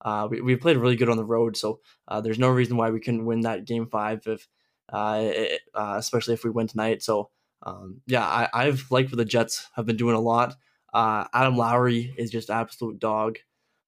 Uh, 0.00 0.28
we, 0.30 0.40
we 0.40 0.56
played 0.56 0.76
really 0.76 0.96
good 0.96 1.08
on 1.08 1.16
the 1.16 1.24
road, 1.24 1.56
so 1.56 1.80
uh, 2.06 2.20
there's 2.20 2.38
no 2.38 2.50
reason 2.50 2.76
why 2.76 2.90
we 2.90 3.00
couldn't 3.00 3.24
win 3.24 3.40
that 3.40 3.64
game 3.64 3.86
five, 3.86 4.20
if 4.26 4.46
it, 4.92 5.60
especially 5.74 6.34
if 6.34 6.44
we 6.44 6.50
win 6.50 6.66
tonight. 6.68 7.02
So 7.02 7.30
um, 7.62 8.00
yeah, 8.06 8.24
I, 8.24 8.48
I've 8.52 8.90
liked 8.90 9.10
what 9.10 9.16
the 9.16 9.24
Jets 9.24 9.68
have 9.74 9.86
been 9.86 9.96
doing 9.96 10.14
a 10.14 10.20
lot. 10.20 10.56
Adam 10.94 11.56
Lowry 11.56 12.14
is 12.16 12.30
just 12.30 12.50
absolute 12.50 12.98
dog. 12.98 13.38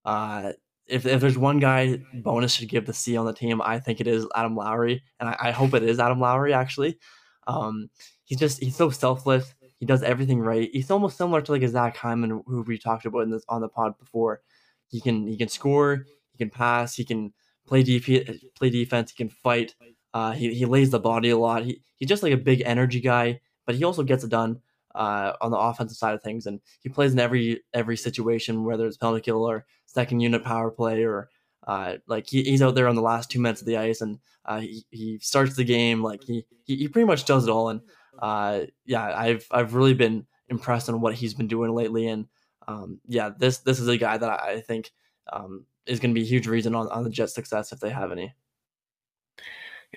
Uh, 0.04 0.52
if, 0.90 1.06
if 1.06 1.20
there's 1.20 1.38
one 1.38 1.58
guy 1.58 2.00
Bowness 2.14 2.54
should 2.54 2.68
give 2.68 2.86
the 2.86 2.92
C 2.92 3.16
on 3.16 3.26
the 3.26 3.32
team, 3.32 3.60
I 3.62 3.78
think 3.78 4.00
it 4.00 4.06
is 4.06 4.26
Adam 4.34 4.56
Lowry, 4.56 5.02
and 5.18 5.28
I, 5.28 5.36
I 5.40 5.50
hope 5.50 5.74
it 5.74 5.82
is 5.82 5.98
Adam 5.98 6.20
Lowry 6.20 6.52
actually. 6.52 6.98
Um, 7.46 7.88
he's 8.24 8.38
just 8.38 8.62
he's 8.62 8.76
so 8.76 8.90
selfless. 8.90 9.54
He 9.78 9.86
does 9.86 10.02
everything 10.02 10.40
right. 10.40 10.68
He's 10.72 10.90
almost 10.90 11.16
similar 11.16 11.40
to 11.40 11.52
like 11.52 11.62
a 11.62 11.68
Zach 11.68 11.96
Hyman, 11.96 12.42
who 12.46 12.62
we 12.62 12.78
talked 12.78 13.06
about 13.06 13.20
in 13.20 13.30
this 13.30 13.44
on 13.48 13.60
the 13.60 13.68
pod 13.68 13.98
before. 13.98 14.42
He 14.88 15.00
can 15.00 15.26
he 15.26 15.36
can 15.36 15.48
score. 15.48 16.04
He 16.32 16.38
can 16.38 16.50
pass. 16.50 16.94
He 16.94 17.04
can 17.04 17.32
play 17.66 17.82
def- 17.82 18.40
play 18.54 18.70
defense. 18.70 19.12
He 19.12 19.16
can 19.16 19.30
fight. 19.30 19.74
Uh, 20.12 20.32
he 20.32 20.54
he 20.54 20.66
lays 20.66 20.90
the 20.90 21.00
body 21.00 21.30
a 21.30 21.38
lot. 21.38 21.64
He 21.64 21.80
he's 21.96 22.08
just 22.08 22.22
like 22.22 22.32
a 22.32 22.36
big 22.36 22.62
energy 22.64 23.00
guy, 23.00 23.40
but 23.66 23.74
he 23.74 23.84
also 23.84 24.02
gets 24.02 24.24
it 24.24 24.30
done 24.30 24.60
uh, 24.94 25.32
on 25.40 25.50
the 25.50 25.58
offensive 25.58 25.96
side 25.96 26.14
of 26.14 26.22
things, 26.22 26.46
and 26.46 26.60
he 26.80 26.88
plays 26.88 27.12
in 27.12 27.18
every 27.18 27.62
every 27.74 27.96
situation, 27.96 28.64
whether 28.64 28.86
it's 28.86 28.96
penalty 28.96 29.22
kill 29.22 29.44
or 29.44 29.66
second 29.86 30.20
unit 30.20 30.44
power 30.44 30.70
play 30.70 31.04
or 31.04 31.28
uh, 31.66 31.96
like 32.06 32.26
he, 32.26 32.42
he's 32.42 32.62
out 32.62 32.74
there 32.74 32.88
on 32.88 32.96
the 32.96 33.02
last 33.02 33.30
two 33.30 33.40
minutes 33.40 33.60
of 33.60 33.66
the 33.66 33.76
ice, 33.76 34.00
and 34.00 34.18
uh, 34.46 34.60
he, 34.60 34.84
he 34.90 35.18
starts 35.20 35.56
the 35.56 35.64
game 35.64 36.02
like 36.02 36.22
he, 36.24 36.44
he, 36.64 36.76
he 36.76 36.88
pretty 36.88 37.06
much 37.06 37.24
does 37.24 37.46
it 37.46 37.50
all. 37.50 37.68
And 37.68 37.80
uh, 38.18 38.62
yeah, 38.86 39.16
I've 39.16 39.46
I've 39.50 39.74
really 39.74 39.94
been 39.94 40.26
impressed 40.48 40.88
on 40.88 41.00
what 41.00 41.14
he's 41.14 41.34
been 41.34 41.48
doing 41.48 41.74
lately, 41.74 42.08
and 42.08 42.26
um, 42.66 43.00
yeah, 43.06 43.30
this 43.36 43.58
this 43.58 43.78
is 43.78 43.88
a 43.88 43.96
guy 43.98 44.16
that 44.16 44.42
I 44.42 44.60
think 44.60 44.90
um, 45.32 45.64
is 45.86 46.00
going 46.00 46.14
to 46.14 46.18
be 46.18 46.26
a 46.26 46.28
huge 46.28 46.46
reason 46.46 46.74
on, 46.74 46.88
on 46.88 47.04
the 47.04 47.10
Jets' 47.10 47.34
success 47.34 47.72
if 47.72 47.80
they 47.80 47.90
have 47.90 48.12
any. 48.12 48.34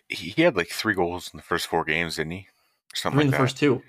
He 0.09 0.41
had 0.41 0.55
like 0.55 0.69
three 0.69 0.95
goals 0.95 1.29
in 1.33 1.37
the 1.37 1.43
first 1.43 1.67
four 1.67 1.85
games, 1.85 2.17
didn't 2.17 2.31
he? 2.31 2.47
Or 2.93 2.95
something 2.95 3.17
three 3.17 3.19
like 3.19 3.25
in 3.25 3.31
the 3.31 3.37
that. 3.37 3.43
first 3.43 3.57
two. 3.57 3.81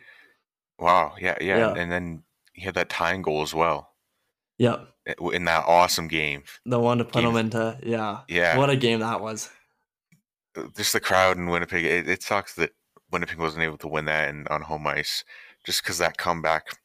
Wow, 0.78 1.14
yeah, 1.20 1.36
yeah, 1.40 1.58
yeah, 1.58 1.74
and 1.74 1.90
then 1.90 2.22
he 2.52 2.62
had 2.62 2.74
that 2.74 2.88
tying 2.88 3.22
goal 3.22 3.42
as 3.42 3.54
well. 3.54 3.90
Yep. 4.58 4.88
In 5.32 5.44
that 5.44 5.64
awesome 5.66 6.08
game. 6.08 6.44
The 6.64 6.78
one 6.78 6.98
to 6.98 7.04
put 7.04 7.22
game. 7.22 7.30
him 7.30 7.36
into, 7.36 7.78
yeah, 7.82 8.20
yeah. 8.28 8.56
What 8.56 8.70
a 8.70 8.76
game 8.76 9.00
that 9.00 9.20
was. 9.20 9.50
Uh, 10.56 10.68
just 10.76 10.92
the 10.92 11.00
crowd 11.00 11.36
in 11.36 11.48
Winnipeg. 11.48 11.84
It, 11.84 12.08
it 12.08 12.22
sucks 12.22 12.54
that 12.54 12.70
Winnipeg 13.10 13.38
wasn't 13.38 13.64
able 13.64 13.78
to 13.78 13.88
win 13.88 14.04
that 14.06 14.28
and 14.28 14.48
on 14.48 14.62
home 14.62 14.86
ice, 14.86 15.24
just 15.64 15.82
because 15.82 15.98
that 15.98 16.16
comeback 16.16 16.78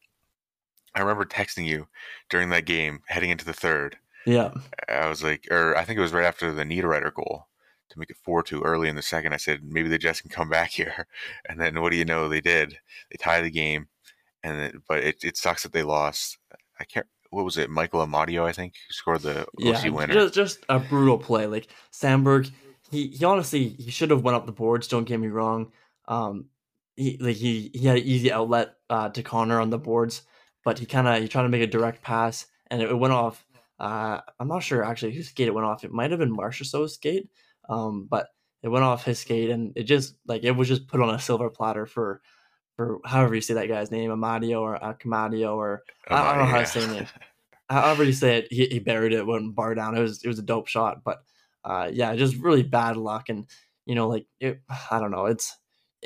I 0.94 1.00
remember 1.00 1.24
texting 1.24 1.66
you 1.66 1.88
during 2.28 2.50
that 2.50 2.64
game 2.64 3.02
heading 3.06 3.30
into 3.30 3.44
the 3.44 3.52
third. 3.52 3.96
Yeah. 4.26 4.52
I 4.88 5.08
was 5.08 5.22
like, 5.22 5.46
or 5.50 5.76
I 5.76 5.84
think 5.84 5.98
it 5.98 6.02
was 6.02 6.12
right 6.12 6.24
after 6.24 6.52
the 6.52 6.64
Niederreiter 6.64 7.12
goal 7.14 7.46
to 7.90 7.98
make 7.98 8.10
it 8.10 8.16
4 8.22 8.42
2 8.42 8.62
early 8.62 8.88
in 8.88 8.96
the 8.96 9.02
second. 9.02 9.32
I 9.32 9.38
said, 9.38 9.60
maybe 9.64 9.88
the 9.88 9.98
Jets 9.98 10.20
can 10.20 10.30
come 10.30 10.48
back 10.48 10.70
here. 10.72 11.06
And 11.48 11.60
then 11.60 11.80
what 11.80 11.90
do 11.90 11.96
you 11.96 12.04
know? 12.04 12.28
They 12.28 12.40
did. 12.40 12.78
They 13.10 13.16
tie 13.18 13.40
the 13.40 13.50
game. 13.50 13.88
and 14.42 14.60
it, 14.60 14.76
But 14.88 14.98
it, 14.98 15.24
it 15.24 15.36
sucks 15.36 15.62
that 15.62 15.72
they 15.72 15.82
lost. 15.82 16.38
I 16.78 16.84
can't. 16.84 17.06
What 17.30 17.44
was 17.44 17.58
it? 17.58 17.70
Michael 17.70 18.04
Amadio, 18.04 18.44
I 18.44 18.52
think, 18.52 18.74
who 18.74 18.92
scored 18.92 19.22
the 19.22 19.46
yeah, 19.56 19.78
OC 19.78 19.92
winner. 19.92 20.14
Just, 20.14 20.34
just 20.34 20.58
a 20.68 20.80
brutal 20.80 21.16
play. 21.16 21.46
Like 21.46 21.68
Samberg, 21.92 22.50
he, 22.90 23.08
he 23.08 23.24
honestly 23.24 23.68
he 23.68 23.90
should 23.92 24.10
have 24.10 24.24
went 24.24 24.36
up 24.36 24.46
the 24.46 24.52
boards. 24.52 24.88
Don't 24.88 25.04
get 25.04 25.20
me 25.20 25.28
wrong. 25.28 25.70
Um, 26.08 26.46
he 26.96 27.18
like 27.20 27.36
he 27.36 27.70
he 27.72 27.86
had 27.86 27.98
an 27.98 28.02
easy 28.02 28.32
outlet 28.32 28.74
uh, 28.88 29.10
to 29.10 29.22
Connor 29.22 29.60
on 29.60 29.70
the 29.70 29.78
boards, 29.78 30.22
but 30.64 30.78
he 30.80 30.86
kind 30.86 31.06
of 31.06 31.22
he 31.22 31.28
tried 31.28 31.44
to 31.44 31.48
make 31.48 31.62
a 31.62 31.68
direct 31.68 32.02
pass 32.02 32.46
and 32.70 32.82
it, 32.82 32.90
it 32.90 32.94
went 32.98 33.12
off. 33.12 33.44
Uh, 33.78 34.20
I'm 34.38 34.48
not 34.48 34.62
sure 34.62 34.84
actually 34.84 35.12
whose 35.12 35.28
skate 35.28 35.48
it 35.48 35.54
went 35.54 35.66
off. 35.66 35.84
It 35.84 35.92
might 35.92 36.10
have 36.10 36.20
been 36.20 36.36
Marchessault's 36.36 36.94
skate, 36.94 37.28
um, 37.70 38.06
but 38.10 38.28
it 38.62 38.68
went 38.68 38.84
off 38.84 39.04
his 39.04 39.18
skate 39.18 39.48
and 39.48 39.72
it 39.76 39.84
just 39.84 40.16
like 40.26 40.44
it 40.44 40.50
was 40.50 40.68
just 40.68 40.86
put 40.88 41.00
on 41.00 41.14
a 41.14 41.18
silver 41.18 41.48
platter 41.48 41.86
for 41.86 42.20
for 42.76 43.00
however 43.04 43.34
you 43.34 43.40
say 43.40 43.54
that 43.54 43.68
guy's 43.68 43.90
name, 43.90 44.10
Amadio 44.10 44.60
or 44.60 44.78
Akamadio 44.78 45.54
or 45.54 45.84
I, 46.08 46.16
I, 46.16 46.34
don't 46.34 46.44
know 46.44 46.50
how 46.50 46.60
to 46.60 46.66
say 46.66 46.80
it. 46.98 47.08
however 47.70 48.04
you 48.04 48.12
say 48.12 48.38
it, 48.38 48.48
he, 48.50 48.66
he 48.66 48.78
buried 48.80 49.12
it, 49.12 49.26
went 49.26 49.54
bar 49.54 49.74
down. 49.74 49.96
It 49.96 50.00
was 50.00 50.22
it 50.22 50.28
was 50.28 50.38
a 50.38 50.42
dope 50.42 50.66
shot, 50.66 51.04
but 51.04 51.22
uh, 51.64 51.90
yeah, 51.92 52.14
just 52.16 52.36
really 52.36 52.62
bad 52.62 52.96
luck 52.96 53.28
and 53.28 53.46
you 53.86 53.94
know 53.94 54.08
like 54.08 54.26
it, 54.40 54.60
I 54.90 54.98
don't 54.98 55.12
know. 55.12 55.26
It's 55.26 55.56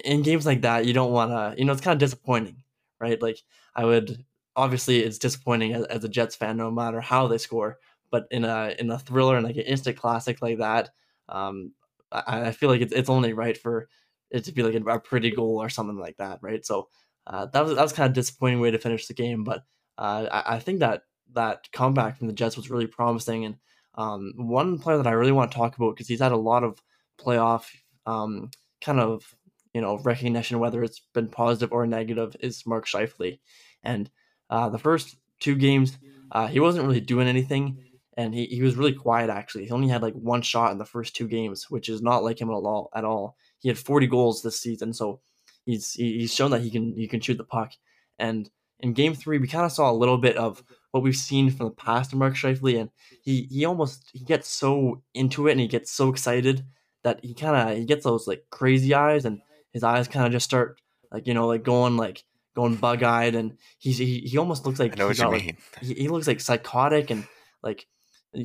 in 0.04 0.22
games 0.22 0.46
like 0.46 0.62
that 0.62 0.84
you 0.84 0.92
don't 0.92 1.12
want 1.12 1.30
to 1.30 1.58
you 1.58 1.64
know 1.64 1.72
it's 1.72 1.80
kind 1.80 1.94
of 1.94 2.00
disappointing, 2.00 2.58
right? 3.00 3.20
Like 3.20 3.38
I 3.74 3.84
would 3.84 4.24
obviously 4.56 5.02
it's 5.02 5.18
disappointing 5.18 5.72
as, 5.72 5.84
as, 5.86 6.04
a 6.04 6.08
Jets 6.08 6.36
fan, 6.36 6.56
no 6.56 6.70
matter 6.70 7.00
how 7.00 7.26
they 7.26 7.38
score. 7.38 7.78
But 8.10 8.26
in 8.30 8.44
a 8.44 8.74
in 8.78 8.90
a 8.90 8.98
thriller 8.98 9.36
and 9.36 9.46
like 9.46 9.56
an 9.56 9.62
instant 9.62 9.96
classic 9.96 10.42
like 10.42 10.58
that, 10.58 10.90
um, 11.28 11.72
I, 12.12 12.48
I, 12.48 12.52
feel 12.52 12.68
like 12.68 12.80
it's 12.80 12.92
it's 12.92 13.10
only 13.10 13.32
right 13.32 13.56
for 13.56 13.88
it 14.30 14.44
to 14.44 14.52
be 14.52 14.62
like 14.62 14.74
a, 14.74 14.84
a 14.84 15.00
pretty 15.00 15.30
goal 15.30 15.62
or 15.62 15.68
something 15.68 15.98
like 15.98 16.16
that, 16.18 16.38
right? 16.42 16.64
So 16.64 16.88
uh, 17.26 17.46
that 17.46 17.64
was 17.64 17.74
that 17.74 17.82
was 17.82 17.92
kind 17.92 18.08
of 18.08 18.14
disappointing 18.14 18.60
way 18.60 18.70
to 18.70 18.78
finish 18.78 19.06
the 19.06 19.14
game, 19.14 19.44
but 19.44 19.64
uh, 19.98 20.26
I, 20.30 20.56
I, 20.56 20.58
think 20.58 20.80
that 20.80 21.02
that 21.32 21.70
comeback 21.72 22.18
from 22.18 22.26
the 22.26 22.32
Jets 22.32 22.56
was 22.56 22.70
really 22.70 22.86
promising. 22.86 23.44
And 23.44 23.56
um, 23.94 24.32
one 24.36 24.78
player 24.78 24.96
that 24.96 25.06
I 25.06 25.12
really 25.12 25.32
want 25.32 25.50
to 25.50 25.56
talk 25.56 25.76
about 25.76 25.94
because 25.94 26.08
he's 26.08 26.20
had 26.20 26.32
a 26.32 26.36
lot 26.36 26.64
of 26.64 26.82
playoff 27.18 27.66
um, 28.06 28.50
kind 28.80 29.00
of 29.00 29.34
you 29.72 29.80
know 29.80 29.98
recognition, 29.98 30.58
whether 30.58 30.82
it's 30.82 31.00
been 31.14 31.28
positive 31.28 31.72
or 31.72 31.86
negative, 31.86 32.36
is 32.40 32.66
Mark 32.66 32.86
Scheifele. 32.86 33.40
And 33.82 34.10
uh, 34.50 34.68
the 34.68 34.78
first 34.78 35.16
two 35.40 35.54
games, 35.54 35.96
uh, 36.32 36.46
he 36.46 36.60
wasn't 36.60 36.86
really 36.86 37.00
doing 37.00 37.28
anything, 37.28 37.78
and 38.16 38.34
he, 38.34 38.46
he 38.46 38.62
was 38.62 38.76
really 38.76 38.92
quiet 38.92 39.30
actually. 39.30 39.64
He 39.64 39.70
only 39.72 39.88
had 39.88 40.02
like 40.02 40.14
one 40.14 40.42
shot 40.42 40.72
in 40.72 40.78
the 40.78 40.84
first 40.84 41.16
two 41.16 41.28
games, 41.28 41.70
which 41.70 41.88
is 41.88 42.02
not 42.02 42.24
like 42.24 42.40
him 42.40 42.50
at 42.50 42.54
all. 42.54 42.90
At 42.94 43.04
all, 43.04 43.36
he 43.58 43.68
had 43.68 43.78
40 43.78 44.06
goals 44.06 44.42
this 44.42 44.60
season, 44.60 44.92
so 44.92 45.20
he's 45.66 45.92
he's 45.92 46.34
shown 46.34 46.50
that 46.52 46.62
he 46.62 46.70
can 46.70 46.94
he 46.96 47.08
can 47.08 47.20
shoot 47.20 47.38
the 47.38 47.44
puck. 47.44 47.72
And 48.18 48.48
in 48.80 48.92
game 48.92 49.14
three, 49.14 49.38
we 49.38 49.48
kind 49.48 49.64
of 49.64 49.72
saw 49.72 49.90
a 49.90 49.92
little 49.92 50.18
bit 50.18 50.36
of 50.36 50.62
what 50.90 51.02
we've 51.02 51.16
seen 51.16 51.50
from 51.50 51.66
the 51.66 51.72
past 51.72 52.12
of 52.12 52.18
Mark 52.18 52.34
Scheifele, 52.34 52.80
and 52.80 52.90
he 53.22 53.48
he 53.50 53.64
almost 53.64 54.10
he 54.12 54.20
gets 54.20 54.48
so 54.48 55.02
into 55.12 55.48
it 55.48 55.52
and 55.52 55.60
he 55.60 55.68
gets 55.68 55.90
so 55.90 56.08
excited 56.08 56.64
that 57.02 57.24
he 57.24 57.34
kind 57.34 57.56
of 57.56 57.76
he 57.76 57.84
gets 57.84 58.04
those 58.04 58.26
like 58.26 58.44
crazy 58.50 58.94
eyes, 58.94 59.24
and 59.24 59.40
his 59.72 59.82
eyes 59.82 60.08
kind 60.08 60.26
of 60.26 60.32
just 60.32 60.44
start 60.44 60.80
like 61.10 61.26
you 61.26 61.34
know 61.34 61.48
like 61.48 61.64
going 61.64 61.96
like 61.96 62.22
going 62.54 62.76
bug 62.76 63.02
eyed, 63.02 63.34
and 63.34 63.58
he's 63.78 63.98
he, 63.98 64.20
he 64.20 64.38
almost 64.38 64.66
looks 64.66 64.78
like 64.78 64.92
I 64.92 64.96
know 64.96 65.08
what 65.08 65.16
got, 65.16 65.26
you 65.26 65.32
like, 65.32 65.58
he, 65.80 65.94
he 65.94 66.08
looks 66.08 66.26
like 66.28 66.40
psychotic 66.40 67.10
and 67.10 67.26
like 67.62 67.86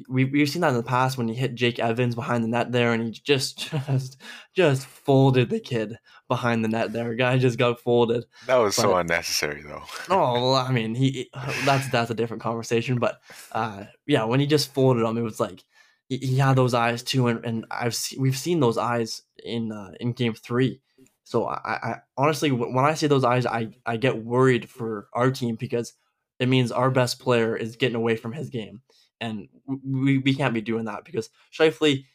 we 0.07 0.25
we've 0.25 0.49
seen 0.49 0.61
that 0.61 0.69
in 0.69 0.75
the 0.75 0.83
past 0.83 1.17
when 1.17 1.27
he 1.27 1.33
hit 1.33 1.55
Jake 1.55 1.79
Evans 1.79 2.15
behind 2.15 2.43
the 2.43 2.47
net 2.47 2.71
there, 2.71 2.93
and 2.93 3.03
he 3.03 3.11
just 3.11 3.71
just 3.87 4.21
just 4.53 4.85
folded 4.85 5.49
the 5.49 5.59
kid 5.59 5.97
behind 6.27 6.63
the 6.63 6.69
net 6.69 6.93
there. 6.93 7.15
Guy 7.15 7.37
just 7.37 7.57
got 7.57 7.79
folded. 7.79 8.25
That 8.47 8.57
was 8.57 8.75
so 8.75 8.95
unnecessary, 8.95 9.63
though. 9.63 9.83
Oh, 10.09 10.33
well, 10.33 10.55
I 10.55 10.71
mean, 10.71 10.95
he 10.95 11.29
that's 11.65 11.89
that's 11.89 12.11
a 12.11 12.15
different 12.15 12.43
conversation. 12.43 12.99
But 12.99 13.19
uh, 13.51 13.85
yeah, 14.05 14.23
when 14.25 14.39
he 14.39 14.47
just 14.47 14.73
folded 14.73 15.05
him, 15.05 15.17
it 15.17 15.21
was 15.21 15.39
like 15.39 15.63
he, 16.07 16.17
he 16.17 16.37
had 16.37 16.55
those 16.55 16.73
eyes 16.73 17.03
too, 17.03 17.27
and, 17.27 17.45
and 17.45 17.65
I've 17.71 17.95
seen, 17.95 18.21
we've 18.21 18.37
seen 18.37 18.59
those 18.59 18.77
eyes 18.77 19.21
in 19.43 19.71
uh, 19.71 19.91
in 19.99 20.13
game 20.13 20.33
three. 20.33 20.81
So 21.23 21.45
I, 21.45 21.59
I 21.65 21.95
honestly, 22.17 22.51
when 22.51 22.85
I 22.85 22.95
see 22.95 23.07
those 23.07 23.23
eyes, 23.23 23.45
I 23.45 23.69
I 23.85 23.97
get 23.97 24.23
worried 24.23 24.69
for 24.69 25.07
our 25.13 25.31
team 25.31 25.55
because 25.55 25.93
it 26.39 26.47
means 26.47 26.71
our 26.71 26.89
best 26.89 27.19
player 27.19 27.55
is 27.55 27.75
getting 27.75 27.95
away 27.95 28.15
from 28.15 28.31
his 28.31 28.49
game, 28.49 28.81
and 29.21 29.47
we 29.65 30.19
we 30.19 30.33
can't 30.33 30.53
be 30.53 30.61
doing 30.61 30.85
that 30.85 31.05
because 31.05 31.29
Scheifele, 31.53 32.05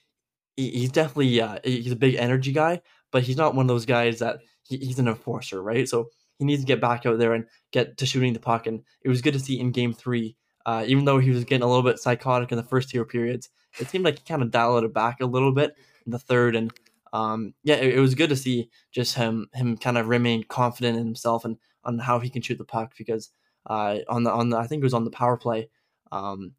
he, 0.56 0.70
he's 0.70 0.92
definitely 0.92 1.40
uh, 1.40 1.58
he's 1.64 1.92
a 1.92 1.96
big 1.96 2.14
energy 2.14 2.52
guy, 2.52 2.82
but 3.10 3.22
he's 3.22 3.36
not 3.36 3.54
one 3.54 3.64
of 3.64 3.68
those 3.68 3.86
guys 3.86 4.18
that 4.20 4.38
he, 4.62 4.78
he's 4.78 4.98
an 4.98 5.08
enforcer, 5.08 5.62
right? 5.62 5.88
So 5.88 6.08
he 6.38 6.44
needs 6.44 6.62
to 6.62 6.66
get 6.66 6.80
back 6.80 7.06
out 7.06 7.18
there 7.18 7.34
and 7.34 7.46
get 7.72 7.96
to 7.98 8.06
shooting 8.06 8.32
the 8.32 8.40
puck. 8.40 8.66
And 8.66 8.82
it 9.02 9.08
was 9.08 9.22
good 9.22 9.34
to 9.34 9.40
see 9.40 9.58
in 9.60 9.70
game 9.70 9.92
three, 9.92 10.36
uh, 10.66 10.84
even 10.86 11.04
though 11.04 11.18
he 11.18 11.30
was 11.30 11.44
getting 11.44 11.62
a 11.62 11.68
little 11.68 11.82
bit 11.82 11.98
psychotic 11.98 12.50
in 12.50 12.56
the 12.56 12.64
first 12.64 12.90
two 12.90 13.04
periods, 13.04 13.50
it 13.78 13.88
seemed 13.88 14.04
like 14.04 14.18
he 14.18 14.24
kind 14.24 14.42
of 14.42 14.50
dialed 14.50 14.84
it 14.84 14.94
back 14.94 15.20
a 15.20 15.26
little 15.26 15.52
bit 15.52 15.74
in 16.06 16.12
the 16.12 16.18
third. 16.18 16.56
And 16.56 16.72
um, 17.12 17.54
yeah, 17.62 17.76
it, 17.76 17.94
it 17.94 18.00
was 18.00 18.14
good 18.14 18.30
to 18.30 18.36
see 18.36 18.70
just 18.92 19.14
him 19.14 19.48
him 19.54 19.76
kind 19.76 19.98
of 19.98 20.08
remain 20.08 20.44
confident 20.44 20.98
in 20.98 21.04
himself 21.04 21.44
and 21.44 21.56
on 21.84 21.98
how 21.98 22.18
he 22.18 22.30
can 22.30 22.42
shoot 22.42 22.58
the 22.58 22.64
puck 22.64 22.94
because 22.96 23.30
uh, 23.66 23.98
on 24.08 24.24
the 24.24 24.32
on 24.32 24.50
the 24.50 24.56
I 24.56 24.66
think 24.66 24.80
it 24.80 24.84
was 24.84 24.94
on 24.94 25.04
the 25.04 25.10
power 25.10 25.36
play, 25.36 25.68
um, 26.10 26.52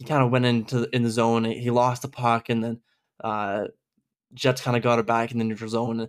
he 0.00 0.06
kind 0.06 0.22
of 0.24 0.30
went 0.30 0.46
into 0.46 0.88
in 0.94 1.02
the 1.02 1.10
zone. 1.10 1.44
He 1.44 1.70
lost 1.70 2.00
the 2.00 2.08
puck 2.08 2.48
and 2.48 2.64
then 2.64 2.80
uh, 3.22 3.66
Jets 4.32 4.62
kind 4.62 4.74
of 4.76 4.82
got 4.82 4.98
it 4.98 5.06
back 5.06 5.30
in 5.30 5.38
the 5.38 5.44
neutral 5.44 5.68
zone. 5.68 6.00
And 6.00 6.08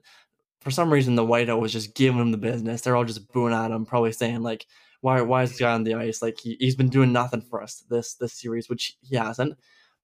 for 0.61 0.71
some 0.71 0.93
reason, 0.93 1.15
the 1.15 1.25
whiteout 1.25 1.59
was 1.59 1.73
just 1.73 1.93
giving 1.93 2.21
him 2.21 2.31
the 2.31 2.37
business. 2.37 2.81
They're 2.81 2.95
all 2.95 3.03
just 3.03 3.31
booing 3.33 3.53
at 3.53 3.69
him, 3.69 3.85
probably 3.85 4.13
saying 4.13 4.43
like, 4.43 4.65
"Why? 5.01 5.21
Why 5.21 5.43
is 5.43 5.49
this 5.49 5.59
guy 5.59 5.73
on 5.73 5.83
the 5.83 5.95
ice? 5.95 6.21
Like 6.21 6.39
he, 6.39 6.55
he's 6.57 6.77
been 6.77 6.87
doing 6.87 7.11
nothing 7.11 7.41
for 7.41 7.61
us 7.61 7.83
this 7.89 8.13
this 8.13 8.31
series, 8.33 8.69
which 8.69 8.95
he 9.01 9.17
hasn't." 9.17 9.57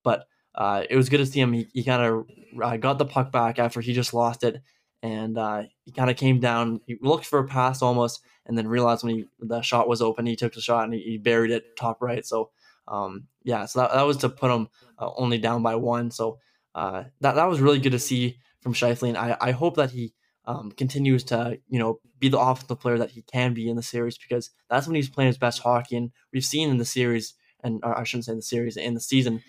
But 0.04 0.26
uh, 0.54 0.84
it 0.90 0.96
was 0.96 1.08
good 1.08 1.18
to 1.18 1.26
see 1.26 1.40
him. 1.40 1.54
He, 1.54 1.68
he 1.72 1.82
kind 1.82 2.02
of 2.02 2.26
uh, 2.62 2.76
got 2.76 2.98
the 2.98 3.06
puck 3.06 3.32
back 3.32 3.58
after 3.58 3.80
he 3.80 3.94
just 3.94 4.12
lost 4.12 4.44
it, 4.44 4.60
and 5.02 5.38
uh, 5.38 5.62
he 5.84 5.92
kind 5.92 6.10
of 6.10 6.16
came 6.16 6.40
down. 6.40 6.80
He 6.86 6.98
looked 7.00 7.24
for 7.24 7.38
a 7.38 7.46
pass 7.46 7.80
almost, 7.80 8.20
and 8.44 8.58
then 8.58 8.68
realized 8.68 9.02
when 9.02 9.14
he 9.14 9.24
the 9.38 9.62
shot 9.62 9.88
was 9.88 10.02
open, 10.02 10.26
he 10.26 10.36
took 10.36 10.52
the 10.52 10.60
shot 10.60 10.84
and 10.84 10.92
he, 10.92 11.00
he 11.00 11.18
buried 11.18 11.52
it 11.52 11.76
top 11.76 12.02
right. 12.02 12.26
So 12.26 12.50
um, 12.90 13.28
yeah, 13.44 13.66
so 13.66 13.80
that, 13.80 13.92
that 13.92 14.02
was 14.02 14.16
to 14.18 14.28
put 14.28 14.50
him 14.50 14.68
uh, 14.98 15.10
only 15.16 15.38
down 15.38 15.62
by 15.62 15.74
one. 15.74 16.10
So 16.10 16.38
uh, 16.74 17.04
that 17.20 17.34
that 17.34 17.48
was 17.48 17.60
really 17.60 17.78
good 17.78 17.92
to 17.92 17.98
see 17.98 18.38
from 18.60 18.74
Scheifele, 18.74 19.08
and 19.08 19.18
I, 19.18 19.36
I 19.40 19.50
hope 19.52 19.76
that 19.76 19.90
he 19.90 20.14
um, 20.46 20.72
continues 20.72 21.24
to 21.24 21.58
you 21.68 21.78
know 21.78 22.00
be 22.18 22.28
the 22.28 22.38
offensive 22.38 22.80
player 22.80 22.98
that 22.98 23.10
he 23.10 23.22
can 23.22 23.54
be 23.54 23.68
in 23.68 23.76
the 23.76 23.82
series 23.82 24.18
because 24.18 24.50
that's 24.68 24.86
when 24.86 24.96
he's 24.96 25.08
playing 25.08 25.28
his 25.28 25.38
best 25.38 25.60
hockey. 25.60 25.96
And 25.96 26.10
we've 26.32 26.44
seen 26.44 26.70
in 26.70 26.78
the 26.78 26.84
series, 26.84 27.34
and 27.62 27.80
I 27.84 28.04
shouldn't 28.04 28.24
say 28.24 28.32
in 28.32 28.38
the 28.38 28.42
series, 28.42 28.76
in 28.76 28.94
the 28.94 29.00
season, 29.00 29.42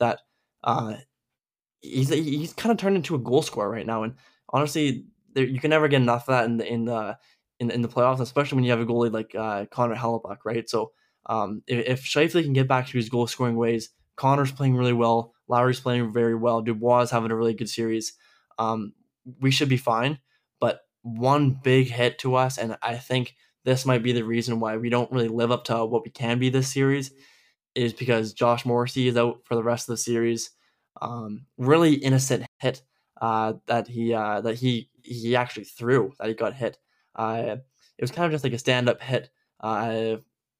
that 0.00 0.20
uh, 0.64 0.96
he's 1.80 2.08
he's 2.08 2.52
kind 2.52 2.72
of 2.72 2.78
turned 2.78 2.96
into 2.96 3.14
a 3.14 3.20
goal 3.20 3.42
scorer 3.42 3.70
right 3.70 3.86
now. 3.86 4.02
And 4.02 4.14
honestly, 4.48 5.06
there, 5.34 5.44
you 5.44 5.60
can 5.60 5.70
never 5.70 5.88
get 5.88 6.02
enough 6.02 6.28
of 6.28 6.34
that 6.34 6.44
in 6.46 6.56
the 6.56 6.72
in 6.72 6.84
the 6.86 7.18
in, 7.60 7.70
in 7.70 7.82
the 7.82 7.88
playoffs, 7.88 8.20
especially 8.20 8.56
when 8.56 8.64
you 8.64 8.70
have 8.70 8.80
a 8.80 8.86
goalie 8.86 9.12
like 9.12 9.34
uh, 9.34 9.66
Connor 9.66 9.96
Hellebuyck, 9.96 10.38
right? 10.44 10.68
So 10.68 10.92
um, 11.26 11.62
if, 11.66 11.86
if 11.86 12.04
Scheifele 12.04 12.42
can 12.42 12.52
get 12.52 12.68
back 12.68 12.86
to 12.88 12.98
his 12.98 13.08
goal 13.08 13.26
scoring 13.26 13.56
ways, 13.56 13.90
Connor's 14.16 14.52
playing 14.52 14.76
really 14.76 14.92
well. 14.92 15.34
Lowry's 15.48 15.80
playing 15.80 16.12
very 16.12 16.34
well. 16.34 16.62
Dubois 16.62 17.02
is 17.02 17.10
having 17.10 17.30
a 17.30 17.36
really 17.36 17.54
good 17.54 17.68
series. 17.68 18.14
Um, 18.58 18.94
we 19.40 19.50
should 19.50 19.68
be 19.68 19.76
fine. 19.76 20.18
But 20.60 20.80
one 21.02 21.50
big 21.50 21.88
hit 21.88 22.18
to 22.20 22.34
us, 22.34 22.58
and 22.58 22.76
I 22.82 22.96
think 22.96 23.34
this 23.64 23.84
might 23.84 24.02
be 24.02 24.12
the 24.12 24.24
reason 24.24 24.60
why 24.60 24.76
we 24.76 24.88
don't 24.88 25.10
really 25.12 25.28
live 25.28 25.50
up 25.50 25.64
to 25.64 25.84
what 25.84 26.04
we 26.04 26.10
can 26.10 26.38
be 26.38 26.48
this 26.48 26.72
series, 26.72 27.12
is 27.74 27.92
because 27.92 28.32
Josh 28.32 28.64
Morrissey 28.64 29.08
is 29.08 29.16
out 29.16 29.40
for 29.44 29.54
the 29.54 29.62
rest 29.62 29.88
of 29.88 29.92
the 29.92 29.98
series. 29.98 30.50
Um, 31.02 31.46
really 31.58 31.94
innocent 31.94 32.46
hit 32.58 32.82
uh, 33.20 33.54
that 33.66 33.86
he 33.88 34.14
uh, 34.14 34.40
that 34.40 34.54
he 34.54 34.88
he 35.02 35.36
actually 35.36 35.64
threw 35.64 36.12
that 36.18 36.28
he 36.28 36.34
got 36.34 36.54
hit. 36.54 36.78
Uh, 37.14 37.56
it 37.98 38.02
was 38.02 38.10
kind 38.10 38.26
of 38.26 38.32
just 38.32 38.44
like 38.44 38.52
a 38.52 38.58
stand 38.58 38.88
up 38.88 39.02
hit. 39.02 39.30
Uh, 39.60 40.16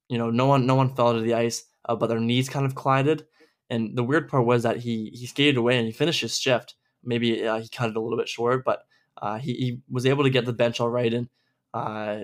you 0.08 0.18
know, 0.18 0.30
no 0.30 0.46
one 0.46 0.66
no 0.66 0.74
one 0.74 0.94
fell 0.94 1.14
to 1.14 1.20
the 1.20 1.34
ice, 1.34 1.64
uh, 1.88 1.96
but 1.96 2.08
their 2.08 2.20
knees 2.20 2.48
kind 2.48 2.66
of 2.66 2.74
collided. 2.74 3.26
And 3.68 3.96
the 3.96 4.04
weird 4.04 4.28
part 4.28 4.46
was 4.46 4.62
that 4.62 4.78
he 4.78 5.10
he 5.14 5.26
skated 5.26 5.56
away 5.56 5.78
and 5.78 5.86
he 5.86 5.92
finished 5.92 6.20
his 6.20 6.38
shift. 6.38 6.74
Maybe 7.02 7.46
uh, 7.46 7.60
he 7.60 7.68
cut 7.68 7.90
it 7.90 7.96
a 7.96 8.00
little 8.00 8.18
bit 8.18 8.28
short, 8.28 8.64
but 8.64 8.82
uh, 9.20 9.38
he, 9.38 9.52
he 9.54 9.80
was 9.88 10.06
able 10.06 10.24
to 10.24 10.30
get 10.30 10.44
the 10.44 10.52
bench 10.52 10.80
all 10.80 10.90
right, 10.90 11.12
and 11.12 11.28
uh, 11.72 12.20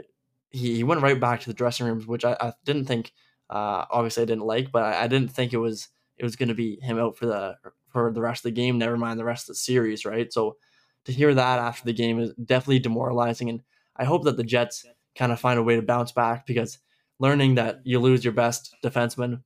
he, 0.50 0.76
he 0.76 0.84
went 0.84 1.02
right 1.02 1.18
back 1.18 1.40
to 1.40 1.48
the 1.48 1.54
dressing 1.54 1.86
rooms, 1.86 2.06
which 2.06 2.24
I, 2.24 2.36
I 2.40 2.52
didn't 2.64 2.86
think. 2.86 3.12
Uh, 3.50 3.84
obviously, 3.90 4.22
I 4.22 4.26
didn't 4.26 4.44
like, 4.44 4.72
but 4.72 4.82
I, 4.82 5.04
I 5.04 5.06
didn't 5.08 5.28
think 5.28 5.52
it 5.52 5.58
was 5.58 5.88
it 6.16 6.24
was 6.24 6.36
going 6.36 6.48
to 6.48 6.54
be 6.54 6.78
him 6.80 6.98
out 6.98 7.16
for 7.16 7.26
the 7.26 7.56
for 7.88 8.12
the 8.12 8.20
rest 8.20 8.40
of 8.40 8.44
the 8.44 8.60
game. 8.60 8.78
Never 8.78 8.96
mind 8.96 9.18
the 9.18 9.24
rest 9.24 9.44
of 9.44 9.54
the 9.54 9.58
series, 9.58 10.04
right? 10.04 10.32
So 10.32 10.56
to 11.04 11.12
hear 11.12 11.34
that 11.34 11.58
after 11.58 11.84
the 11.84 11.92
game 11.92 12.20
is 12.20 12.32
definitely 12.34 12.78
demoralizing, 12.78 13.50
and 13.50 13.62
I 13.96 14.04
hope 14.04 14.24
that 14.24 14.36
the 14.36 14.44
Jets 14.44 14.84
kind 15.16 15.32
of 15.32 15.40
find 15.40 15.58
a 15.58 15.62
way 15.62 15.76
to 15.76 15.82
bounce 15.82 16.12
back 16.12 16.46
because 16.46 16.78
learning 17.18 17.56
that 17.56 17.80
you 17.84 18.00
lose 18.00 18.24
your 18.24 18.32
best 18.32 18.74
defenseman 18.84 19.42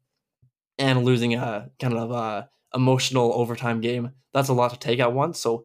and 0.79 1.05
losing 1.05 1.35
a 1.35 1.71
kind 1.81 1.95
of 1.95 2.11
a 2.11 2.49
emotional 2.75 3.33
overtime 3.35 3.81
game 3.81 4.13
that's 4.37 4.51
a 4.51 4.53
lot 4.53 4.71
to 4.71 4.79
take 4.79 5.01
at 5.01 5.15
once. 5.15 5.41
So 5.41 5.65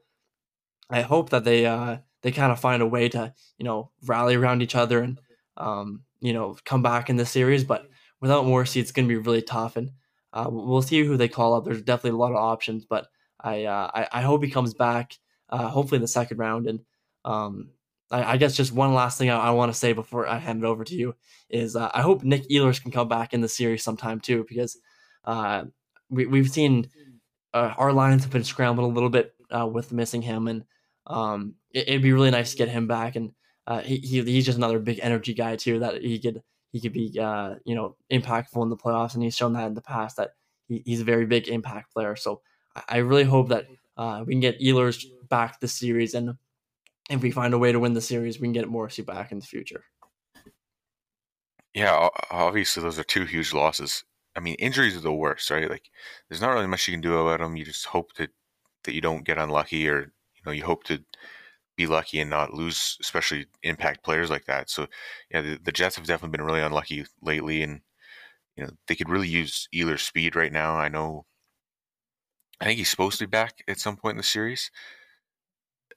I 0.90 1.02
hope 1.02 1.30
that 1.32 1.44
they 1.44 1.66
uh, 1.66 1.98
they 2.22 2.32
kind 2.32 2.54
of 2.54 2.60
find 2.60 2.82
a 2.82 2.88
way 2.88 3.10
to 3.10 3.34
you 3.58 3.66
know 3.66 3.92
rally 4.06 4.36
around 4.36 4.62
each 4.62 4.76
other 4.76 5.02
and 5.02 5.20
um, 5.58 6.04
you 6.22 6.32
know 6.32 6.58
come 6.64 6.82
back 6.82 7.10
in 7.10 7.18
this 7.18 7.30
series. 7.30 7.66
But 7.66 7.90
without 8.22 8.46
Morrissey, 8.46 8.80
it's 8.80 8.94
going 8.94 9.08
to 9.10 9.14
be 9.14 9.20
really 9.20 9.42
tough, 9.42 9.76
and 9.76 9.92
uh, 10.32 10.48
we'll 10.50 10.82
see 10.82 11.04
who 11.04 11.18
they 11.18 11.28
call 11.28 11.54
up. 11.54 11.66
There's 11.66 11.82
definitely 11.82 12.18
a 12.18 12.22
lot 12.22 12.32
of 12.32 12.38
options, 12.38 12.86
but 12.86 13.08
I 13.42 13.66
uh, 13.66 13.92
I, 13.94 14.08
I, 14.14 14.22
hope 14.22 14.44
he 14.44 14.50
comes 14.50 14.74
back. 14.74 15.18
Uh, 15.50 15.68
hopefully 15.68 15.98
in 15.98 16.02
the 16.02 16.08
second 16.08 16.38
round, 16.38 16.68
and 16.68 16.80
um, 17.26 17.72
I, 18.12 18.34
I, 18.34 18.38
guess 18.38 18.56
just 18.56 18.72
one 18.72 18.94
last 18.94 19.18
thing 19.18 19.30
I, 19.30 19.38
I 19.38 19.52
want 19.52 19.72
to 19.72 19.78
say 19.78 19.94
before 19.94 20.28
I 20.28 20.38
hand 20.38 20.64
it 20.64 20.68
over 20.68 20.84
to 20.84 20.96
you 20.96 21.16
is 21.50 21.76
uh, 21.76 21.90
I 21.94 22.02
hope 22.02 22.24
Nik 22.24 22.48
Ehlers 22.50 22.82
can 22.82 22.92
come 22.92 23.08
back 23.08 23.34
in 23.34 23.42
the 23.42 23.48
series 23.48 23.84
sometime 23.84 24.20
too, 24.20 24.46
because 24.48 24.78
uh, 25.26 25.66
we 26.10 26.26
we've 26.26 26.50
seen 26.50 26.90
uh, 27.54 27.74
our 27.78 27.94
lines 27.94 28.24
have 28.24 28.32
been 28.32 28.44
scrambled 28.44 28.90
a 28.90 28.94
little 28.94 29.10
bit 29.10 29.34
with 29.72 29.92
missing 29.92 30.22
him 30.22 30.48
and. 30.48 30.64
Um, 31.08 31.56
it, 31.74 31.90
would 31.90 32.02
be 32.02 32.14
really 32.14 32.32
nice 32.32 32.52
to 32.52 32.58
get 32.58 32.70
him 32.70 32.88
back, 32.88 33.16
and 33.16 33.32
uh, 33.68 33.80
he, 33.80 33.98
he 33.98 34.22
he's 34.24 34.46
just 34.46 34.58
another 34.58 34.80
big 34.80 35.00
energy 35.02 35.34
guy 35.34 35.56
too. 35.56 35.80
That 35.80 36.02
he 36.02 36.20
could 36.20 36.42
he 36.72 36.80
could 36.80 36.94
be 36.94 37.18
uh, 37.20 37.56
you 37.66 37.76
know 37.76 37.96
impactful 38.12 38.62
in 38.62 38.70
the 38.70 38.78
playoffs, 38.78 39.14
and 39.14 39.24
he's 39.24 39.36
shown 39.36 39.54
that 39.54 39.68
in 39.68 39.74
the 39.74 39.82
past 39.82 40.18
that 40.18 40.32
he, 40.68 40.82
he's 40.86 41.02
a 41.02 41.06
very 41.06 41.26
big 41.26 41.48
impact 41.48 41.94
player. 41.94 42.16
So 42.16 42.42
I, 42.76 42.84
I 42.90 42.98
really 42.98 43.24
hope 43.24 43.50
that 43.50 43.68
uh, 43.98 44.24
we 44.26 44.34
can 44.34 44.42
get 44.42 44.60
Ehlers 44.60 45.06
back 45.30 45.60
this 45.60 45.74
series, 45.74 46.14
and 46.14 46.36
if 47.12 47.22
we 47.22 47.32
find 47.32 47.54
a 47.54 47.58
way 47.58 47.72
to 47.72 47.80
win 47.80 47.94
the 47.94 48.02
series, 48.02 48.40
we 48.40 48.48
can 48.48 48.54
get 48.54 48.68
Morrissey 48.68 49.02
back 49.02 49.32
in 49.32 49.40
the 49.40 49.46
future. 49.46 49.84
Yeah, 51.74 52.10
obviously 52.30 52.84
those 52.84 53.00
are 53.00 53.04
two 53.04 53.26
huge 53.26 53.54
losses. 53.54 54.04
I 54.36 54.40
mean, 54.40 54.56
injuries 54.56 54.96
are 54.96 55.02
the 55.02 55.14
worst, 55.14 55.50
right? 55.50 55.70
Like, 55.70 55.90
there's 56.30 56.42
not 56.42 56.52
really 56.52 56.68
much 56.68 56.88
you 56.88 56.94
can 56.94 57.02
do 57.02 57.18
about 57.18 57.40
them. 57.40 57.56
You 57.56 57.66
just 57.66 57.86
hope 57.86 58.14
that 58.16 58.30
that 58.84 58.96
you 58.96 59.02
don't 59.02 59.26
get 59.26 59.38
unlucky 59.38 59.88
or 59.88 60.02
you 60.02 60.42
know 60.46 60.52
you 60.52 60.64
hope 60.64 60.84
to 60.86 61.04
be 61.78 61.88
lucky 61.88 62.20
and 62.20 62.30
not 62.30 62.54
lose, 62.54 62.98
especially 63.02 63.46
impact 63.64 64.04
players 64.04 64.30
like 64.30 64.46
that. 64.46 64.70
So 64.70 64.88
yeah, 65.30 65.42
the, 65.42 65.60
the 65.64 65.72
Jets 65.72 65.96
have 65.96 66.06
definitely 66.08 66.38
been 66.38 66.46
really 66.46 66.62
unlucky 66.62 67.06
lately, 67.22 67.62
and 67.64 67.82
you 68.56 68.64
know 68.64 68.72
they 68.88 68.96
could 68.96 69.10
really 69.10 69.28
use 69.28 69.68
Ehlers' 69.74 70.00
speed 70.00 70.36
right 70.36 70.52
now. 70.52 70.76
I 70.76 70.90
know. 70.90 71.26
I 72.60 72.66
think 72.66 72.78
he's 72.78 72.90
supposed 72.90 73.20
to 73.20 73.28
be 73.28 73.32
back 73.32 73.64
at 73.68 73.80
some 73.80 73.98
point 73.98 74.14
in 74.14 74.18
the 74.18 74.24
series. 74.24 74.72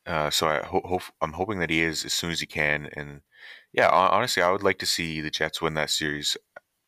Uh, 0.06 0.30
so 0.30 0.48
I 0.48 0.64
ho- 0.64 0.82
hope 0.84 1.02
I'm 1.20 1.32
hoping 1.32 1.58
that 1.60 1.70
he 1.70 1.80
is 1.80 2.04
as 2.04 2.12
soon 2.12 2.30
as 2.30 2.40
he 2.40 2.46
can. 2.46 2.90
And 2.94 3.22
yeah, 3.72 3.88
honestly, 3.88 4.42
I 4.42 4.50
would 4.50 4.62
like 4.62 4.78
to 4.80 4.86
see 4.86 5.20
the 5.20 5.30
Jets 5.30 5.62
win 5.62 5.74
that 5.74 5.90
series 5.90 6.36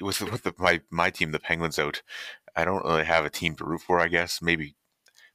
with 0.01 0.21
with 0.31 0.43
the, 0.43 0.55
my 0.59 0.81
my 0.91 1.11
team, 1.11 1.33
the 1.33 1.39
Penguins 1.39 1.79
out. 1.79 2.03
I 2.55 2.65
don't 2.65 2.85
really 2.85 3.05
have 3.05 3.25
a 3.25 3.31
team 3.31 3.55
to 3.57 3.65
root 3.65 3.83
for. 3.83 4.01
I 4.01 4.09
guess 4.09 4.41
maybe 4.43 4.77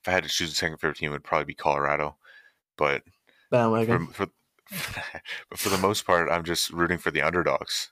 if 0.01 0.07
I 0.07 0.11
had 0.11 0.23
to 0.23 0.29
choose 0.29 0.51
a 0.51 0.55
second 0.55 0.77
favorite 0.77 0.97
team, 0.97 1.09
it 1.09 1.13
would 1.13 1.23
probably 1.23 1.45
be 1.45 1.53
Colorado. 1.53 2.17
But 2.77 3.03
bandwagon. 3.49 4.07
For, 4.07 4.25
for, 4.25 4.31
but 5.49 5.59
for 5.59 5.69
the 5.69 5.77
most 5.77 6.05
part, 6.05 6.29
I'm 6.31 6.43
just 6.43 6.71
rooting 6.71 6.97
for 6.97 7.11
the 7.11 7.21
underdogs, 7.21 7.91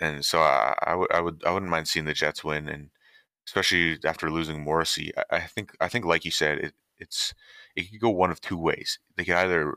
and 0.00 0.24
so 0.24 0.40
I, 0.40 0.74
I 0.82 0.94
would 0.94 1.12
I 1.12 1.20
would 1.20 1.42
I 1.44 1.52
wouldn't 1.52 1.70
mind 1.70 1.88
seeing 1.88 2.06
the 2.06 2.14
Jets 2.14 2.42
win, 2.42 2.68
and 2.68 2.90
especially 3.46 3.98
after 4.04 4.30
losing 4.30 4.62
Morrissey, 4.62 5.12
I, 5.16 5.36
I 5.36 5.40
think 5.40 5.76
I 5.80 5.88
think 5.88 6.04
like 6.04 6.24
you 6.24 6.30
said, 6.30 6.58
it, 6.58 6.74
it's 6.98 7.34
it 7.76 7.90
could 7.90 8.00
go 8.00 8.10
one 8.10 8.30
of 8.30 8.40
two 8.40 8.58
ways. 8.58 8.98
They 9.16 9.24
could 9.24 9.34
either, 9.34 9.74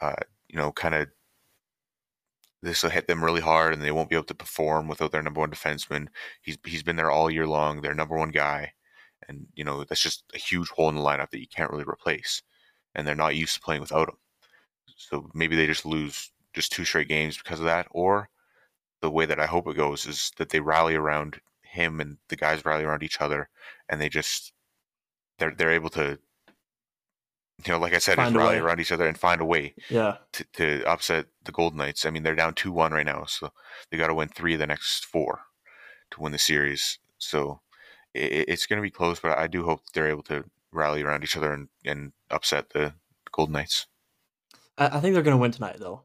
uh, 0.00 0.16
you 0.48 0.56
know, 0.58 0.72
kind 0.72 0.94
of 0.94 1.08
this 2.62 2.82
will 2.82 2.90
hit 2.90 3.06
them 3.08 3.24
really 3.24 3.40
hard, 3.40 3.72
and 3.72 3.82
they 3.82 3.90
won't 3.90 4.08
be 4.08 4.16
able 4.16 4.24
to 4.26 4.34
perform 4.34 4.88
without 4.88 5.12
their 5.12 5.22
number 5.22 5.40
one 5.40 5.50
defenseman. 5.50 6.08
He's 6.42 6.58
he's 6.64 6.82
been 6.82 6.96
there 6.96 7.10
all 7.10 7.30
year 7.30 7.46
long, 7.46 7.80
their 7.80 7.94
number 7.94 8.16
one 8.16 8.30
guy, 8.30 8.72
and 9.28 9.46
you 9.54 9.64
know 9.64 9.84
that's 9.84 10.02
just 10.02 10.24
a 10.34 10.38
huge 10.38 10.68
hole 10.70 10.88
in 10.88 10.94
the 10.96 11.02
lineup 11.02 11.30
that 11.30 11.40
you 11.40 11.48
can't 11.48 11.70
really 11.70 11.84
replace, 11.84 12.42
and 12.94 13.06
they're 13.06 13.14
not 13.14 13.36
used 13.36 13.54
to 13.54 13.60
playing 13.60 13.80
without 13.80 14.08
him. 14.08 14.16
So 14.96 15.30
maybe 15.34 15.56
they 15.56 15.66
just 15.66 15.86
lose 15.86 16.32
just 16.54 16.72
two 16.72 16.84
straight 16.84 17.08
games 17.08 17.38
because 17.38 17.60
of 17.60 17.66
that, 17.66 17.88
or 17.90 18.28
the 19.02 19.10
way 19.10 19.26
that 19.26 19.40
I 19.40 19.46
hope 19.46 19.66
it 19.68 19.76
goes 19.76 20.06
is 20.06 20.32
that 20.38 20.50
they 20.50 20.60
rally 20.60 20.94
around 20.94 21.40
him 21.62 22.00
and 22.00 22.18
the 22.28 22.36
guys 22.36 22.64
rally 22.64 22.84
around 22.84 23.02
each 23.02 23.20
other, 23.20 23.48
and 23.88 24.00
they 24.00 24.08
just 24.08 24.52
they're 25.38 25.54
they're 25.56 25.72
able 25.72 25.90
to 25.90 26.18
you 27.64 27.72
know, 27.72 27.78
like 27.78 27.94
I 27.94 27.98
said, 27.98 28.16
just 28.16 28.34
rally 28.34 28.58
around 28.58 28.80
each 28.80 28.92
other 28.92 29.06
and 29.06 29.16
find 29.16 29.40
a 29.40 29.44
way 29.44 29.74
yeah. 29.88 30.16
to, 30.32 30.44
to 30.54 30.84
upset 30.84 31.26
the 31.44 31.52
Golden 31.52 31.78
Knights. 31.78 32.04
I 32.04 32.10
mean, 32.10 32.22
they're 32.22 32.34
down 32.34 32.54
2 32.54 32.72
1 32.72 32.92
right 32.92 33.06
now, 33.06 33.24
so 33.24 33.52
they 33.90 33.96
got 33.96 34.08
to 34.08 34.14
win 34.14 34.28
three 34.28 34.54
of 34.54 34.60
the 34.60 34.66
next 34.66 35.04
four 35.04 35.40
to 36.10 36.20
win 36.20 36.32
the 36.32 36.38
series. 36.38 36.98
So 37.18 37.60
it, 38.14 38.48
it's 38.48 38.66
going 38.66 38.78
to 38.78 38.82
be 38.82 38.90
close, 38.90 39.20
but 39.20 39.38
I 39.38 39.46
do 39.46 39.64
hope 39.64 39.80
they're 39.92 40.08
able 40.10 40.22
to 40.24 40.44
rally 40.72 41.02
around 41.02 41.24
each 41.24 41.36
other 41.36 41.52
and, 41.52 41.68
and 41.84 42.12
upset 42.30 42.70
the 42.70 42.94
Golden 43.30 43.54
Knights. 43.54 43.86
I, 44.78 44.98
I 44.98 45.00
think 45.00 45.14
they're 45.14 45.22
going 45.22 45.36
to 45.36 45.40
win 45.40 45.52
tonight, 45.52 45.76
though. 45.78 46.02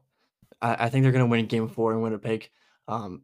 I, 0.60 0.86
I 0.86 0.88
think 0.88 1.02
they're 1.02 1.12
going 1.12 1.24
to 1.24 1.30
win 1.30 1.46
game 1.46 1.68
four 1.68 1.92
in 1.92 2.00
Winnipeg. 2.00 2.50
Um, 2.86 3.22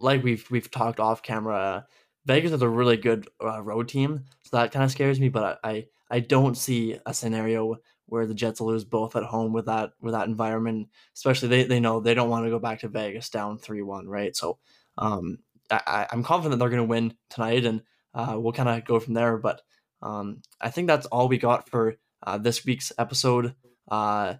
like 0.00 0.22
we've 0.22 0.48
we've 0.50 0.70
talked 0.70 1.00
off 1.00 1.22
camera, 1.22 1.56
uh, 1.56 1.82
Vegas 2.24 2.52
is 2.52 2.62
a 2.62 2.68
really 2.68 2.96
good 2.96 3.28
uh, 3.42 3.62
road 3.62 3.88
team, 3.88 4.24
so 4.42 4.56
that 4.56 4.70
kind 4.70 4.84
of 4.84 4.90
scares 4.90 5.18
me. 5.18 5.28
But 5.28 5.60
I, 5.64 5.70
I 5.70 5.86
I 6.10 6.20
don't 6.20 6.56
see 6.56 6.98
a 7.06 7.12
scenario 7.12 7.76
where 8.06 8.26
the 8.26 8.34
Jets 8.34 8.60
will 8.60 8.68
lose 8.68 8.84
both 8.84 9.16
at 9.16 9.24
home 9.24 9.52
with 9.52 9.66
that 9.66 9.92
with 10.00 10.14
that 10.14 10.28
environment. 10.28 10.88
Especially 11.14 11.48
they, 11.48 11.64
they 11.64 11.80
know 11.80 12.00
they 12.00 12.14
don't 12.14 12.30
want 12.30 12.44
to 12.46 12.50
go 12.50 12.58
back 12.58 12.80
to 12.80 12.88
Vegas 12.88 13.28
down 13.28 13.58
three 13.58 13.82
one, 13.82 14.08
right? 14.08 14.34
So 14.34 14.58
um, 14.96 15.38
I, 15.70 16.06
I'm 16.10 16.22
confident 16.22 16.58
they're 16.58 16.70
going 16.70 16.78
to 16.78 16.84
win 16.84 17.14
tonight, 17.30 17.64
and 17.64 17.82
uh, 18.14 18.36
we'll 18.38 18.52
kind 18.52 18.68
of 18.68 18.84
go 18.84 18.98
from 19.00 19.14
there. 19.14 19.36
But 19.36 19.60
um, 20.02 20.42
I 20.60 20.70
think 20.70 20.86
that's 20.86 21.06
all 21.06 21.28
we 21.28 21.38
got 21.38 21.68
for 21.68 21.96
uh, 22.22 22.38
this 22.38 22.64
week's 22.64 22.92
episode. 22.98 23.54
Uh, 23.90 24.34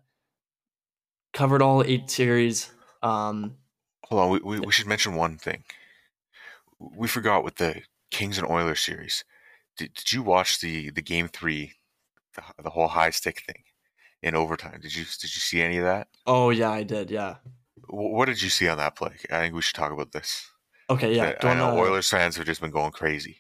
covered 1.33 1.63
all 1.63 1.83
eight 1.83 2.11
series. 2.11 2.71
Um, 3.03 3.57
Hold 4.07 4.23
on, 4.23 4.31
we, 4.31 4.39
we, 4.39 4.61
we 4.61 4.73
should 4.73 4.87
mention 4.87 5.15
one 5.15 5.37
thing. 5.37 5.65
We 6.79 7.09
forgot 7.09 7.45
with 7.45 7.57
the 7.57 7.83
Kings 8.11 8.39
and 8.39 8.49
Oilers 8.49 8.81
series 8.81 9.25
did, 9.79 9.95
did 9.95 10.13
you 10.13 10.23
watch 10.23 10.61
the 10.61 10.91
the 10.91 11.03
game 11.03 11.29
three, 11.29 11.73
the, 12.35 12.43
the 12.63 12.71
whole 12.71 12.89
high 12.89 13.11
stick 13.11 13.43
thing 13.47 13.63
in 14.23 14.35
overtime? 14.35 14.81
Did 14.83 14.95
you 14.95 15.05
did 15.05 15.35
you 15.35 15.41
see 15.41 15.63
any 15.63 15.79
of 15.79 15.85
that? 15.85 16.09
Oh 16.27 16.51
yeah, 16.51 16.71
I 16.71 16.83
did. 16.83 17.11
Yeah. 17.11 17.37
What 17.87 18.27
did 18.27 18.43
you 18.43 18.51
see 18.51 18.69
on 18.69 18.77
that 18.79 18.97
play? 18.97 19.13
I 19.31 19.41
think 19.41 19.55
we 19.55 19.63
should 19.63 19.77
talk 19.77 19.93
about 19.93 20.13
this. 20.13 20.51
Okay, 20.91 21.15
yeah. 21.15 21.35
I 21.43 21.55
know 21.55 21.79
Oilers 21.79 22.11
fans 22.11 22.37
have 22.37 22.47
just 22.47 22.61
been 22.61 22.71
going 22.71 22.93
crazy. 22.93 23.39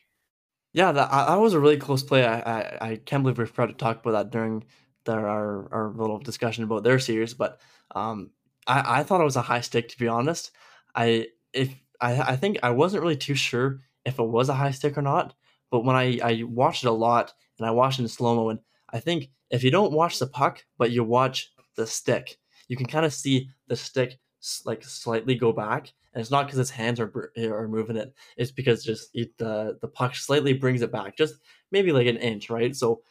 Yeah, 0.72 0.92
that, 0.92 1.10
that 1.10 1.40
was 1.40 1.54
a 1.54 1.60
really 1.60 1.78
close 1.78 2.02
play. 2.02 2.24
I, 2.24 2.40
I, 2.40 2.78
I 2.90 2.96
can't 2.96 3.22
believe 3.22 3.38
we 3.38 3.46
forgot 3.46 3.66
to 3.66 3.72
talk 3.72 4.00
about 4.00 4.12
that 4.12 4.30
during 4.30 4.64
the, 5.04 5.12
our 5.12 5.68
our 5.72 5.92
little 5.94 6.18
discussion 6.18 6.64
about 6.64 6.84
their 6.84 6.98
series. 6.98 7.34
But 7.34 7.60
um, 7.94 8.30
I, 8.66 9.00
I 9.00 9.02
thought 9.02 9.20
it 9.20 9.24
was 9.24 9.36
a 9.36 9.42
high 9.42 9.62
stick 9.62 9.88
to 9.88 9.98
be 9.98 10.08
honest. 10.08 10.50
I 10.94 11.28
if 11.52 11.74
I 12.00 12.20
I 12.20 12.36
think 12.36 12.58
I 12.62 12.70
wasn't 12.70 13.02
really 13.02 13.16
too 13.16 13.34
sure 13.34 13.80
if 14.04 14.18
it 14.18 14.22
was 14.24 14.48
a 14.48 14.54
high 14.54 14.70
stick 14.70 14.96
or 14.96 15.02
not. 15.02 15.34
But 15.70 15.84
when 15.84 15.96
I, 15.96 16.18
I 16.22 16.42
watched 16.44 16.84
it 16.84 16.88
a 16.88 16.92
lot 16.92 17.32
and 17.58 17.66
I 17.66 17.70
watched 17.70 17.98
it 17.98 18.02
in 18.02 18.08
slow 18.08 18.34
mo, 18.36 18.48
and 18.50 18.60
I 18.90 19.00
think 19.00 19.30
if 19.50 19.62
you 19.62 19.70
don't 19.70 19.92
watch 19.92 20.18
the 20.18 20.26
puck, 20.26 20.64
but 20.78 20.90
you 20.90 21.04
watch 21.04 21.52
the 21.76 21.86
stick, 21.86 22.38
you 22.68 22.76
can 22.76 22.86
kind 22.86 23.06
of 23.06 23.12
see 23.12 23.48
the 23.66 23.76
stick 23.76 24.18
like 24.64 24.84
slightly 24.84 25.34
go 25.34 25.52
back. 25.52 25.92
And 26.14 26.20
it's 26.20 26.30
not 26.30 26.46
because 26.46 26.58
his 26.58 26.70
hands 26.70 27.00
are, 27.00 27.32
are 27.36 27.68
moving 27.68 27.96
it. 27.96 28.14
It's 28.36 28.50
because 28.50 28.82
just 28.82 29.10
it, 29.14 29.36
the, 29.38 29.78
the 29.80 29.88
puck 29.88 30.16
slightly 30.16 30.52
brings 30.52 30.82
it 30.82 30.90
back, 30.90 31.16
just 31.16 31.34
maybe 31.70 31.92
like 31.92 32.06
an 32.06 32.16
inch, 32.16 32.50
right? 32.50 32.74
So 32.74 33.02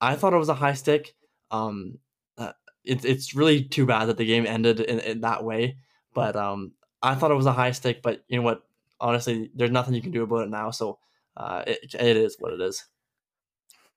I 0.00 0.14
thought 0.14 0.34
it 0.34 0.38
was 0.38 0.50
a 0.50 0.54
high 0.54 0.74
stick. 0.74 1.14
Um, 1.50 1.98
uh, 2.36 2.52
it, 2.84 3.04
it's 3.04 3.34
really 3.34 3.64
too 3.64 3.86
bad 3.86 4.06
that 4.06 4.18
the 4.18 4.26
game 4.26 4.46
ended 4.46 4.80
in, 4.80 5.00
in 5.00 5.20
that 5.22 5.42
way. 5.42 5.78
But 6.12 6.36
um, 6.36 6.72
I 7.02 7.14
thought 7.14 7.30
it 7.30 7.36
was 7.36 7.46
a 7.46 7.52
high 7.52 7.72
stick. 7.72 8.02
But 8.02 8.22
you 8.28 8.36
know 8.36 8.42
what? 8.42 8.62
Honestly, 9.00 9.50
there's 9.54 9.70
nothing 9.70 9.94
you 9.94 10.02
can 10.02 10.12
do 10.12 10.22
about 10.22 10.44
it 10.44 10.50
now. 10.50 10.70
So 10.70 10.98
uh, 11.36 11.64
it, 11.66 11.94
it 11.94 12.16
is 12.16 12.36
what 12.38 12.52
it 12.52 12.60
is. 12.60 12.84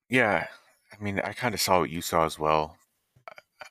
Yeah, 0.10 0.48
I 0.92 1.04
mean, 1.04 1.20
I 1.20 1.34
kind 1.34 1.54
of 1.54 1.62
saw 1.62 1.80
what 1.80 1.90
you 1.90 2.02
saw 2.02 2.26
as 2.26 2.40
well. 2.40 2.78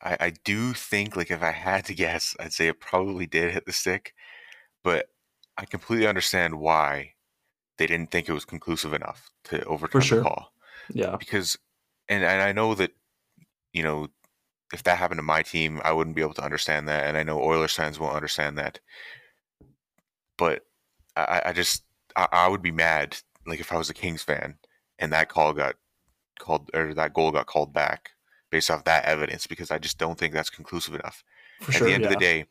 I, 0.02 0.16
I 0.20 0.32
do 0.44 0.74
think, 0.74 1.16
like, 1.16 1.30
if 1.30 1.42
I 1.42 1.52
had 1.52 1.84
to 1.86 1.94
guess, 2.04 2.36
I'd 2.38 2.52
say 2.52 2.68
it 2.68 2.80
probably 2.80 3.26
did 3.26 3.52
hit 3.52 3.66
the 3.66 3.72
stick, 3.72 4.14
but 4.84 5.06
I 5.56 5.64
completely 5.64 6.06
understand 6.06 6.58
why 6.58 7.14
they 7.78 7.86
didn't 7.86 8.10
think 8.10 8.28
it 8.28 8.32
was 8.32 8.44
conclusive 8.44 8.92
enough 8.92 9.30
to 9.44 9.64
overturn 9.64 10.02
sure. 10.02 10.18
the 10.18 10.24
call. 10.24 10.52
Yeah, 10.92 11.16
because, 11.16 11.58
and 12.08 12.22
and 12.22 12.42
I 12.42 12.52
know 12.52 12.74
that, 12.74 12.92
you 13.72 13.82
know, 13.82 14.08
if 14.72 14.82
that 14.84 14.98
happened 14.98 15.18
to 15.18 15.22
my 15.22 15.42
team, 15.42 15.80
I 15.84 15.92
wouldn't 15.92 16.16
be 16.16 16.22
able 16.22 16.34
to 16.34 16.44
understand 16.44 16.88
that, 16.88 17.06
and 17.06 17.16
I 17.16 17.22
know 17.22 17.42
Oilers 17.42 17.74
fans 17.74 17.98
won't 17.98 18.14
understand 18.14 18.58
that. 18.58 18.78
But 20.38 20.62
I, 21.16 21.42
I 21.46 21.52
just, 21.52 21.84
I, 22.14 22.28
I 22.30 22.48
would 22.48 22.62
be 22.62 22.72
mad 22.72 23.16
like 23.46 23.60
if 23.60 23.72
I 23.72 23.76
was 23.76 23.90
a 23.90 23.94
Kings 23.94 24.22
fan 24.22 24.56
and 24.98 25.12
that 25.12 25.28
call 25.28 25.52
got 25.52 25.76
called 26.38 26.70
or 26.74 26.94
that 26.94 27.14
goal 27.14 27.30
got 27.32 27.46
called 27.46 27.72
back 27.72 28.10
based 28.50 28.70
off 28.70 28.84
that 28.84 29.04
evidence 29.04 29.46
because 29.46 29.70
I 29.70 29.78
just 29.78 29.98
don't 29.98 30.18
think 30.18 30.32
that's 30.32 30.50
conclusive 30.50 30.94
enough. 30.94 31.24
For 31.60 31.72
At 31.72 31.78
sure, 31.78 31.88
the 31.88 31.94
end 31.94 32.04
yeah. 32.04 32.08
of 32.08 32.14
the 32.14 32.20
day, 32.20 32.46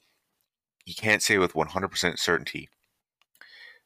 you 0.85 0.95
can't 0.95 1.21
say 1.21 1.37
with 1.37 1.53
100% 1.53 2.19
certainty 2.19 2.69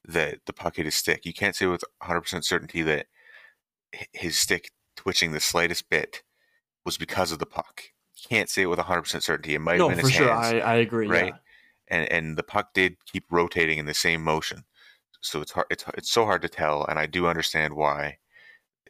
that 0.06 0.40
the 0.46 0.54
puck 0.54 0.78
hit 0.78 0.86
his 0.86 0.96
stick. 0.96 1.26
You 1.26 1.34
can't 1.34 1.56
say 1.56 1.66
with 1.66 1.84
100% 2.04 2.44
certainty 2.44 2.82
that 2.84 3.08
his 4.14 4.38
stick 4.38 4.72
twitching 4.96 5.32
the 5.32 5.40
slightest 5.40 5.90
bit 5.90 6.24
was 6.86 6.98
because 6.98 7.32
of 7.32 7.40
the 7.40 7.46
puck. 7.46 7.84
You 8.16 8.28
can't 8.28 8.50
say 8.50 8.64
it 8.64 8.68
with 8.68 8.80
100% 8.80 9.22
certainty. 9.22 9.56
It 9.56 9.60
might 9.60 9.78
no, 9.78 9.90
have 9.90 9.98
been 9.98 10.06
his 10.06 10.16
sure. 10.16 10.34
hands. 10.34 10.54
I, 10.54 10.60
I 10.60 10.76
agree. 10.76 11.08
Right. 11.08 11.28
Yeah. 11.28 11.38
And, 11.88 12.12
and 12.12 12.38
the 12.38 12.44
puck 12.44 12.74
did 12.74 12.98
keep 13.06 13.26
rotating 13.32 13.80
in 13.80 13.86
the 13.86 13.94
same 13.94 14.24
motion 14.24 14.66
so 15.22 15.42
it's 15.42 15.52
hard. 15.52 15.68
It's 15.70 15.84
it's 15.96 16.12
so 16.12 16.26
hard 16.26 16.42
to 16.44 16.50
tell, 16.50 16.86
and 16.86 17.00
I 17.00 17.06
do 17.06 17.28
understand 17.28 17.74
why. 17.74 18.18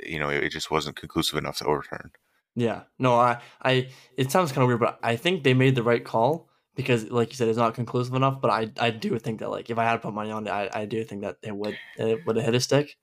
You 0.05 0.19
know, 0.19 0.29
it, 0.29 0.43
it 0.45 0.49
just 0.49 0.71
wasn't 0.71 0.95
conclusive 0.95 1.37
enough 1.37 1.57
to 1.57 1.65
overturn. 1.65 2.11
Yeah, 2.55 2.83
no, 2.97 3.15
I, 3.15 3.39
I, 3.61 3.89
it 4.17 4.31
sounds 4.31 4.51
kind 4.51 4.63
of 4.63 4.67
weird, 4.67 4.79
but 4.79 4.99
I 5.03 5.15
think 5.15 5.43
they 5.43 5.53
made 5.53 5.75
the 5.75 5.83
right 5.83 6.03
call 6.03 6.49
because, 6.75 7.09
like 7.09 7.29
you 7.29 7.35
said, 7.35 7.47
it's 7.47 7.57
not 7.57 7.73
conclusive 7.73 8.13
enough. 8.13 8.41
But 8.41 8.51
I, 8.51 8.71
I 8.79 8.89
do 8.89 9.17
think 9.19 9.39
that, 9.39 9.49
like, 9.49 9.69
if 9.69 9.77
I 9.77 9.83
had 9.83 9.93
to 9.93 9.99
put 9.99 10.13
money 10.13 10.31
on 10.31 10.47
it, 10.47 10.49
I, 10.49 10.69
I 10.73 10.85
do 10.85 11.03
think 11.03 11.21
that 11.21 11.37
it 11.43 11.55
would, 11.55 11.77
it 11.97 12.25
would 12.25 12.35
have 12.35 12.45
hit 12.45 12.55
a 12.55 12.59
stick. 12.59 12.97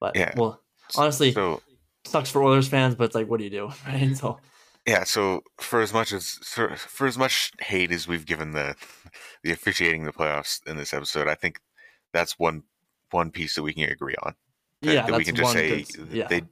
But 0.00 0.16
yeah, 0.16 0.32
well, 0.36 0.62
honestly, 0.96 1.32
so, 1.32 1.60
sucks 2.04 2.30
for 2.30 2.42
Oilers 2.42 2.68
fans, 2.68 2.94
but 2.94 3.04
it's 3.04 3.14
like, 3.14 3.28
what 3.28 3.38
do 3.38 3.44
you 3.44 3.50
do, 3.50 3.70
right? 3.86 4.16
So. 4.16 4.38
Yeah, 4.86 5.04
so 5.04 5.42
for 5.60 5.82
as 5.82 5.92
much 5.92 6.12
as 6.12 6.38
for, 6.42 6.74
for 6.76 7.06
as 7.06 7.18
much 7.18 7.52
hate 7.60 7.92
as 7.92 8.08
we've 8.08 8.24
given 8.24 8.52
the 8.52 8.74
the 9.42 9.52
officiating 9.52 10.04
the 10.04 10.12
playoffs 10.12 10.66
in 10.66 10.76
this 10.76 10.94
episode, 10.94 11.28
I 11.28 11.34
think 11.34 11.60
that's 12.12 12.38
one 12.38 12.62
one 13.10 13.30
piece 13.30 13.54
that 13.54 13.62
we 13.62 13.74
can 13.74 13.90
agree 13.90 14.14
on. 14.22 14.34
That, 14.82 14.94
yeah, 14.94 15.06
that 15.06 15.16
we 15.16 15.24
can 15.24 15.34
just 15.34 15.52
say 15.52 15.82
good, 15.82 16.08
yeah. 16.12 16.28
they, 16.28 16.42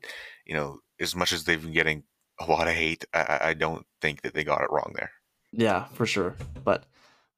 you 0.44 0.54
know, 0.54 0.80
as 1.00 1.14
much 1.14 1.32
as 1.32 1.44
they've 1.44 1.62
been 1.62 1.72
getting 1.72 2.02
a 2.40 2.46
lot 2.46 2.66
of 2.66 2.74
hate, 2.74 3.04
I, 3.14 3.38
I 3.42 3.54
don't 3.54 3.86
think 4.00 4.22
that 4.22 4.34
they 4.34 4.44
got 4.44 4.62
it 4.62 4.70
wrong 4.70 4.92
there. 4.94 5.10
Yeah, 5.52 5.84
for 5.92 6.06
sure. 6.06 6.34
But 6.64 6.84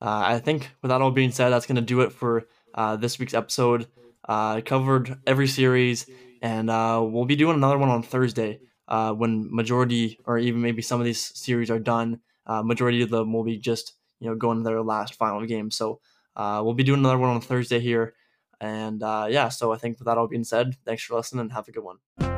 uh, 0.01 0.23
I 0.25 0.39
think 0.39 0.71
with 0.83 0.91
that 0.91 1.03
all 1.03 1.11
being 1.11 1.31
said, 1.31 1.51
that's 1.51 1.67
going 1.67 1.77
to 1.77 1.83
do 1.83 2.01
it 2.03 2.13
for 2.13 2.47
uh, 2.75 2.97
this 2.97 3.19
week's 3.19 3.35
episode. 3.35 3.87
Uh, 4.27 4.61
covered 4.61 5.19
every 5.27 5.47
series, 5.47 6.09
and 6.43 6.69
uh, 6.69 7.03
we'll 7.03 7.25
be 7.25 7.37
doing 7.37 7.57
another 7.57 7.79
one 7.79 7.89
on 7.89 8.03
Thursday 8.03 8.61
uh, 8.87 9.13
when 9.13 9.49
majority, 9.55 10.19
or 10.27 10.39
even 10.39 10.61
maybe 10.61 10.83
some 10.83 11.01
of 11.01 11.07
these 11.07 11.21
series 11.39 11.71
are 11.71 11.79
done. 11.79 12.21
Uh, 12.47 12.63
majority 12.63 13.03
of 13.03 13.11
them 13.11 13.33
will 13.33 13.45
be 13.45 13.59
just 13.59 13.95
you 14.21 14.29
know 14.29 14.35
going 14.35 14.59
to 14.59 14.65
their 14.65 14.83
last 14.83 15.15
final 15.15 15.45
game. 15.47 15.71
So 15.71 16.01
uh, 16.39 16.63
we'll 16.65 16.75
be 16.75 16.85
doing 16.85 17.01
another 17.01 17.19
one 17.19 17.31
on 17.31 17.41
Thursday 17.41 17.81
here. 17.81 18.15
And 18.61 19.03
uh, 19.03 19.27
yeah, 19.29 19.49
so 19.51 19.73
I 19.73 19.77
think 19.77 19.99
with 19.99 20.07
that 20.07 20.19
all 20.19 20.29
being 20.29 20.45
said, 20.45 20.77
thanks 20.85 21.03
for 21.03 21.17
listening 21.17 21.43
and 21.43 21.53
have 21.53 21.69
a 21.69 21.73
good 21.73 21.85
one. 21.85 22.38